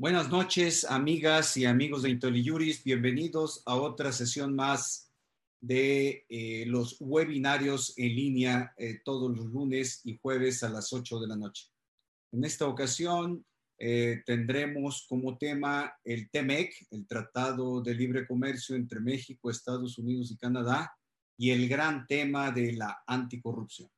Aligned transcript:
Buenas 0.00 0.30
noches, 0.30 0.84
amigas 0.84 1.56
y 1.56 1.64
amigos 1.64 2.04
de 2.04 2.10
IntelliJuris. 2.10 2.84
Bienvenidos 2.84 3.64
a 3.66 3.74
otra 3.74 4.12
sesión 4.12 4.54
más 4.54 5.10
de 5.60 6.24
eh, 6.28 6.66
los 6.68 6.98
webinarios 7.00 7.98
en 7.98 8.14
línea 8.14 8.72
eh, 8.76 9.00
todos 9.04 9.36
los 9.36 9.46
lunes 9.46 10.00
y 10.04 10.16
jueves 10.22 10.62
a 10.62 10.68
las 10.68 10.92
8 10.92 11.18
de 11.18 11.26
la 11.26 11.34
noche. 11.34 11.66
En 12.30 12.44
esta 12.44 12.68
ocasión 12.68 13.44
eh, 13.76 14.22
tendremos 14.24 15.04
como 15.08 15.36
tema 15.36 15.92
el 16.04 16.30
TEMEC, 16.30 16.86
el 16.92 17.04
Tratado 17.08 17.82
de 17.82 17.94
Libre 17.94 18.24
Comercio 18.24 18.76
entre 18.76 19.00
México, 19.00 19.50
Estados 19.50 19.98
Unidos 19.98 20.30
y 20.30 20.36
Canadá, 20.36 20.94
y 21.36 21.50
el 21.50 21.68
gran 21.68 22.06
tema 22.06 22.52
de 22.52 22.74
la 22.74 23.02
anticorrupción. 23.04 23.90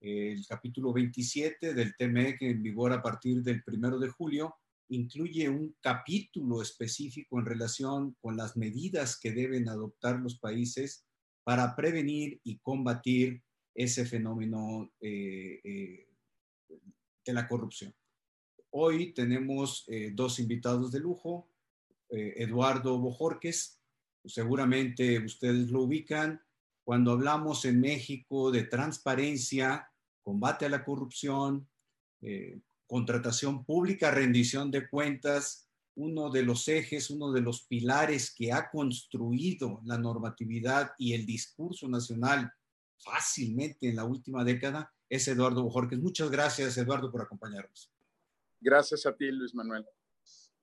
El 0.00 0.46
capítulo 0.46 0.90
27 0.94 1.74
del 1.74 1.94
TEMEC 1.96 2.40
en 2.40 2.62
vigor 2.62 2.94
a 2.94 3.02
partir 3.02 3.42
del 3.42 3.62
primero 3.62 3.98
de 3.98 4.08
julio 4.08 4.56
incluye 4.88 5.48
un 5.48 5.76
capítulo 5.80 6.62
específico 6.62 7.38
en 7.38 7.46
relación 7.46 8.16
con 8.20 8.36
las 8.36 8.56
medidas 8.56 9.18
que 9.18 9.32
deben 9.32 9.68
adoptar 9.68 10.18
los 10.20 10.38
países 10.38 11.04
para 11.44 11.74
prevenir 11.76 12.40
y 12.44 12.58
combatir 12.58 13.42
ese 13.74 14.04
fenómeno 14.04 14.92
eh, 15.00 15.60
eh, 15.62 16.08
de 17.24 17.32
la 17.32 17.46
corrupción. 17.46 17.94
Hoy 18.70 19.12
tenemos 19.12 19.84
eh, 19.88 20.10
dos 20.14 20.38
invitados 20.38 20.92
de 20.92 21.00
lujo, 21.00 21.50
Eduardo 22.10 22.98
Bojorques, 22.98 23.82
seguramente 24.24 25.18
ustedes 25.18 25.70
lo 25.70 25.82
ubican, 25.82 26.40
cuando 26.82 27.12
hablamos 27.12 27.66
en 27.66 27.80
México 27.80 28.50
de 28.50 28.64
transparencia, 28.64 29.92
combate 30.22 30.64
a 30.64 30.70
la 30.70 30.86
corrupción, 30.86 31.68
contratación 32.88 33.64
pública, 33.64 34.10
rendición 34.10 34.72
de 34.72 34.88
cuentas, 34.88 35.68
uno 35.94 36.30
de 36.30 36.42
los 36.42 36.66
ejes, 36.68 37.10
uno 37.10 37.30
de 37.30 37.40
los 37.40 37.62
pilares 37.62 38.32
que 38.34 38.52
ha 38.52 38.70
construido 38.70 39.80
la 39.84 39.98
normatividad 39.98 40.92
y 40.98 41.12
el 41.12 41.26
discurso 41.26 41.88
nacional 41.88 42.52
fácilmente 42.98 43.88
en 43.88 43.96
la 43.96 44.04
última 44.04 44.42
década 44.42 44.92
es 45.08 45.28
Eduardo 45.28 45.62
Bojorques. 45.62 45.98
Muchas 45.98 46.30
gracias, 46.30 46.76
Eduardo, 46.76 47.10
por 47.10 47.22
acompañarnos. 47.22 47.90
Gracias 48.60 49.06
a 49.06 49.14
ti, 49.14 49.30
Luis 49.30 49.54
Manuel. 49.54 49.84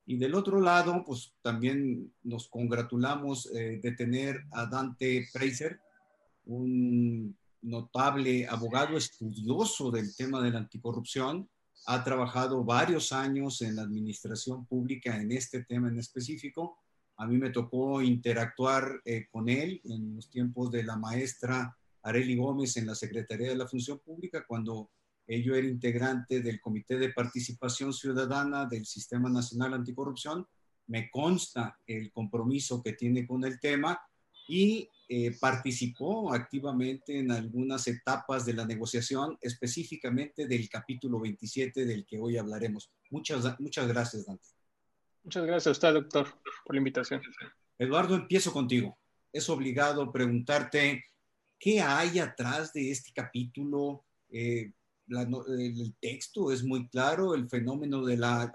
Y 0.05 0.17
del 0.17 0.35
otro 0.35 0.61
lado, 0.61 1.03
pues 1.05 1.33
también 1.41 2.13
nos 2.23 2.47
congratulamos 2.47 3.47
eh, 3.53 3.79
de 3.81 3.91
tener 3.93 4.45
a 4.51 4.65
Dante 4.67 5.25
Fraser, 5.31 5.79
un 6.45 7.35
notable 7.61 8.47
abogado 8.47 8.97
estudioso 8.97 9.91
del 9.91 10.15
tema 10.15 10.41
de 10.41 10.51
la 10.51 10.59
anticorrupción, 10.59 11.49
ha 11.85 12.03
trabajado 12.03 12.63
varios 12.63 13.11
años 13.11 13.61
en 13.61 13.75
la 13.75 13.83
administración 13.83 14.65
pública 14.65 15.19
en 15.19 15.31
este 15.31 15.63
tema 15.63 15.87
en 15.87 15.99
específico. 15.99 16.79
A 17.17 17.27
mí 17.27 17.37
me 17.37 17.51
tocó 17.51 18.01
interactuar 18.01 19.01
eh, 19.05 19.27
con 19.31 19.49
él 19.49 19.81
en 19.85 20.15
los 20.15 20.29
tiempos 20.29 20.71
de 20.71 20.83
la 20.83 20.97
maestra 20.97 21.77
Areli 22.01 22.35
Gómez 22.35 22.77
en 22.77 22.87
la 22.87 22.95
Secretaría 22.95 23.49
de 23.49 23.55
la 23.55 23.67
Función 23.67 23.99
Pública, 23.99 24.45
cuando 24.47 24.91
yo 25.27 25.55
era 25.55 25.67
integrante 25.67 26.41
del 26.41 26.61
Comité 26.61 26.99
de 26.99 27.09
Participación 27.09 27.93
Ciudadana 27.93 28.65
del 28.65 28.85
Sistema 28.85 29.29
Nacional 29.29 29.73
Anticorrupción. 29.73 30.47
Me 30.87 31.09
consta 31.09 31.79
el 31.87 32.11
compromiso 32.11 32.83
que 32.83 32.93
tiene 32.93 33.25
con 33.25 33.43
el 33.43 33.59
tema 33.59 33.99
y 34.47 34.87
eh, 35.07 35.37
participó 35.39 36.33
activamente 36.33 37.19
en 37.19 37.31
algunas 37.31 37.87
etapas 37.87 38.45
de 38.45 38.53
la 38.53 38.65
negociación, 38.65 39.37
específicamente 39.39 40.47
del 40.47 40.67
capítulo 40.67 41.19
27 41.19 41.85
del 41.85 42.05
que 42.05 42.19
hoy 42.19 42.37
hablaremos. 42.37 42.91
Muchas, 43.11 43.59
muchas 43.59 43.87
gracias, 43.87 44.25
Dante. 44.25 44.47
Muchas 45.23 45.45
gracias 45.45 45.67
a 45.67 45.71
usted, 45.71 45.93
doctor, 45.93 46.27
por 46.65 46.75
la 46.75 46.79
invitación. 46.79 47.21
Eduardo, 47.77 48.15
empiezo 48.15 48.51
contigo. 48.51 48.97
Es 49.31 49.49
obligado 49.49 50.11
preguntarte 50.11 51.03
qué 51.59 51.81
hay 51.81 52.19
atrás 52.19 52.73
de 52.73 52.91
este 52.91 53.11
capítulo. 53.13 54.05
Eh, 54.29 54.71
el 55.07 55.95
texto 55.99 56.51
es 56.51 56.63
muy 56.63 56.87
claro, 56.87 57.35
el 57.35 57.47
fenómeno 57.47 58.03
de 58.03 58.17
la 58.17 58.51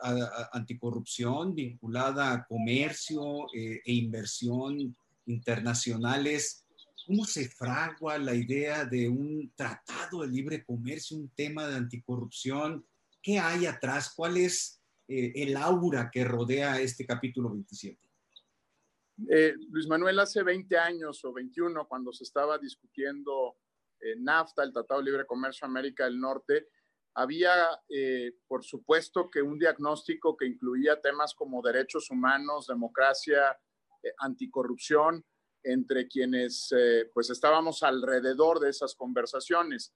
anticorrupción 0.52 1.54
vinculada 1.54 2.32
a 2.32 2.44
comercio 2.44 3.46
eh, 3.54 3.80
e 3.84 3.92
inversión 3.92 4.96
internacionales. 5.30 6.66
¿Cómo 7.06 7.24
se 7.24 7.48
fragua 7.48 8.18
la 8.18 8.34
idea 8.34 8.84
de 8.84 9.08
un 9.08 9.52
tratado 9.56 10.22
de 10.22 10.28
libre 10.28 10.64
comercio, 10.64 11.16
un 11.16 11.30
tema 11.30 11.66
de 11.66 11.76
anticorrupción? 11.76 12.86
¿Qué 13.22 13.38
hay 13.38 13.66
atrás? 13.66 14.12
¿Cuál 14.14 14.36
es 14.36 14.80
eh, 15.08 15.32
el 15.34 15.56
aura 15.56 16.10
que 16.10 16.24
rodea 16.24 16.80
este 16.80 17.06
capítulo 17.06 17.50
27? 17.50 17.98
Eh, 19.28 19.54
Luis 19.70 19.86
Manuel, 19.86 20.18
hace 20.18 20.42
20 20.42 20.78
años 20.78 21.24
o 21.24 21.32
21, 21.32 21.86
cuando 21.88 22.12
se 22.12 22.24
estaba 22.24 22.58
discutiendo 22.58 23.56
eh, 24.00 24.16
NAFTA, 24.16 24.62
el 24.62 24.72
Tratado 24.72 25.00
de 25.00 25.10
Libre 25.10 25.26
Comercio 25.26 25.66
América 25.66 26.04
del 26.04 26.20
Norte, 26.20 26.68
había, 27.12 27.52
por 28.46 28.64
supuesto, 28.64 29.28
que 29.28 29.42
un 29.42 29.58
diagnóstico 29.58 30.36
que 30.36 30.46
incluía 30.46 31.00
temas 31.00 31.34
como 31.34 31.60
derechos 31.60 32.08
humanos, 32.08 32.68
democracia, 32.68 33.58
eh, 34.02 34.12
anticorrupción 34.18 35.24
entre 35.62 36.08
quienes 36.08 36.72
eh, 36.72 37.10
pues 37.12 37.28
estábamos 37.28 37.82
alrededor 37.82 38.60
de 38.60 38.70
esas 38.70 38.94
conversaciones, 38.94 39.94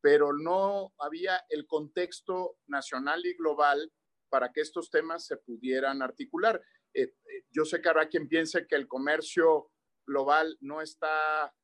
pero 0.00 0.32
no 0.32 0.92
había 0.98 1.44
el 1.48 1.66
contexto 1.66 2.58
nacional 2.66 3.24
y 3.24 3.34
global 3.34 3.92
para 4.28 4.52
que 4.52 4.62
estos 4.62 4.90
temas 4.90 5.24
se 5.26 5.36
pudieran 5.36 6.02
articular. 6.02 6.60
Eh, 6.92 7.14
yo 7.50 7.64
sé 7.64 7.80
que 7.80 7.88
habrá 7.88 8.08
quien 8.08 8.28
piense 8.28 8.66
que 8.66 8.74
el 8.74 8.88
comercio 8.88 9.70
global 10.06 10.56
no 10.60 10.80
está 10.80 11.54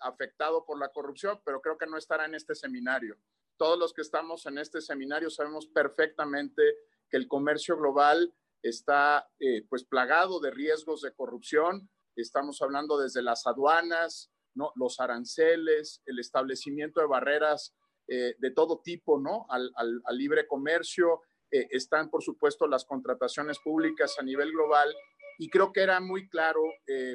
afectado 0.00 0.66
por 0.66 0.76
la 0.76 0.88
corrupción, 0.88 1.40
pero 1.44 1.60
creo 1.60 1.78
que 1.78 1.86
no 1.86 1.96
estará 1.96 2.24
en 2.24 2.34
este 2.34 2.56
seminario. 2.56 3.16
Todos 3.56 3.78
los 3.78 3.92
que 3.92 4.02
estamos 4.02 4.44
en 4.46 4.58
este 4.58 4.80
seminario 4.80 5.30
sabemos 5.30 5.68
perfectamente 5.68 6.62
que 7.08 7.16
el 7.16 7.28
comercio 7.28 7.76
global 7.76 8.34
está 8.62 9.28
eh, 9.38 9.64
pues 9.68 9.84
plagado 9.84 10.40
de 10.40 10.50
riesgos 10.50 11.02
de 11.02 11.12
corrupción. 11.12 11.90
Estamos 12.16 12.60
hablando 12.62 12.98
desde 12.98 13.22
las 13.22 13.46
aduanas, 13.46 14.30
¿no? 14.54 14.72
los 14.74 15.00
aranceles, 15.00 16.02
el 16.06 16.18
establecimiento 16.18 17.00
de 17.00 17.06
barreras 17.06 17.74
eh, 18.08 18.34
de 18.38 18.50
todo 18.50 18.80
tipo 18.82 19.20
¿no? 19.20 19.46
al, 19.48 19.70
libre 20.10 20.46
comercio. 20.46 21.22
Eh, 21.50 21.68
están, 21.70 22.10
por 22.10 22.22
supuesto, 22.22 22.66
las 22.66 22.84
contrataciones 22.84 23.58
públicas 23.60 24.16
a 24.18 24.22
nivel 24.22 24.50
global. 24.52 24.94
Y 25.38 25.48
creo 25.50 25.72
que 25.72 25.82
era 25.82 26.00
muy 26.00 26.28
claro 26.28 26.62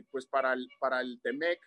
pues 0.10 0.26
para 0.28 0.54
el, 0.54 0.70
para 0.80 1.02
el 1.02 1.20
TEMEC 1.22 1.60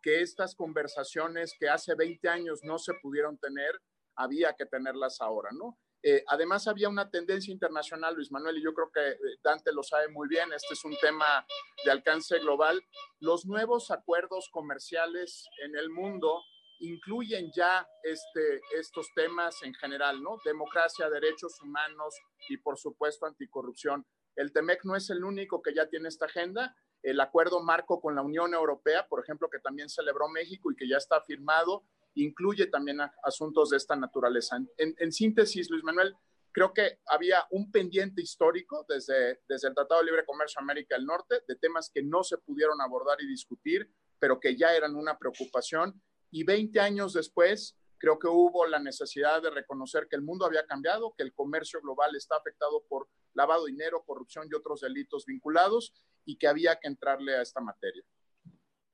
que 0.00 0.20
estas 0.20 0.54
conversaciones 0.54 1.54
que 1.58 1.68
hace 1.68 1.96
20 1.96 2.28
años 2.28 2.60
no 2.62 2.78
se 2.78 2.92
pudieron 3.02 3.36
tener, 3.38 3.80
había 4.14 4.54
que 4.54 4.66
tenerlas 4.66 5.20
ahora, 5.20 5.50
¿no? 5.52 5.76
Eh, 6.06 6.22
además, 6.26 6.68
había 6.68 6.90
una 6.90 7.10
tendencia 7.10 7.50
internacional, 7.50 8.14
Luis 8.14 8.30
Manuel, 8.30 8.58
y 8.58 8.62
yo 8.62 8.74
creo 8.74 8.92
que 8.92 9.12
eh, 9.12 9.38
Dante 9.42 9.72
lo 9.72 9.82
sabe 9.82 10.08
muy 10.08 10.28
bien, 10.28 10.52
este 10.52 10.74
es 10.74 10.84
un 10.84 10.94
tema 11.00 11.46
de 11.82 11.90
alcance 11.90 12.38
global. 12.40 12.84
Los 13.20 13.46
nuevos 13.46 13.90
acuerdos 13.90 14.50
comerciales 14.50 15.48
en 15.64 15.74
el 15.76 15.88
mundo 15.88 16.42
incluyen 16.80 17.50
ya 17.56 17.88
este, 18.02 18.60
estos 18.78 19.08
temas 19.14 19.62
en 19.62 19.72
general, 19.72 20.22
¿no? 20.22 20.36
Democracia, 20.44 21.08
derechos 21.08 21.58
humanos 21.62 22.14
y, 22.50 22.58
por 22.58 22.76
supuesto, 22.76 23.24
anticorrupción. 23.24 24.06
El 24.36 24.52
TEMEC 24.52 24.84
no 24.84 24.96
es 24.96 25.08
el 25.08 25.24
único 25.24 25.62
que 25.62 25.74
ya 25.74 25.88
tiene 25.88 26.08
esta 26.08 26.26
agenda. 26.26 26.76
El 27.02 27.18
acuerdo 27.18 27.62
marco 27.62 28.02
con 28.02 28.14
la 28.14 28.20
Unión 28.20 28.52
Europea, 28.52 29.06
por 29.08 29.22
ejemplo, 29.22 29.48
que 29.48 29.58
también 29.58 29.88
celebró 29.88 30.28
México 30.28 30.70
y 30.70 30.76
que 30.76 30.86
ya 30.86 30.98
está 30.98 31.22
firmado, 31.22 31.86
incluye 32.14 32.66
también 32.66 32.98
asuntos 33.22 33.70
de 33.70 33.76
esta 33.76 33.96
naturaleza. 33.96 34.58
En, 34.76 35.12
síntesis, 35.12 35.70
Luis 35.70 35.82
Manuel, 35.82 36.14
creo 36.52 36.72
que 36.72 37.00
había 37.06 37.44
un 37.50 37.70
pendiente 37.70 38.22
histórico 38.22 38.86
desde, 38.88 39.40
desde 39.48 39.68
el 39.68 39.74
Tratado 39.74 40.00
de 40.00 40.06
Libre 40.06 40.24
Comercio 40.24 40.60
América 40.60 40.96
del 40.96 41.06
Norte 41.06 41.42
de 41.46 41.56
temas 41.56 41.90
que 41.92 42.02
no 42.02 42.22
se 42.22 42.38
pudieron 42.38 42.80
abordar 42.80 43.20
y 43.20 43.26
discutir, 43.26 43.90
pero 44.18 44.38
que 44.38 44.56
ya 44.56 44.74
eran 44.74 44.94
una 44.94 45.18
preocupación. 45.18 46.00
Y 46.30 46.44
20 46.44 46.80
años 46.80 47.12
después, 47.12 47.76
creo 47.98 48.18
que 48.18 48.28
hubo 48.28 48.66
la 48.66 48.78
necesidad 48.78 49.42
de 49.42 49.50
reconocer 49.50 50.06
que 50.08 50.16
el 50.16 50.22
mundo 50.22 50.46
había 50.46 50.66
cambiado, 50.66 51.14
que 51.16 51.24
el 51.24 51.32
comercio 51.32 51.80
global 51.80 52.14
está 52.16 52.36
afectado 52.36 52.84
por 52.88 53.08
lavado 53.34 53.64
de 53.64 53.72
dinero, 53.72 54.04
corrupción 54.06 54.48
y 54.50 54.54
otros 54.54 54.80
delitos 54.80 55.26
vinculados 55.26 55.92
y 56.24 56.36
que 56.36 56.46
había 56.46 56.78
que 56.78 56.88
entrarle 56.88 57.34
a 57.34 57.42
esta 57.42 57.60
materia. 57.60 58.04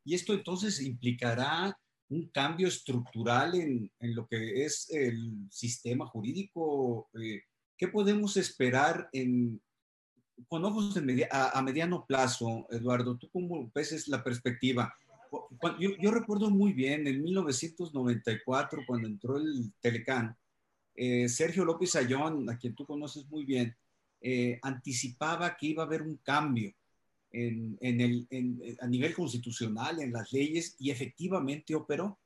Y 0.05 0.15
esto 0.15 0.33
entonces 0.33 0.81
implicará 0.81 1.79
un 2.11 2.29
cambio 2.29 2.69
estructural 2.69 3.55
en, 3.55 3.91
en, 4.01 4.15
lo 4.15 4.27
que 4.27 4.65
es 4.65 4.91
el 4.91 5.47
sistema 5.51 6.07
jurídico. 6.07 7.09
Eh, 7.15 7.43
¿Qué 7.77 7.89
podemos 7.89 8.37
esperar 8.37 9.09
en, 9.13 9.61
con 10.49 10.65
ojos 10.65 10.97
a, 11.31 11.63
mediano 11.63 12.05
plazo, 12.07 12.67
Eduardo? 12.71 13.17
¿Tú 13.17 13.31
cómo 13.31 13.71
ves 13.75 14.09
la 14.09 14.23
perspectiva? 14.23 14.93
Yo, 15.79 15.91
yo, 16.01 16.11
recuerdo 16.11 16.51
muy 16.51 16.73
bien, 16.73 17.07
en 17.07 17.23
1994, 17.23 18.83
cuando 18.87 19.07
entró 19.07 19.37
el 19.37 19.73
Telecán, 19.81 20.37
eh, 20.97 21.29
Sergio 21.29 21.65
López 21.65 21.95
Ayón, 21.95 22.51
a 22.51 22.59
quien 22.59 22.75
tú 22.75 22.85
conoces 22.85 23.25
muy 23.29 23.45
bien, 23.45 23.77
eh, 24.21 24.59
anticipaba 24.63 25.57
que 25.57 25.69
iba 25.69 25.85
a 25.85 25.87
haber 25.87 26.03
un 26.03 26.17
cambio 26.17 26.75
en, 27.33 27.79
el, 27.81 28.77
a 28.81 28.87
nivel 28.87 29.15
constitucional, 29.15 30.01
en 30.01 30.13
las 30.13 30.33
leyes, 30.33 30.77
y 30.79 30.91
efectivamente 30.91 31.75
operó. 31.75 32.19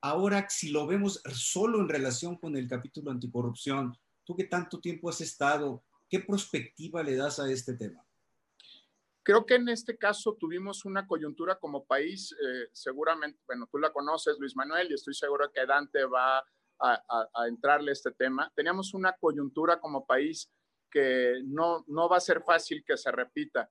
Ahora, 0.00 0.46
si 0.48 0.70
lo 0.70 0.86
vemos 0.86 1.22
solo 1.32 1.80
en 1.80 1.88
relación 1.88 2.36
con 2.36 2.56
el 2.56 2.68
capítulo 2.68 3.10
anticorrupción, 3.10 3.96
tú 4.24 4.36
que 4.36 4.44
tanto 4.44 4.80
tiempo 4.80 5.08
has 5.08 5.20
estado, 5.20 5.82
¿qué 6.08 6.20
perspectiva 6.20 7.02
le 7.02 7.16
das 7.16 7.38
a 7.38 7.50
este 7.50 7.74
tema? 7.74 8.04
Creo 9.24 9.46
que 9.46 9.54
en 9.54 9.68
este 9.68 9.96
caso 9.96 10.34
tuvimos 10.34 10.84
una 10.84 11.06
coyuntura 11.06 11.56
como 11.56 11.84
país, 11.84 12.32
eh, 12.32 12.68
seguramente, 12.72 13.38
bueno, 13.46 13.68
tú 13.70 13.78
la 13.78 13.92
conoces, 13.92 14.36
Luis 14.38 14.56
Manuel, 14.56 14.90
y 14.90 14.94
estoy 14.94 15.14
seguro 15.14 15.50
que 15.52 15.64
Dante 15.64 16.04
va 16.04 16.38
a, 16.38 17.28
a, 17.32 17.46
entrarle 17.46 17.90
a 17.90 17.92
este 17.92 18.10
tema. 18.10 18.52
Teníamos 18.56 18.94
una 18.94 19.12
coyuntura 19.12 19.78
como 19.78 20.04
país 20.04 20.50
que 20.90 21.40
no, 21.44 21.84
no 21.86 22.08
va 22.08 22.16
a 22.16 22.20
ser 22.20 22.42
fácil 22.42 22.84
que 22.84 22.96
se 22.96 23.12
repita. 23.12 23.70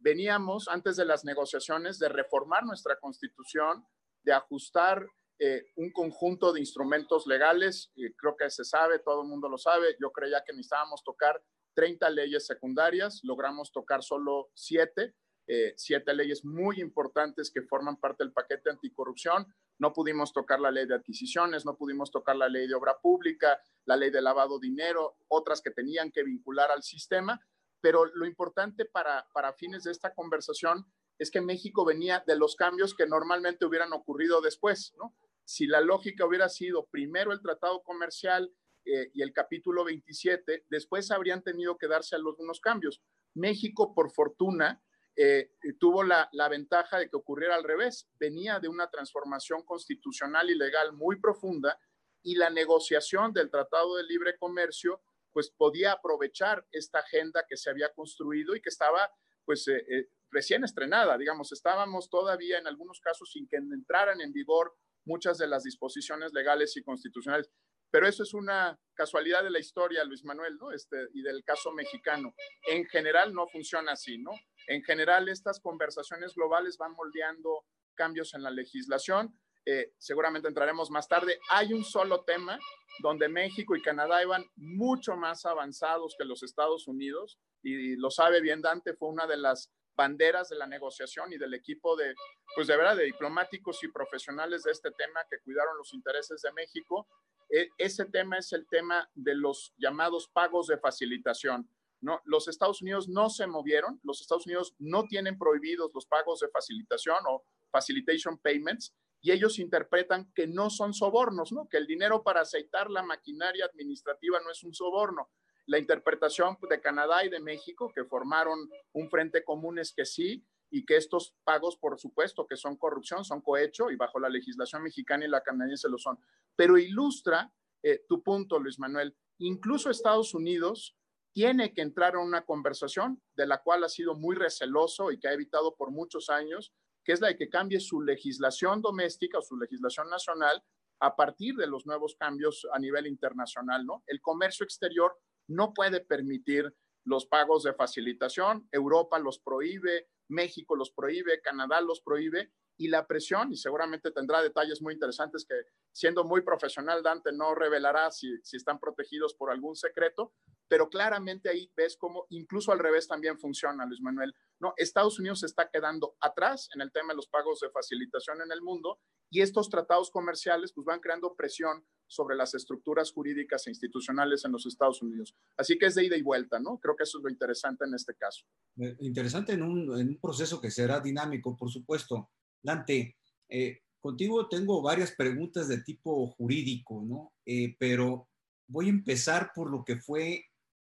Veníamos 0.00 0.66
antes 0.68 0.96
de 0.96 1.04
las 1.04 1.24
negociaciones 1.24 1.98
de 1.98 2.08
reformar 2.08 2.64
nuestra 2.64 2.98
constitución, 2.98 3.86
de 4.22 4.32
ajustar 4.32 5.06
eh, 5.38 5.66
un 5.76 5.92
conjunto 5.92 6.52
de 6.52 6.60
instrumentos 6.60 7.26
legales, 7.26 7.92
y 7.94 8.12
creo 8.14 8.36
que 8.36 8.50
se 8.50 8.64
sabe, 8.64 8.98
todo 8.98 9.22
el 9.22 9.28
mundo 9.28 9.48
lo 9.48 9.58
sabe, 9.58 9.96
yo 10.00 10.10
creía 10.10 10.42
que 10.44 10.52
necesitábamos 10.52 11.04
tocar 11.04 11.42
30 11.74 12.10
leyes 12.10 12.46
secundarias, 12.46 13.20
logramos 13.22 13.72
tocar 13.72 14.02
solo 14.02 14.50
7, 14.54 15.14
eh, 15.52 15.74
siete 15.76 16.14
leyes 16.14 16.44
muy 16.44 16.80
importantes 16.80 17.50
que 17.50 17.62
forman 17.62 17.96
parte 17.96 18.22
del 18.22 18.32
paquete 18.32 18.70
anticorrupción. 18.70 19.52
No 19.80 19.92
pudimos 19.92 20.32
tocar 20.32 20.60
la 20.60 20.70
ley 20.70 20.86
de 20.86 20.94
adquisiciones, 20.94 21.66
no 21.66 21.76
pudimos 21.76 22.12
tocar 22.12 22.36
la 22.36 22.48
ley 22.48 22.68
de 22.68 22.74
obra 22.74 22.98
pública, 23.02 23.60
la 23.84 23.96
ley 23.96 24.10
de 24.10 24.22
lavado 24.22 24.60
de 24.60 24.68
dinero, 24.68 25.16
otras 25.26 25.60
que 25.60 25.72
tenían 25.72 26.12
que 26.12 26.22
vincular 26.22 26.70
al 26.70 26.84
sistema, 26.84 27.40
pero 27.80 28.06
lo 28.06 28.26
importante 28.26 28.84
para, 28.84 29.26
para 29.32 29.52
fines 29.52 29.84
de 29.84 29.92
esta 29.92 30.14
conversación 30.14 30.86
es 31.18 31.30
que 31.30 31.40
México 31.40 31.84
venía 31.84 32.24
de 32.26 32.36
los 32.36 32.56
cambios 32.56 32.94
que 32.94 33.06
normalmente 33.06 33.66
hubieran 33.66 33.92
ocurrido 33.92 34.40
después, 34.40 34.94
¿no? 34.96 35.14
Si 35.44 35.66
la 35.66 35.80
lógica 35.80 36.24
hubiera 36.24 36.48
sido 36.48 36.86
primero 36.86 37.32
el 37.32 37.42
tratado 37.42 37.82
comercial 37.82 38.54
eh, 38.84 39.10
y 39.12 39.22
el 39.22 39.32
capítulo 39.32 39.84
27, 39.84 40.66
después 40.70 41.10
habrían 41.10 41.42
tenido 41.42 41.76
que 41.76 41.88
darse 41.88 42.14
algunos 42.14 42.60
cambios. 42.60 43.02
México, 43.34 43.94
por 43.94 44.12
fortuna, 44.12 44.82
eh, 45.16 45.50
tuvo 45.78 46.04
la, 46.04 46.28
la, 46.32 46.48
ventaja 46.48 46.98
de 46.98 47.10
que 47.10 47.16
ocurriera 47.16 47.56
al 47.56 47.64
revés. 47.64 48.08
Venía 48.18 48.60
de 48.60 48.68
una 48.68 48.88
transformación 48.88 49.64
constitucional 49.64 50.48
y 50.50 50.54
legal 50.54 50.92
muy 50.92 51.20
profunda 51.20 51.78
y 52.22 52.36
la 52.36 52.48
negociación 52.48 53.32
del 53.32 53.50
Tratado 53.50 53.96
de 53.96 54.04
Libre 54.04 54.38
Comercio 54.38 55.02
pues 55.32 55.50
podía 55.50 55.92
aprovechar 55.92 56.66
esta 56.70 57.00
agenda 57.00 57.44
que 57.48 57.56
se 57.56 57.70
había 57.70 57.92
construido 57.92 58.54
y 58.54 58.60
que 58.60 58.68
estaba 58.68 59.10
pues 59.44 59.66
eh, 59.68 60.08
recién 60.30 60.64
estrenada, 60.64 61.18
digamos, 61.18 61.52
estábamos 61.52 62.08
todavía 62.08 62.58
en 62.58 62.66
algunos 62.66 63.00
casos 63.00 63.30
sin 63.32 63.48
que 63.48 63.56
entraran 63.56 64.20
en 64.20 64.32
vigor 64.32 64.76
muchas 65.04 65.38
de 65.38 65.46
las 65.46 65.64
disposiciones 65.64 66.32
legales 66.32 66.76
y 66.76 66.82
constitucionales. 66.82 67.50
Pero 67.90 68.06
eso 68.06 68.22
es 68.22 68.34
una 68.34 68.78
casualidad 68.94 69.42
de 69.42 69.50
la 69.50 69.58
historia, 69.58 70.04
Luis 70.04 70.24
Manuel, 70.24 70.56
¿no? 70.58 70.70
Este, 70.70 71.08
y 71.12 71.22
del 71.22 71.42
caso 71.42 71.72
mexicano. 71.72 72.34
En 72.68 72.86
general 72.86 73.34
no 73.34 73.48
funciona 73.48 73.92
así, 73.92 74.18
¿no? 74.18 74.30
En 74.68 74.82
general 74.84 75.28
estas 75.28 75.58
conversaciones 75.58 76.34
globales 76.34 76.78
van 76.78 76.92
moldeando 76.92 77.64
cambios 77.94 78.34
en 78.34 78.44
la 78.44 78.50
legislación. 78.50 79.36
Eh, 79.72 79.92
seguramente 79.98 80.48
entraremos 80.48 80.90
más 80.90 81.06
tarde. 81.06 81.38
Hay 81.48 81.72
un 81.72 81.84
solo 81.84 82.24
tema 82.24 82.58
donde 82.98 83.28
México 83.28 83.76
y 83.76 83.82
Canadá 83.82 84.20
iban 84.20 84.44
mucho 84.56 85.14
más 85.14 85.46
avanzados 85.46 86.16
que 86.18 86.24
los 86.24 86.42
Estados 86.42 86.88
Unidos, 86.88 87.38
y 87.62 87.94
lo 87.94 88.10
sabe 88.10 88.40
bien 88.40 88.62
Dante, 88.62 88.94
fue 88.94 89.10
una 89.10 89.28
de 89.28 89.36
las 89.36 89.70
banderas 89.94 90.48
de 90.48 90.56
la 90.56 90.66
negociación 90.66 91.32
y 91.32 91.38
del 91.38 91.54
equipo 91.54 91.94
de, 91.94 92.14
pues 92.56 92.66
de 92.66 92.76
verdad, 92.76 92.96
de 92.96 93.04
diplomáticos 93.04 93.84
y 93.84 93.92
profesionales 93.92 94.64
de 94.64 94.72
este 94.72 94.90
tema 94.90 95.20
que 95.30 95.38
cuidaron 95.38 95.78
los 95.78 95.94
intereses 95.94 96.42
de 96.42 96.52
México. 96.52 97.06
E, 97.48 97.68
ese 97.78 98.06
tema 98.06 98.38
es 98.38 98.52
el 98.52 98.66
tema 98.66 99.08
de 99.14 99.36
los 99.36 99.72
llamados 99.76 100.28
pagos 100.32 100.66
de 100.66 100.78
facilitación. 100.78 101.70
¿no? 102.00 102.20
Los 102.24 102.48
Estados 102.48 102.82
Unidos 102.82 103.08
no 103.08 103.30
se 103.30 103.46
movieron, 103.46 104.00
los 104.02 104.20
Estados 104.20 104.46
Unidos 104.46 104.74
no 104.80 105.04
tienen 105.04 105.38
prohibidos 105.38 105.92
los 105.94 106.06
pagos 106.06 106.40
de 106.40 106.48
facilitación 106.48 107.18
o 107.28 107.44
facilitation 107.70 108.36
payments, 108.38 108.92
y 109.20 109.32
ellos 109.32 109.58
interpretan 109.58 110.32
que 110.34 110.46
no 110.46 110.70
son 110.70 110.94
sobornos, 110.94 111.52
¿no? 111.52 111.68
que 111.68 111.76
el 111.76 111.86
dinero 111.86 112.22
para 112.22 112.40
aceitar 112.40 112.90
la 112.90 113.02
maquinaria 113.02 113.66
administrativa 113.66 114.40
no 114.40 114.50
es 114.50 114.64
un 114.64 114.74
soborno 114.74 115.30
la 115.70 115.78
interpretación 115.78 116.58
de 116.68 116.80
Canadá 116.80 117.24
y 117.24 117.28
de 117.28 117.38
México, 117.38 117.92
que 117.94 118.04
formaron 118.04 118.68
un 118.92 119.08
frente 119.08 119.44
común, 119.44 119.78
es 119.78 119.92
que 119.92 120.04
sí, 120.04 120.44
y 120.68 120.84
que 120.84 120.96
estos 120.96 121.36
pagos, 121.44 121.76
por 121.76 121.96
supuesto, 122.00 122.44
que 122.44 122.56
son 122.56 122.76
corrupción, 122.76 123.24
son 123.24 123.40
cohecho 123.40 123.88
y 123.88 123.94
bajo 123.94 124.18
la 124.18 124.28
legislación 124.28 124.82
mexicana 124.82 125.24
y 125.24 125.28
la 125.28 125.44
canadiense 125.44 125.88
lo 125.88 125.96
son. 125.96 126.18
Pero 126.56 126.76
ilustra 126.76 127.52
eh, 127.84 128.04
tu 128.08 128.20
punto, 128.20 128.58
Luis 128.58 128.80
Manuel. 128.80 129.16
Incluso 129.38 129.90
Estados 129.90 130.34
Unidos 130.34 130.96
tiene 131.32 131.72
que 131.72 131.82
entrar 131.82 132.14
en 132.14 132.22
una 132.22 132.44
conversación 132.44 133.22
de 133.34 133.46
la 133.46 133.62
cual 133.62 133.84
ha 133.84 133.88
sido 133.88 134.16
muy 134.16 134.34
receloso 134.34 135.12
y 135.12 135.20
que 135.20 135.28
ha 135.28 135.32
evitado 135.34 135.76
por 135.76 135.92
muchos 135.92 136.30
años, 136.30 136.72
es 137.12 137.20
la 137.20 137.28
de 137.28 137.36
que 137.36 137.48
cambie 137.48 137.80
su 137.80 138.02
legislación 138.02 138.82
doméstica 138.82 139.38
o 139.38 139.42
su 139.42 139.56
legislación 139.56 140.08
nacional 140.10 140.62
a 141.00 141.16
partir 141.16 141.56
de 141.56 141.66
los 141.66 141.86
nuevos 141.86 142.14
cambios 142.16 142.66
a 142.72 142.78
nivel 142.78 143.06
internacional, 143.06 143.86
¿no? 143.86 144.02
El 144.06 144.20
comercio 144.20 144.64
exterior 144.64 145.18
no 145.48 145.72
puede 145.72 146.00
permitir 146.00 146.74
los 147.04 147.26
pagos 147.26 147.62
de 147.62 147.72
facilitación, 147.72 148.68
Europa 148.70 149.18
los 149.18 149.38
prohíbe, 149.38 150.08
México 150.28 150.76
los 150.76 150.90
prohíbe, 150.90 151.40
Canadá 151.40 151.80
los 151.80 152.02
prohíbe, 152.02 152.52
y 152.80 152.88
la 152.88 153.06
presión, 153.06 153.52
y 153.52 153.56
seguramente 153.58 154.10
tendrá 154.10 154.40
detalles 154.40 154.80
muy 154.80 154.94
interesantes 154.94 155.44
que 155.44 155.54
siendo 155.92 156.24
muy 156.24 156.40
profesional 156.40 157.02
Dante 157.02 157.30
no 157.30 157.54
revelará 157.54 158.10
si, 158.10 158.38
si 158.42 158.56
están 158.56 158.80
protegidos 158.80 159.34
por 159.34 159.50
algún 159.50 159.76
secreto, 159.76 160.32
pero 160.66 160.88
claramente 160.88 161.50
ahí 161.50 161.70
ves 161.76 161.98
cómo 161.98 162.24
incluso 162.30 162.72
al 162.72 162.78
revés 162.78 163.06
también 163.06 163.38
funciona, 163.38 163.84
Luis 163.84 164.00
Manuel. 164.00 164.34
No, 164.60 164.72
Estados 164.78 165.18
Unidos 165.18 165.40
se 165.40 165.46
está 165.46 165.68
quedando 165.68 166.16
atrás 166.20 166.70
en 166.74 166.80
el 166.80 166.90
tema 166.90 167.12
de 167.12 167.16
los 167.16 167.28
pagos 167.28 167.60
de 167.60 167.68
facilitación 167.68 168.40
en 168.40 168.50
el 168.50 168.62
mundo 168.62 168.98
y 169.28 169.42
estos 169.42 169.68
tratados 169.68 170.10
comerciales 170.10 170.72
pues 170.72 170.86
van 170.86 171.00
creando 171.00 171.34
presión 171.34 171.84
sobre 172.06 172.34
las 172.34 172.54
estructuras 172.54 173.12
jurídicas 173.12 173.66
e 173.66 173.70
institucionales 173.70 174.46
en 174.46 174.52
los 174.52 174.64
Estados 174.64 175.02
Unidos. 175.02 175.36
Así 175.58 175.76
que 175.76 175.84
es 175.84 175.94
de 175.94 176.06
ida 176.06 176.16
y 176.16 176.22
vuelta, 176.22 176.58
¿no? 176.58 176.78
Creo 176.78 176.96
que 176.96 177.04
eso 177.04 177.18
es 177.18 177.24
lo 177.24 177.30
interesante 177.30 177.84
en 177.84 177.94
este 177.94 178.14
caso. 178.14 178.46
Eh, 178.78 178.96
interesante 179.00 179.52
en 179.52 179.62
un, 179.62 180.00
en 180.00 180.08
un 180.08 180.18
proceso 180.18 180.62
que 180.62 180.70
será 180.70 180.98
dinámico, 180.98 181.54
por 181.56 181.70
supuesto. 181.70 182.30
Dante, 182.62 183.16
eh, 183.48 183.82
contigo 184.00 184.48
tengo 184.48 184.82
varias 184.82 185.12
preguntas 185.12 185.68
de 185.68 185.82
tipo 185.82 186.26
jurídico, 186.28 187.02
¿no? 187.02 187.32
Eh, 187.44 187.76
pero 187.78 188.28
voy 188.66 188.86
a 188.86 188.90
empezar 188.90 189.52
por 189.54 189.70
lo 189.70 189.84
que 189.84 189.96
fue 189.96 190.44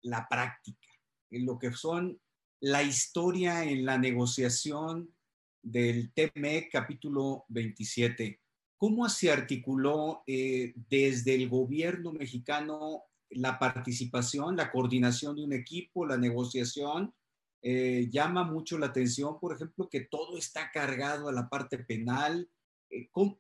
la 0.03 0.27
práctica, 0.29 0.89
en 1.31 1.47
lo 1.47 1.59
que 1.59 1.73
son 1.73 2.21
la 2.61 2.83
historia 2.83 3.65
en 3.65 3.85
la 3.85 3.99
negociación 3.99 5.15
del 5.63 6.13
TME 6.13 6.69
capítulo 6.71 7.45
27. 7.49 8.41
¿Cómo 8.77 9.09
se 9.09 9.31
articuló 9.31 10.23
eh, 10.27 10.73
desde 10.89 11.35
el 11.35 11.49
gobierno 11.49 12.13
mexicano 12.13 13.05
la 13.31 13.59
participación, 13.59 14.57
la 14.57 14.71
coordinación 14.71 15.37
de 15.37 15.45
un 15.45 15.53
equipo, 15.53 16.07
la 16.07 16.17
negociación? 16.17 17.13
Eh, 17.63 18.09
llama 18.11 18.45
mucho 18.45 18.79
la 18.79 18.87
atención, 18.87 19.39
por 19.41 19.55
ejemplo, 19.55 19.89
que 19.89 20.03
todo 20.03 20.39
está 20.39 20.71
cargado 20.73 21.29
a 21.29 21.33
la 21.33 21.49
parte 21.49 21.79
penal. 21.79 22.49
Eh, 22.91 23.09
¿cómo, 23.11 23.39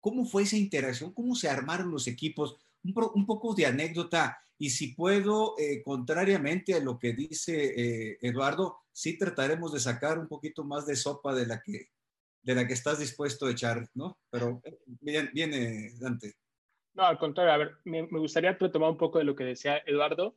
cómo, 0.00 0.24
fue 0.24 0.42
esa 0.42 0.56
interacción? 0.56 1.12
¿Cómo 1.12 1.34
se 1.34 1.48
armaron 1.48 1.90
los 1.90 2.06
equipos? 2.06 2.56
Un, 2.82 2.94
un 3.14 3.26
poco 3.26 3.54
de 3.54 3.66
anécdota. 3.66 4.38
Y 4.58 4.70
si 4.70 4.94
puedo, 4.94 5.56
contrariamente 5.84 6.74
a 6.74 6.80
lo 6.80 6.96
que 6.96 7.14
dice 7.14 8.18
Eduardo, 8.20 8.78
sí 8.92 9.18
trataremos 9.18 9.72
de 9.72 9.80
sacar 9.80 10.20
un 10.20 10.28
poquito 10.28 10.62
más 10.62 10.86
de 10.86 10.94
sopa 10.94 11.34
de 11.34 11.46
la 11.46 11.60
que 11.60 11.88
de 12.42 12.54
la 12.54 12.66
que 12.66 12.74
estás 12.74 12.98
dispuesto 12.98 13.46
a 13.46 13.52
echar, 13.52 13.88
¿no? 13.94 14.18
Pero 14.30 14.60
eh, 14.64 14.78
viene, 14.86 15.30
viene 15.32 15.92
Dante. 15.98 16.34
No, 16.94 17.04
al 17.04 17.18
contrario, 17.18 17.52
a 17.52 17.56
ver, 17.56 17.76
me, 17.84 18.02
gustaría 18.06 18.52
retomar 18.52 18.90
un 18.90 18.98
poco 18.98 19.18
de 19.18 19.24
lo 19.24 19.34
que 19.34 19.44
decía 19.44 19.78
Eduardo. 19.86 20.36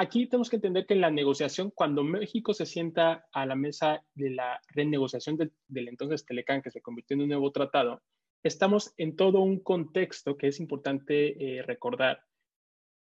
Aquí 0.00 0.28
tenemos 0.28 0.48
que 0.48 0.54
entender 0.54 0.86
que 0.86 0.94
en 0.94 1.00
la 1.00 1.10
negociación, 1.10 1.72
cuando 1.74 2.04
México 2.04 2.54
se 2.54 2.66
sienta 2.66 3.26
a 3.32 3.44
la 3.46 3.56
mesa 3.56 4.00
de 4.14 4.30
la 4.30 4.60
renegociación 4.68 5.36
del 5.36 5.88
entonces 5.88 6.24
Telecan, 6.24 6.62
que 6.62 6.70
se 6.70 6.80
convirtió 6.80 7.16
en 7.16 7.22
un 7.22 7.30
nuevo 7.30 7.50
tratado, 7.50 8.00
estamos 8.44 8.94
en 8.96 9.16
todo 9.16 9.40
un 9.40 9.58
contexto 9.58 10.36
que 10.36 10.46
es 10.46 10.60
importante 10.60 11.56
eh, 11.58 11.62
recordar, 11.62 12.22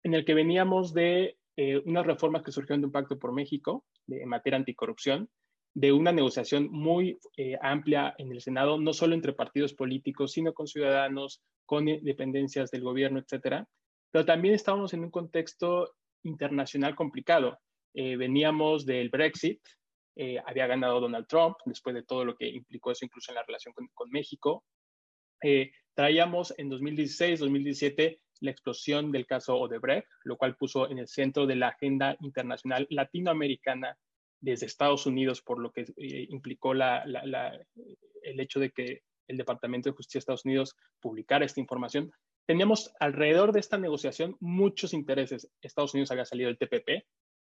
en 0.05 0.15
el 0.15 0.25
que 0.25 0.35
veníamos 0.35 0.95
de 0.95 1.37
eh, 1.57 1.83
unas 1.85 2.07
reformas 2.07 2.45
que 2.45 2.53
surgieron 2.53 2.83
de 2.83 2.87
un 2.87 2.93
pacto 2.93 3.19
por 3.19 3.33
México 3.33 3.85
de, 4.07 4.23
en 4.23 4.29
materia 4.29 4.59
anticorrupción, 4.59 5.29
de 5.75 5.91
una 5.91 6.13
negociación 6.13 6.69
muy 6.71 7.19
eh, 7.37 7.59
amplia 7.61 8.15
en 8.19 8.31
el 8.31 8.41
Senado, 8.41 8.79
no 8.79 8.93
solo 8.93 9.17
entre 9.17 9.33
partidos 9.33 9.75
políticos, 9.75 10.31
sino 10.31 10.55
con 10.55 10.69
ciudadanos, 10.69 11.43
con 11.67 11.87
dependencias 11.87 12.71
del 12.71 12.85
gobierno, 12.85 13.19
etcétera. 13.19 13.67
Pero 14.13 14.25
también 14.25 14.55
estábamos 14.55 14.95
en 14.95 15.03
un 15.03 15.11
contexto 15.11 15.91
internacional 16.25 16.95
complicado. 16.95 17.59
Eh, 17.95 18.17
veníamos 18.17 18.85
del 18.85 19.09
Brexit, 19.09 19.61
eh, 20.17 20.39
había 20.47 20.67
ganado 20.67 21.01
Donald 21.01 21.27
Trump 21.27 21.57
después 21.65 21.95
de 21.95 22.05
todo 22.05 22.25
lo 22.25 22.37
que 22.37 22.49
implicó 22.49 22.91
eso, 22.91 23.05
incluso 23.05 23.33
en 23.33 23.37
la 23.37 23.45
relación 23.45 23.75
con, 23.75 23.89
con 23.95 24.11
México. 24.11 24.65
Eh, 25.43 25.73
traíamos 25.95 26.55
en 26.57 26.69
2016, 26.69 27.41
2017 27.41 28.21
la 28.41 28.51
explosión 28.51 29.11
del 29.11 29.27
caso 29.27 29.57
Odebrecht, 29.57 30.07
lo 30.25 30.37
cual 30.37 30.57
puso 30.57 30.91
en 30.91 30.99
el 30.99 31.09
centro 31.09 31.47
de 31.47 31.57
la 31.57 31.69
agenda 31.69 32.17
internacional 32.21 32.87
latinoamericana 32.91 33.97
desde 34.41 34.67
Estados 34.67 35.07
Unidos, 35.07 35.41
por 35.43 35.59
lo 35.59 35.73
que 35.73 35.83
eh, 35.97 36.27
implicó 36.29 36.75
la, 36.75 37.05
la, 37.07 37.59
el 38.23 38.41
hecho 38.41 38.61
de 38.61 38.71
que 38.71 39.03
el 39.27 39.39
Departamento 39.39 39.89
de 39.89 39.97
Justicia 39.97 40.19
de 40.19 40.21
Estados 40.21 40.45
Unidos 40.45 40.77
publicara 41.01 41.45
esta 41.45 41.61
información. 41.61 42.13
Teníamos 42.47 42.93
alrededor 43.01 43.53
de 43.53 43.61
esta 43.61 43.79
negociación 43.79 44.37
muchos 44.39 44.93
intereses. 44.93 45.51
Estados 45.63 45.95
Unidos 45.95 46.11
había 46.11 46.27
salido 46.27 46.49
del 46.49 46.59
TPP, 46.59 47.07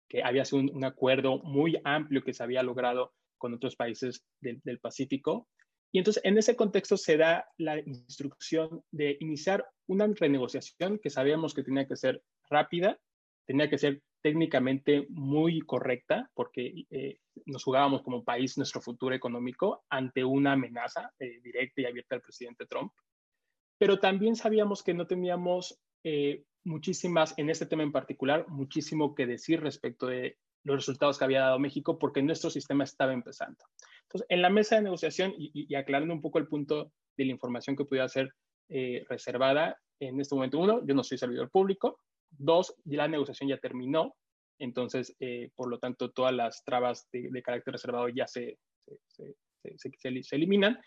que 0.09 0.23
había 0.23 0.45
sido 0.45 0.63
un, 0.73 0.85
acuerdo 0.85 1.39
muy 1.39 1.81
amplio 1.85 2.23
que 2.23 2.33
se 2.33 2.45
había 2.45 2.63
logrado 2.63 3.13
con 3.37 3.55
otros 3.55 3.75
países 3.75 4.25
del, 4.41 4.79
Pacífico. 4.79 5.49
Y 5.91 5.99
entonces, 5.99 6.23
en 6.25 6.39
ese 6.39 6.55
contexto 6.55 6.97
se 6.97 7.17
da 7.17 7.47
la 7.59 7.79
instrucción 7.81 8.83
de 8.93 9.17
iniciar 9.21 9.67
una 9.87 10.07
renegociación 10.07 10.99
que 10.99 11.11
sabíamos 11.11 11.55
que 11.55 11.65
tenía 11.65 11.87
que 11.87 11.97
ser 11.97 12.23
rápida, 12.49 12.99
tenía 13.47 13.69
que 13.69 13.79
ser 13.79 14.01
técnicamente 14.23 15.07
muy 15.11 15.61
correcta, 15.61 16.31
porque 16.35 16.87
eh, 16.91 17.19
nos 17.47 17.65
jugábamos 17.65 18.03
como 18.03 18.25
país 18.25 18.57
nuestro 18.57 18.81
futuro 18.81 19.15
económico 19.15 19.85
ante 19.91 20.25
una 20.25 20.53
amenaza 20.53 21.13
eh, 21.19 21.41
directa 21.43 21.83
y 21.83 21.85
abierta 21.87 22.15
del 22.15 22.23
presidente 22.23 22.67
Trump. 22.67 22.93
Pero 23.79 23.99
también 23.99 24.37
sabíamos 24.37 24.83
que 24.83 24.95
no 24.95 25.07
teníamos 25.07 25.81
eh, 26.05 26.45
muchísimas, 26.65 27.35
en 27.39 27.51
este 27.51 27.67
tema 27.67 27.83
en 27.83 27.93
particular, 27.93 28.47
muchísimo 28.49 29.15
que 29.15 29.27
decir 29.27 29.61
respecto 29.61 30.07
de 30.07 30.39
los 30.65 30.77
resultados 30.77 31.19
que 31.19 31.25
había 31.25 31.41
dado 31.41 31.59
México, 31.59 31.99
porque 31.99 32.23
nuestro 32.23 32.51
sistema 32.51 32.85
estaba 32.85 33.13
empezando. 33.13 33.65
Entonces, 34.05 34.27
en 34.31 34.43
la 34.43 34.51
mesa 34.51 34.77
de 34.77 34.83
negociación, 34.83 35.35
y, 35.37 35.75
aclarando 35.75 36.15
un 36.15 36.23
poco 36.23 36.39
el 36.39 36.47
punto 36.47 36.93
de 37.17 37.25
la 37.27 37.33
información 37.33 37.77
que 37.77 37.85
pudiera 37.85 38.09
ser 38.09 38.31
reservada, 39.09 39.77
en 40.01 40.21
este 40.21 40.35
momento, 40.35 40.59
uno, 40.59 40.85
yo 40.87 40.95
no 40.95 41.05
soy 41.05 41.19
servidor 41.19 41.51
público, 41.51 42.01
Dos, 42.37 42.75
la 42.85 43.07
negociación 43.09 43.49
ya 43.49 43.59
terminó, 43.59 44.17
entonces, 44.59 45.15
eh, 45.21 45.51
por 45.55 45.69
lo 45.69 45.79
tanto, 45.79 46.11
todas 46.11 46.35
las 46.35 46.65
trabas 46.65 47.09
de, 47.13 47.43
carácter 47.43 47.73
reservado 47.73 48.09
ya 48.09 48.27
se, 48.27 48.59
se, 49.09 49.35
se, 49.67 50.37
eliminan. 50.37 50.79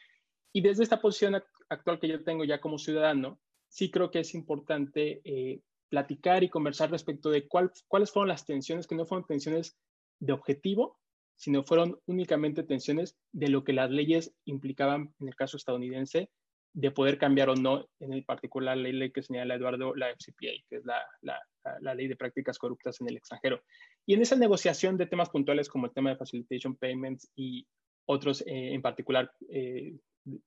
Y 0.54 0.62
desde 0.62 0.84
esta 0.84 1.02
posición 1.02 1.42
actual 1.70 2.00
que 2.00 2.08
yo 2.08 2.24
tengo 2.24 2.44
ya 2.44 2.60
como 2.60 2.78
ciudadano, 2.78 3.40
sí 3.68 3.92
creo 3.92 4.12
que 4.12 4.20
es 4.20 4.34
importante 4.34 5.22
eh, 5.24 5.62
platicar 5.90 6.44
y 6.44 6.50
conversar 6.50 6.92
respecto 6.92 7.30
de 7.30 7.48
cuál, 7.48 7.72
cuáles 7.88 8.12
fueron 8.12 8.30
las 8.30 8.46
tensiones, 8.46 8.88
que 8.88 8.96
no 8.96 9.06
fueron 9.06 9.26
tensiones 9.26 9.78
de 10.20 10.34
objetivo, 10.34 10.98
sino 11.36 11.64
fueron 11.64 12.00
únicamente 12.08 12.64
tensiones 12.64 13.18
de 13.32 13.50
lo 13.50 13.64
que 13.64 13.74
las 13.74 13.92
leyes 13.92 14.34
implicaban 14.46 15.14
en 15.20 15.28
el 15.28 15.36
caso 15.36 15.58
estadounidense 15.58 16.30
de 16.74 16.92
poder 16.92 17.18
cambiar 17.18 17.50
o 17.50 17.56
no, 17.56 17.88
en 18.00 18.14
el 18.14 18.24
particular 18.24 18.78
la 18.78 18.90
ley 18.90 19.12
que 19.12 19.24
señala 19.24 19.56
Eduardo, 19.56 19.96
la 19.96 20.12
FCPA, 20.12 20.64
que 20.70 20.76
es 20.76 20.86
la, 20.86 21.04
la, 21.22 21.42
la, 21.82 21.96
ley 21.96 22.08
de 22.08 22.16
prácticas 22.16 22.60
corruptas 22.60 23.02
en 23.02 23.10
el 23.10 23.18
extranjero. 23.18 23.64
Y 24.06 24.14
en 24.14 24.22
esa 24.22 24.36
negociación 24.36 24.96
de 24.96 25.08
temas 25.08 25.30
puntuales 25.30 25.70
como 25.70 25.88
el 25.88 25.94
tema 25.94 26.12
de 26.12 26.18
facilitation 26.18 26.76
payments 26.76 27.32
y 27.36 27.66
otros, 28.08 28.42
eh, 28.42 28.74
en 28.74 28.82
particular 28.82 29.32
eh, 29.50 29.98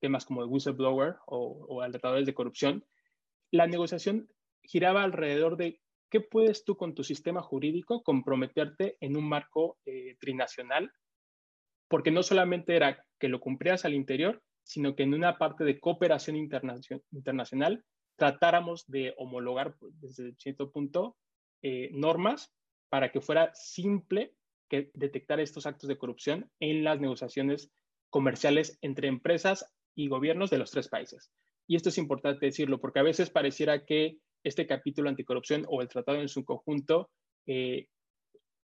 temas 0.00 0.24
como 0.24 0.42
el 0.42 0.48
whistleblower 0.48 1.16
o, 1.26 1.66
o 1.68 1.82
alertadores 1.82 2.26
de 2.26 2.34
corrupción, 2.34 2.84
la 3.52 3.66
negociación 3.66 4.28
giraba 4.62 5.02
alrededor 5.02 5.56
de 5.56 5.80
qué 6.10 6.20
puedes 6.20 6.64
tú 6.64 6.76
con 6.76 6.94
tu 6.94 7.04
sistema 7.04 7.42
jurídico 7.42 8.02
comprometerte 8.02 8.96
en 9.00 9.16
un 9.16 9.28
marco 9.28 9.78
eh, 9.84 10.16
trinacional, 10.18 10.90
porque 11.88 12.10
no 12.10 12.22
solamente 12.22 12.74
era 12.76 13.04
que 13.18 13.28
lo 13.28 13.40
cumplieras 13.40 13.84
al 13.84 13.94
interior, 13.94 14.42
sino 14.64 14.96
que 14.96 15.02
en 15.02 15.14
una 15.14 15.38
parte 15.38 15.64
de 15.64 15.80
cooperación 15.80 16.36
internacional 16.36 17.84
tratáramos 18.16 18.86
de 18.86 19.14
homologar 19.16 19.76
desde 19.80 20.34
cierto 20.36 20.70
punto 20.70 21.16
normas 21.92 22.52
para 22.88 23.10
que 23.10 23.20
fuera 23.20 23.50
simple 23.54 24.34
que 24.70 24.90
detectar 24.94 25.40
estos 25.40 25.66
actos 25.66 25.88
de 25.88 25.98
corrupción 25.98 26.50
en 26.60 26.84
las 26.84 27.00
negociaciones 27.00 27.70
comerciales 28.08 28.78
entre 28.80 29.08
empresas 29.08 29.66
y 29.94 30.08
gobiernos 30.08 30.48
de 30.48 30.58
los 30.58 30.70
tres 30.70 30.88
países. 30.88 31.30
Y 31.66 31.76
esto 31.76 31.90
es 31.90 31.98
importante 31.98 32.46
decirlo 32.46 32.80
porque 32.80 33.00
a 33.00 33.04
veces 33.04 33.28
pareciera 33.28 33.84
que 33.84 34.18
este 34.42 34.66
capítulo 34.66 35.10
anticorrupción 35.10 35.66
o 35.68 35.82
el 35.82 35.88
tratado 35.88 36.20
en 36.20 36.28
su 36.28 36.44
conjunto 36.44 37.10
eh, 37.46 37.88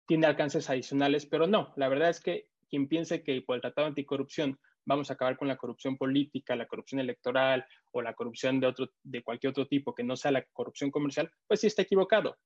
tiene 0.06 0.26
alcances 0.26 0.70
adicionales, 0.70 1.26
pero 1.26 1.46
no, 1.46 1.74
la 1.76 1.88
verdad 1.88 2.08
es 2.08 2.20
que 2.20 2.48
quien 2.70 2.88
piense 2.88 3.22
que 3.22 3.42
por 3.42 3.56
el 3.56 3.62
tratado 3.62 3.88
anticorrupción 3.88 4.58
vamos 4.84 5.10
a 5.10 5.14
acabar 5.14 5.36
con 5.36 5.48
la 5.48 5.56
corrupción 5.56 5.96
política, 5.96 6.56
la 6.56 6.66
corrupción 6.66 7.00
electoral 7.00 7.66
o 7.90 8.00
la 8.00 8.14
corrupción 8.14 8.60
de, 8.60 8.68
otro, 8.68 8.90
de 9.02 9.22
cualquier 9.22 9.50
otro 9.50 9.66
tipo 9.66 9.94
que 9.94 10.04
no 10.04 10.16
sea 10.16 10.30
la 10.30 10.44
corrupción 10.52 10.90
comercial, 10.90 11.30
pues 11.46 11.60
sí 11.60 11.66
está 11.66 11.82
equivocado. 11.82 12.36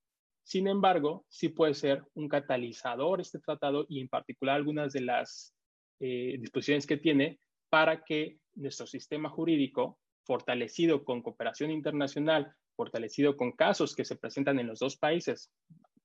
Sin 0.43 0.67
embargo, 0.67 1.25
sí 1.29 1.49
puede 1.49 1.75
ser 1.75 2.03
un 2.15 2.29
catalizador 2.29 3.21
este 3.21 3.39
tratado 3.39 3.87
y 3.89 4.01
en 4.01 4.09
particular 4.09 4.57
algunas 4.57 4.93
de 4.93 5.03
las 5.03 5.55
eh, 6.01 6.37
disposiciones 6.41 6.87
que 6.87 6.97
tiene 6.97 7.39
para 7.69 8.03
que 8.05 8.39
nuestro 8.55 8.87
sistema 8.87 9.29
jurídico, 9.29 9.99
fortalecido 10.25 11.05
con 11.05 11.23
cooperación 11.23 11.71
internacional, 11.71 12.53
fortalecido 12.75 13.37
con 13.37 13.53
casos 13.53 13.95
que 13.95 14.05
se 14.05 14.17
presentan 14.17 14.59
en 14.59 14.67
los 14.67 14.79
dos 14.79 14.97
países, 14.97 15.51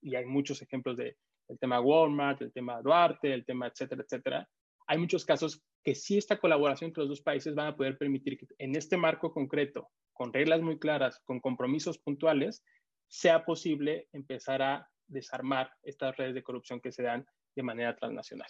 y 0.01 0.15
hay 0.15 0.25
muchos 0.25 0.61
ejemplos 0.61 0.97
de 0.97 1.17
tema 1.59 1.79
Walmart, 1.79 2.41
el 2.41 2.53
tema 2.53 2.81
Duarte, 2.81 3.33
el 3.33 3.45
tema 3.45 3.67
etcétera, 3.67 4.03
etcétera, 4.03 4.49
hay 4.87 4.97
muchos 4.97 5.25
casos 5.25 5.63
que 5.83 5.95
sí 5.95 6.17
esta 6.17 6.37
colaboración 6.37 6.89
entre 6.89 7.01
los 7.01 7.09
dos 7.09 7.21
países 7.21 7.55
van 7.55 7.67
a 7.67 7.75
poder 7.75 7.97
permitir 7.97 8.37
que 8.37 8.47
en 8.57 8.75
este 8.75 8.97
marco 8.97 9.31
concreto, 9.31 9.89
con 10.13 10.33
reglas 10.33 10.61
muy 10.61 10.79
claras, 10.79 11.19
con 11.25 11.39
compromisos 11.39 11.97
puntuales, 11.97 12.63
sea 13.07 13.45
posible 13.45 14.09
empezar 14.11 14.61
a 14.61 14.89
desarmar 15.07 15.71
estas 15.83 16.15
redes 16.17 16.33
de 16.33 16.43
corrupción 16.43 16.81
que 16.81 16.91
se 16.91 17.03
dan 17.03 17.25
de 17.55 17.63
manera 17.63 17.95
transnacional. 17.95 18.49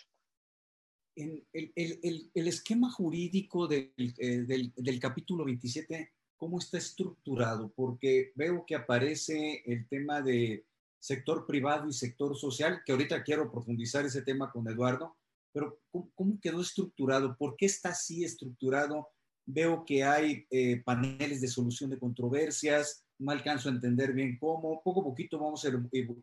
En 1.17 1.45
el, 1.53 2.47
esquema 2.47 2.91
jurídico 2.91 3.67
del, 3.67 3.93
eh, 3.97 4.99
capítulo 4.99 5.45
27, 5.45 6.11
¿cómo 6.35 6.59
está 6.59 6.77
estructurado? 6.77 7.71
Porque 7.73 8.33
veo 8.35 8.65
que 8.65 8.75
aparece 8.75 9.63
el 9.65 9.87
tema 9.87 10.21
de 10.21 10.65
sector 10.99 11.45
privado 11.45 11.87
y 11.87 11.93
sector 11.93 12.35
social, 12.35 12.81
que 12.85 12.91
ahorita 12.91 13.23
quiero 13.23 13.49
profundizar 13.49 14.05
ese 14.05 14.23
tema 14.23 14.51
con 14.51 14.67
Eduardo, 14.67 15.15
pero 15.53 15.79
¿cómo, 15.89 16.37
quedó 16.41 16.59
estructurado? 16.59 17.37
¿Por 17.37 17.55
qué 17.55 17.67
está 17.67 17.89
así 17.89 18.25
estructurado? 18.25 19.07
Veo 19.45 19.85
que 19.85 20.03
hay 20.03 20.45
eh, 20.49 20.81
paneles 20.83 21.39
de 21.39 21.47
solución 21.47 21.91
de 21.91 21.99
controversias, 21.99 23.04
no 23.19 23.31
alcanzo 23.31 23.69
a 23.69 23.73
entender 23.73 24.13
bien 24.13 24.37
cómo, 24.37 24.81
poco 24.83 25.01
a 25.01 25.03
poquito 25.03 25.39
vamos 25.39 25.65
a 25.65 25.69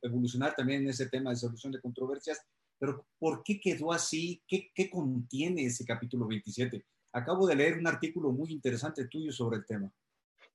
evolucionar 0.02 0.54
también 0.54 0.82
en 0.82 0.88
ese 0.88 1.08
tema 1.08 1.30
de 1.30 1.36
solución 1.36 1.72
de 1.72 1.80
controversias, 1.80 2.40
pero 2.78 3.06
¿por 3.18 3.42
qué 3.42 3.60
quedó 3.60 3.92
así? 3.92 4.42
¿Qué, 4.46 4.70
qué 4.74 4.90
contiene 4.90 5.66
ese 5.66 5.84
capítulo 5.84 6.26
27? 6.26 6.84
Acabo 7.12 7.46
de 7.46 7.56
leer 7.56 7.78
un 7.78 7.86
artículo 7.86 8.32
muy 8.32 8.52
interesante 8.52 9.06
tuyo 9.06 9.32
sobre 9.32 9.58
el 9.58 9.66
tema. 9.66 9.92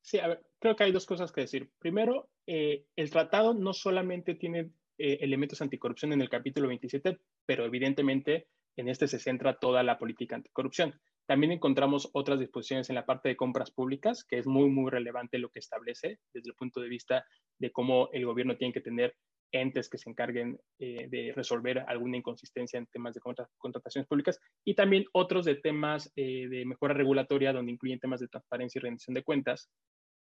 Sí, 0.02 0.20
a 0.20 0.28
ver, 0.28 0.46
creo 0.60 0.76
que 0.76 0.84
hay 0.84 0.92
dos 0.92 1.06
cosas 1.06 1.32
que 1.32 1.42
decir. 1.42 1.70
Primero, 1.80 2.30
eh, 2.46 2.86
el 2.96 3.10
tratado 3.10 3.54
no 3.54 3.74
solamente 3.74 4.36
tiene 4.36 4.72
eh, 4.98 5.18
elementos 5.22 5.62
anticorrupción 5.62 6.14
en 6.14 6.22
el 6.22 6.30
capítulo 6.30 6.68
27, 6.68 7.20
pero 7.46 7.66
evidentemente 7.66 8.48
en 8.76 8.90
este 8.90 9.08
se 9.08 9.20
centra 9.20 9.60
toda 9.60 9.84
la 9.84 9.98
política 9.98 10.36
anticorrupción. 10.36 11.00
También 11.28 11.52
encontramos 11.52 12.10
otras 12.14 12.40
disposiciones 12.40 12.90
en 12.90 12.96
la 12.96 13.06
parte 13.06 13.30
de 13.30 13.36
compras 13.36 13.70
públicas, 13.70 14.24
que 14.24 14.40
es 14.40 14.48
muy, 14.48 14.70
muy 14.70 14.90
relevante 14.90 15.38
lo 15.38 15.50
que 15.50 15.60
establece 15.60 16.20
desde 16.34 16.50
el 16.50 16.56
punto 16.56 16.80
de 16.80 16.90
vista 16.90 17.26
de 17.60 17.72
cómo 17.72 18.10
el 18.14 18.26
gobierno 18.26 18.56
tiene 18.56 18.74
que 18.74 18.82
tener 18.82 19.16
entes 19.52 19.90
que 19.90 19.98
se 19.98 20.10
encarguen 20.10 20.60
eh, 20.80 21.08
de 21.10 21.34
resolver 21.36 21.80
alguna 21.88 22.18
inconsistencia 22.18 22.78
en 22.78 22.88
temas 22.88 23.14
de 23.14 23.22
contrataciones 23.58 24.08
públicas 24.08 24.40
y 24.66 24.76
también 24.76 25.06
otros 25.14 25.46
de 25.46 25.56
temas 25.56 26.12
eh, 26.16 26.48
de 26.50 26.66
mejora 26.66 26.94
regulatoria 26.94 27.54
donde 27.54 27.72
incluyen 27.72 28.00
temas 28.00 28.20
de 28.20 28.28
transparencia 28.28 28.80
y 28.80 28.82
rendición 28.82 29.14
de 29.14 29.24
cuentas. 29.24 29.70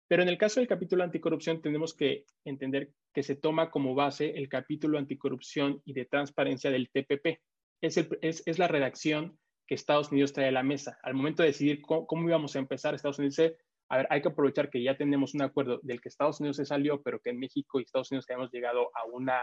Pero 0.09 0.23
en 0.23 0.29
el 0.29 0.37
caso 0.37 0.59
del 0.59 0.67
capítulo 0.67 1.03
anticorrupción 1.03 1.61
tenemos 1.61 1.93
que 1.95 2.25
entender 2.45 2.91
que 3.13 3.23
se 3.23 3.35
toma 3.35 3.71
como 3.71 3.95
base 3.95 4.37
el 4.37 4.49
capítulo 4.49 4.97
anticorrupción 4.97 5.81
y 5.85 5.93
de 5.93 6.05
transparencia 6.05 6.69
del 6.69 6.89
TPP, 6.89 7.39
es, 7.83 8.59
la 8.59 8.67
redacción 8.67 9.37
Estados 9.73 10.11
Unidos 10.11 10.33
trae 10.33 10.49
a 10.49 10.51
la 10.51 10.63
mesa. 10.63 10.97
Al 11.03 11.13
momento 11.13 11.43
de 11.43 11.49
decidir 11.49 11.81
cómo, 11.81 12.27
íbamos 12.27 12.55
a 12.55 12.59
empezar, 12.59 12.93
Estados 12.93 13.19
Unidos 13.19 13.35
dice, 13.35 13.57
a 13.89 13.97
ver, 13.97 14.07
hay 14.09 14.21
que 14.21 14.29
aprovechar 14.29 14.69
que 14.69 14.81
ya 14.81 14.97
tenemos 14.97 15.33
un 15.33 15.41
acuerdo 15.41 15.79
del 15.83 16.01
que 16.01 16.09
Estados 16.09 16.39
Unidos 16.39 16.57
se 16.57 16.65
salió, 16.65 17.01
pero 17.01 17.19
que 17.19 17.29
en 17.29 17.39
México 17.39 17.79
y 17.79 17.83
Estados 17.83 18.11
Unidos 18.11 18.29
hemos 18.29 18.51
llegado 18.51 18.89
a, 18.95 19.05
una, 19.05 19.39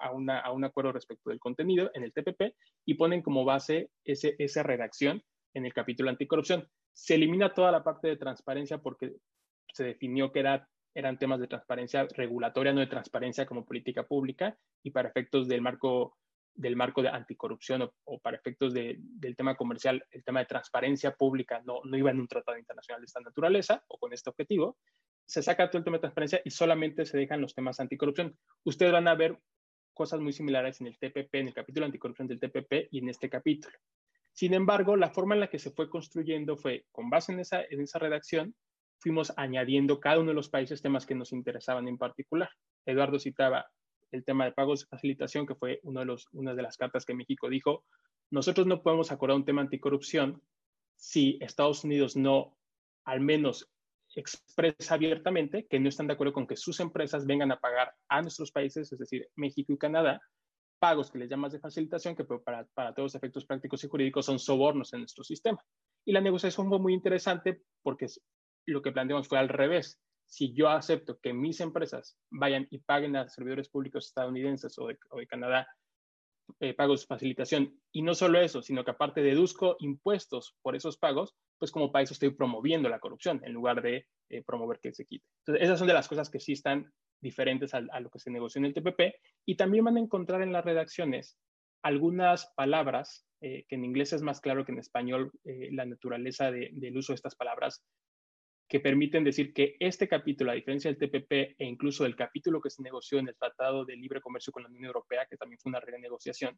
a, 0.00 0.12
una, 0.12 0.40
a 0.40 0.52
un 0.52 0.64
acuerdo 0.64 0.92
respecto 0.92 1.30
del 1.30 1.38
contenido 1.38 1.90
en 1.94 2.04
el 2.04 2.12
TPP 2.12 2.54
y 2.86 2.94
ponen 2.94 3.22
como 3.22 3.44
base 3.44 3.90
ese, 4.04 4.36
esa 4.38 4.62
redacción 4.62 5.22
en 5.54 5.66
el 5.66 5.72
capítulo 5.72 6.10
anticorrupción. 6.10 6.68
Se 6.92 7.14
elimina 7.14 7.52
toda 7.52 7.72
la 7.72 7.84
parte 7.84 8.08
de 8.08 8.16
transparencia 8.16 8.78
porque 8.78 9.12
se 9.72 9.84
definió 9.84 10.32
que 10.32 10.40
era 10.40 10.68
eran 10.94 11.18
temas 11.18 11.40
de 11.40 11.46
transparencia 11.46 12.06
regulatoria, 12.16 12.72
no 12.72 12.80
de 12.80 12.86
transparencia 12.86 13.46
como 13.46 13.64
política 13.64 14.02
pública, 14.04 14.56
y 14.82 14.90
para 14.90 15.08
efectos 15.08 15.48
del 15.48 15.62
marco 15.62 16.16
del 16.54 16.76
marco 16.76 17.02
de 17.02 17.08
anticorrupción 17.08 17.90
o, 18.04 18.18
para 18.20 18.36
efectos 18.36 18.74
del 18.74 19.36
tema 19.36 19.56
comercial, 19.56 20.04
el 20.10 20.24
tema 20.24 20.40
de 20.40 20.46
transparencia 20.46 21.14
pública 21.14 21.62
no, 21.64 21.80
no 21.84 21.96
iba 21.96 22.10
en 22.10 22.20
un 22.20 22.28
tratado 22.28 22.58
internacional 22.58 23.00
de 23.00 23.06
esta 23.06 23.20
naturaleza 23.20 23.84
o 23.88 23.98
con 23.98 24.12
este 24.12 24.30
objetivo, 24.30 24.76
se 25.24 25.42
saca 25.42 25.70
todo 25.70 25.78
el 25.78 25.84
tema 25.84 25.98
de 25.98 26.00
transparencia 26.00 26.40
y 26.44 26.50
solamente 26.50 27.06
se 27.06 27.16
dejan 27.16 27.40
los 27.40 27.54
temas 27.54 27.78
anticorrupción. 27.78 28.36
Ustedes 28.64 28.92
van 28.92 29.06
a 29.06 29.14
ver 29.14 29.38
cosas 29.94 30.20
muy 30.20 30.32
similares 30.32 30.80
en 30.80 30.88
el 30.88 30.98
TPP, 30.98 31.34
en 31.36 31.48
el 31.48 31.54
capítulo 31.54 31.86
anticorrupción 31.86 32.26
del 32.26 32.40
TPP 32.40 32.88
y 32.90 32.98
en 32.98 33.08
este 33.08 33.30
capítulo. 33.30 33.76
Sin 34.32 34.54
embargo, 34.54 34.96
la 34.96 35.10
forma 35.10 35.34
en 35.34 35.40
la 35.40 35.48
que 35.48 35.58
se 35.58 35.70
fue 35.70 35.88
construyendo 35.88 36.56
fue, 36.56 36.86
con 36.90 37.10
base 37.10 37.32
en 37.32 37.40
esa, 37.40 37.62
en 37.62 37.80
esa 37.80 37.98
redacción, 37.98 38.54
fuimos 38.98 39.32
añadiendo 39.36 40.00
cada 40.00 40.18
uno 40.18 40.30
de 40.30 40.34
los 40.34 40.48
países 40.48 40.82
temas 40.82 41.06
que 41.06 41.14
nos 41.14 41.32
interesaban 41.32 41.88
en 41.88 41.98
particular. 41.98 42.50
Eduardo 42.84 43.18
citaba 43.18 43.70
el 44.12 44.24
tema 44.24 44.44
de 44.44 44.52
pagos 44.52 44.80
de 44.80 44.86
facilitación, 44.86 45.46
que 45.46 45.54
fue 45.54 45.80
una 45.82 46.54
de 46.54 46.62
las 46.62 46.76
cartas 46.76 47.04
que 47.04 47.14
México 47.14 47.48
dijo, 47.48 47.84
nosotros 48.30 48.66
no 48.66 48.82
podemos 48.82 49.10
acordar 49.10 49.36
un 49.36 49.44
tema 49.44 49.62
anticorrupción 49.62 50.42
si 50.96 51.38
Estados 51.40 51.84
Unidos 51.84 52.16
no 52.16 52.56
al 53.04 53.20
menos 53.20 53.70
expresa 54.14 54.94
abiertamente 54.94 55.66
que 55.66 55.80
no 55.80 55.88
están 55.88 56.06
de 56.06 56.14
acuerdo 56.14 56.32
con 56.32 56.46
que 56.46 56.56
sus 56.56 56.80
empresas 56.80 57.26
vengan 57.26 57.52
a 57.52 57.60
pagar 57.60 57.94
a 58.08 58.22
nuestros 58.22 58.50
países, 58.50 58.92
es 58.92 58.98
decir, 58.98 59.28
México 59.36 59.72
y 59.72 59.78
Canadá, 59.78 60.20
pagos 60.78 61.10
que 61.10 61.18
les 61.18 61.28
llamas 61.28 61.52
de 61.52 61.60
facilitación, 61.60 62.16
que 62.16 62.24
para, 62.24 62.64
para 62.74 62.92
todos 62.92 63.06
los 63.06 63.14
efectos 63.14 63.46
prácticos 63.46 63.84
y 63.84 63.88
jurídicos 63.88 64.26
son 64.26 64.38
sobornos 64.38 64.92
en 64.92 65.00
nuestro 65.00 65.22
sistema. 65.22 65.62
Y 66.04 66.12
la 66.12 66.20
negociación 66.20 66.68
fue 66.68 66.78
muy 66.78 66.94
interesante 66.94 67.62
porque 67.82 68.06
lo 68.66 68.82
que 68.82 68.92
planteamos 68.92 69.28
fue 69.28 69.38
al 69.38 69.48
revés. 69.48 70.00
Si 70.30 70.54
yo 70.54 70.68
acepto 70.68 71.18
que 71.18 71.32
mis 71.32 71.60
empresas 71.60 72.16
vayan 72.30 72.66
y 72.70 72.78
paguen 72.78 73.16
a 73.16 73.28
servidores 73.28 73.68
públicos 73.68 74.06
estadounidenses 74.06 74.78
o 74.78 74.86
de, 74.86 74.98
Canadá 75.26 75.66
eh, 76.60 76.72
pagos 76.72 77.00
de 77.00 77.06
facilitación, 77.06 77.80
y 77.92 78.02
no 78.02 78.14
solo 78.14 78.40
eso, 78.40 78.62
sino 78.62 78.84
que 78.84 78.92
aparte 78.92 79.22
deduzco 79.22 79.76
impuestos 79.80 80.56
por 80.62 80.76
esos 80.76 80.96
pagos, 80.96 81.34
pues 81.58 81.70
como 81.70 81.92
país 81.92 82.10
estoy 82.10 82.30
promoviendo 82.30 82.88
la 82.88 83.00
corrupción 83.00 83.40
en 83.44 83.52
lugar 83.52 83.82
de 83.82 84.06
eh, 84.30 84.42
promover 84.42 84.80
que 84.80 84.94
se 84.94 85.04
quite. 85.04 85.26
Entonces, 85.40 85.64
esas 85.64 85.78
son 85.78 85.88
de 85.88 85.94
las 85.94 86.08
cosas 86.08 86.30
que 86.30 86.40
sí 86.40 86.52
están 86.52 86.90
diferentes 87.20 87.74
a, 87.74 87.80
lo 87.80 88.10
que 88.10 88.18
se 88.18 88.30
negoció 88.30 88.60
en 88.60 88.66
el 88.66 88.74
TPP 88.74 89.14
y 89.44 89.56
también 89.56 89.84
van 89.84 89.96
a 89.96 90.00
encontrar 90.00 90.42
en 90.42 90.52
las 90.52 90.64
redacciones 90.64 91.36
algunas 91.82 92.52
palabras, 92.56 93.26
eh, 93.40 93.64
que 93.68 93.74
en 93.74 93.84
inglés 93.84 94.12
es 94.12 94.22
más 94.22 94.40
claro 94.40 94.64
que 94.64 94.72
en 94.72 94.78
español 94.78 95.32
eh, 95.44 95.70
la 95.72 95.84
naturaleza 95.84 96.50
del 96.50 96.96
uso 96.96 97.12
de 97.12 97.16
estas 97.16 97.36
palabras, 97.36 97.84
que 98.70 98.78
permiten 98.78 99.24
decir 99.24 99.52
que 99.52 99.74
este 99.80 100.06
capítulo, 100.06 100.52
a 100.52 100.54
diferencia 100.54 100.92
del 100.92 100.96
TPP 100.96 101.32
e 101.58 101.66
incluso 101.66 102.04
del 102.04 102.14
capítulo 102.14 102.60
que 102.60 102.70
se 102.70 102.84
negoció 102.84 103.18
en 103.18 103.26
el 103.26 103.34
Tratado 103.36 103.84
de 103.84 103.96
Libre 103.96 104.20
Comercio 104.20 104.52
con 104.52 104.62
la 104.62 104.68
Unión 104.68 104.84
Europea, 104.84 105.26
que 105.28 105.36
también 105.36 105.58
fue 105.58 105.70
una 105.70 105.80
renegociación, 105.80 106.56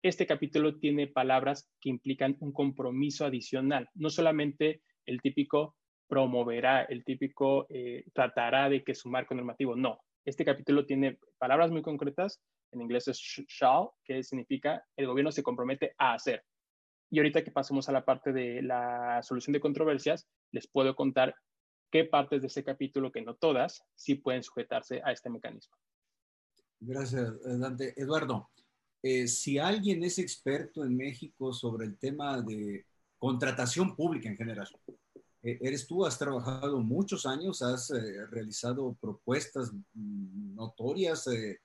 este 0.00 0.24
capítulo 0.24 0.78
tiene 0.78 1.08
palabras 1.08 1.68
que 1.80 1.90
implican 1.90 2.36
un 2.38 2.52
compromiso 2.52 3.24
adicional, 3.26 3.88
no 3.94 4.08
solamente 4.08 4.82
el 5.04 5.20
típico 5.20 5.74
promoverá, 6.06 6.82
el 6.84 7.02
típico 7.02 7.66
eh, 7.70 8.04
tratará 8.14 8.68
de 8.68 8.84
que 8.84 8.94
su 8.94 9.10
marco 9.10 9.34
normativo. 9.34 9.74
No, 9.74 9.98
este 10.24 10.44
capítulo 10.44 10.86
tiene 10.86 11.18
palabras 11.38 11.72
muy 11.72 11.82
concretas, 11.82 12.40
en 12.70 12.82
inglés 12.82 13.08
es 13.08 13.18
shall, 13.18 13.88
que 14.04 14.22
significa 14.22 14.84
el 14.96 15.08
gobierno 15.08 15.32
se 15.32 15.42
compromete 15.42 15.92
a 15.98 16.14
hacer. 16.14 16.44
Y 17.10 17.18
ahorita 17.18 17.42
que 17.42 17.50
pasemos 17.50 17.88
a 17.88 17.92
la 17.92 18.04
parte 18.04 18.32
de 18.32 18.62
la 18.62 19.20
solución 19.24 19.54
de 19.54 19.60
controversias, 19.60 20.28
les 20.52 20.68
puedo 20.68 20.94
contar 20.94 21.34
qué 21.90 22.04
partes 22.04 22.42
de 22.42 22.48
ese 22.48 22.64
capítulo, 22.64 23.12
que 23.12 23.22
no 23.22 23.34
todas, 23.34 23.84
sí 23.94 24.14
pueden 24.14 24.42
sujetarse 24.42 25.00
a 25.04 25.12
este 25.12 25.30
mecanismo. 25.30 25.76
Gracias, 26.80 27.32
Dante. 27.42 27.94
Eduardo, 28.00 28.50
eh, 29.02 29.26
si 29.26 29.58
alguien 29.58 30.04
es 30.04 30.18
experto 30.18 30.84
en 30.84 30.96
México 30.96 31.52
sobre 31.52 31.86
el 31.86 31.98
tema 31.98 32.40
de 32.40 32.86
contratación 33.18 33.96
pública 33.96 34.28
en 34.28 34.36
general, 34.36 34.68
eh, 35.42 35.58
eres 35.62 35.86
tú, 35.86 36.04
has 36.04 36.18
trabajado 36.18 36.78
muchos 36.80 37.24
años, 37.24 37.62
has 37.62 37.90
eh, 37.90 38.26
realizado 38.26 38.96
propuestas 39.00 39.72
notorias, 39.94 41.26
eh, 41.28 41.60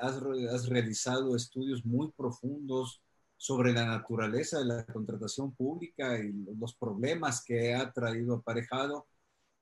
has, 0.00 0.16
has, 0.52 0.68
realizado 0.68 1.34
estudios 1.34 1.84
muy 1.84 2.12
profundos 2.12 3.02
sobre 3.36 3.72
la 3.72 3.86
naturaleza 3.86 4.58
de 4.58 4.66
la 4.66 4.86
contratación 4.86 5.52
pública 5.54 6.18
y 6.18 6.32
los 6.56 6.74
problemas 6.74 7.42
que 7.44 7.74
ha 7.74 7.90
traído 7.92 8.36
aparejado. 8.36 9.06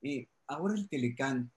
Y 0.00 0.28
ahora 0.46 0.74
el 0.74 0.88
Telecán, 0.88 1.50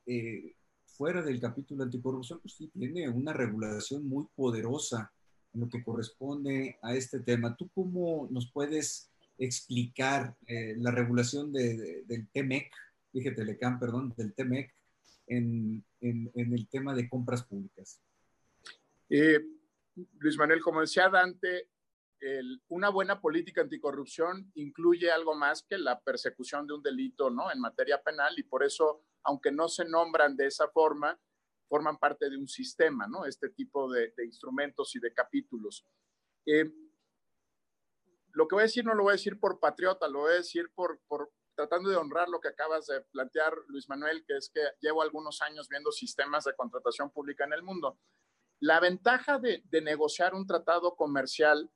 fuera 0.85 1.21
del 1.23 1.39
capítulo 1.39 1.83
anticorrupción, 1.83 2.39
pues 2.41 2.55
sí 2.55 2.67
tiene 2.67 3.09
una 3.09 3.33
regulación 3.33 4.07
muy 4.07 4.25
poderosa 4.35 5.11
en 5.53 5.61
lo 5.61 5.69
que 5.69 5.83
corresponde 5.83 6.77
a 6.81 6.95
este 6.95 7.19
tema. 7.19 7.55
¿Tú 7.55 7.69
cómo 7.73 8.27
nos 8.29 8.51
puedes 8.51 9.09
explicar 9.37 10.35
eh, 10.45 10.75
la 10.77 10.91
regulación 10.91 11.51
de, 11.51 12.03
del 12.05 12.27
TEMEC, 12.29 12.71
dije 13.11 13.31
Telecam, 13.31 13.79
perdón, 13.79 14.13
del 14.15 14.33
TEMEC 14.33 14.73
en, 15.27 15.83
en, 16.01 16.31
el 16.35 16.67
tema 16.67 16.93
de 16.93 17.09
compras 17.09 17.43
públicas? 17.43 17.99
Eh, 19.09 19.39
Luis 20.19 20.37
Manuel, 20.37 20.61
como 20.61 20.81
decía 20.81 21.09
Dante, 21.09 21.67
una 22.67 22.89
buena 22.89 23.19
política 23.19 23.61
anticorrupción 23.61 24.51
incluye 24.55 25.11
algo 25.11 25.33
más 25.35 25.63
que 25.63 25.77
la 25.77 25.99
persecución 25.99 26.67
de 26.67 26.73
un 26.73 26.83
delito 26.83 27.29
¿no? 27.31 27.51
en 27.51 27.59
materia 27.59 28.01
penal 28.01 28.33
y 28.37 28.43
por 28.43 28.63
eso, 28.63 29.03
aunque 29.23 29.51
no 29.51 29.67
se 29.67 29.85
nombran 29.85 30.35
de 30.35 30.47
esa 30.47 30.69
forma, 30.69 31.19
forman 31.67 31.97
parte 31.97 32.29
de 32.29 32.37
un 32.37 32.47
sistema, 32.47 33.07
¿no? 33.07 33.25
este 33.25 33.49
tipo 33.49 33.91
de, 33.91 34.13
de 34.15 34.25
instrumentos 34.25 34.95
y 34.95 34.99
de 34.99 35.13
capítulos. 35.13 35.85
Eh, 36.45 36.71
lo 38.33 38.47
que 38.47 38.55
voy 38.55 38.61
a 38.61 38.65
decir 38.65 38.85
no 38.85 38.93
lo 38.93 39.03
voy 39.03 39.11
a 39.11 39.13
decir 39.13 39.39
por 39.39 39.59
patriota, 39.59 40.07
lo 40.07 40.19
voy 40.19 40.33
a 40.33 40.35
decir 40.37 40.71
por, 40.75 41.01
por 41.07 41.31
tratando 41.55 41.89
de 41.89 41.95
honrar 41.95 42.29
lo 42.29 42.39
que 42.39 42.49
acabas 42.49 42.87
de 42.87 43.01
plantear, 43.11 43.53
Luis 43.67 43.89
Manuel, 43.89 44.23
que 44.25 44.37
es 44.37 44.49
que 44.53 44.61
llevo 44.79 45.01
algunos 45.01 45.41
años 45.41 45.67
viendo 45.69 45.91
sistemas 45.91 46.43
de 46.43 46.55
contratación 46.55 47.11
pública 47.11 47.45
en 47.45 47.53
el 47.53 47.63
mundo. 47.63 47.99
La 48.59 48.79
ventaja 48.79 49.39
de, 49.39 49.63
de 49.65 49.81
negociar 49.81 50.33
un 50.33 50.45
tratado 50.45 50.95
comercial 50.95 51.69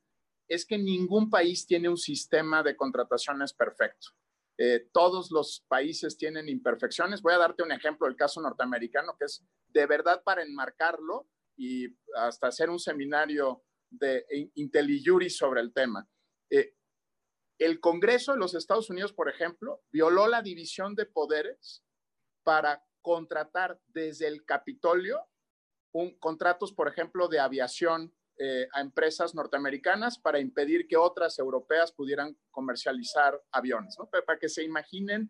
es 0.47 0.65
que 0.65 0.77
ningún 0.77 1.29
país 1.29 1.65
tiene 1.65 1.89
un 1.89 1.97
sistema 1.97 2.63
de 2.63 2.75
contrataciones 2.75 3.53
perfecto. 3.53 4.09
Eh, 4.57 4.87
todos 4.93 5.31
los 5.31 5.65
países 5.67 6.17
tienen 6.17 6.47
imperfecciones. 6.47 7.21
Voy 7.21 7.33
a 7.33 7.37
darte 7.37 7.63
un 7.63 7.71
ejemplo 7.71 8.07
del 8.07 8.15
caso 8.15 8.41
norteamericano, 8.41 9.15
que 9.17 9.25
es 9.25 9.43
de 9.67 9.85
verdad 9.85 10.23
para 10.23 10.43
enmarcarlo 10.43 11.27
y 11.57 11.87
hasta 12.15 12.47
hacer 12.47 12.69
un 12.69 12.79
seminario 12.79 13.63
de 13.89 14.25
IntelliJuris 14.55 15.37
sobre 15.37 15.61
el 15.61 15.73
tema. 15.73 16.07
Eh, 16.49 16.75
el 17.57 17.79
Congreso 17.79 18.33
de 18.33 18.39
los 18.39 18.53
Estados 18.53 18.89
Unidos, 18.89 19.13
por 19.13 19.29
ejemplo, 19.29 19.81
violó 19.91 20.27
la 20.27 20.41
división 20.41 20.95
de 20.95 21.05
poderes 21.05 21.83
para 22.43 22.85
contratar 23.01 23.79
desde 23.87 24.27
el 24.27 24.45
Capitolio 24.45 25.27
contratos, 26.19 26.73
por 26.73 26.87
ejemplo, 26.87 27.27
de 27.27 27.39
aviación 27.39 28.13
eh, 28.37 28.67
a 28.73 28.81
empresas 28.81 29.33
norteamericanas 29.33 30.19
para 30.19 30.39
impedir 30.39 30.87
que 30.87 30.97
otras 30.97 31.39
europeas 31.39 31.91
pudieran 31.91 32.37
comercializar 32.51 33.41
aviones, 33.51 33.97
Para 34.25 34.39
que 34.39 34.49
se 34.49 34.63
imaginen, 34.63 35.29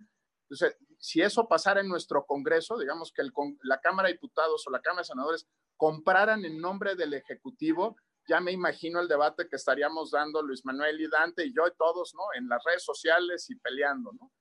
si 1.00 1.22
eso 1.22 1.48
pasara 1.48 1.82
en 1.82 1.88
nuestro 1.88 2.26
Congreso, 2.26 2.78
digamos 2.78 3.12
que 3.12 3.24
la 3.64 3.80
Cámara 3.80 4.08
de 4.08 4.14
Diputados 4.14 4.66
o 4.68 4.72
la 4.72 4.82
Cámara 4.82 5.02
de 5.02 5.08
Senadores 5.08 5.48
compraran 5.78 6.46
en 6.46 6.60
nombre 6.60 6.96
del 6.96 7.14
Ejecutivo 7.14 7.96
ya 8.28 8.40
me 8.40 8.52
imagino 8.52 9.00
el 9.00 9.08
debate 9.08 9.48
que 9.48 9.56
estaríamos 9.56 10.12
dando 10.12 10.42
Luis 10.42 10.66
Manuel 10.66 11.00
y 11.00 11.08
Dante 11.08 11.46
y 11.46 11.54
yo 11.54 11.68
y 11.68 11.76
todos, 11.78 12.14
¿no? 12.16 12.24
En 12.36 12.48
las 12.48 12.64
redes 12.64 12.84
sociales 12.84 13.50
y 13.50 13.56
peleando, 13.56 14.12
¿no? 14.14 14.32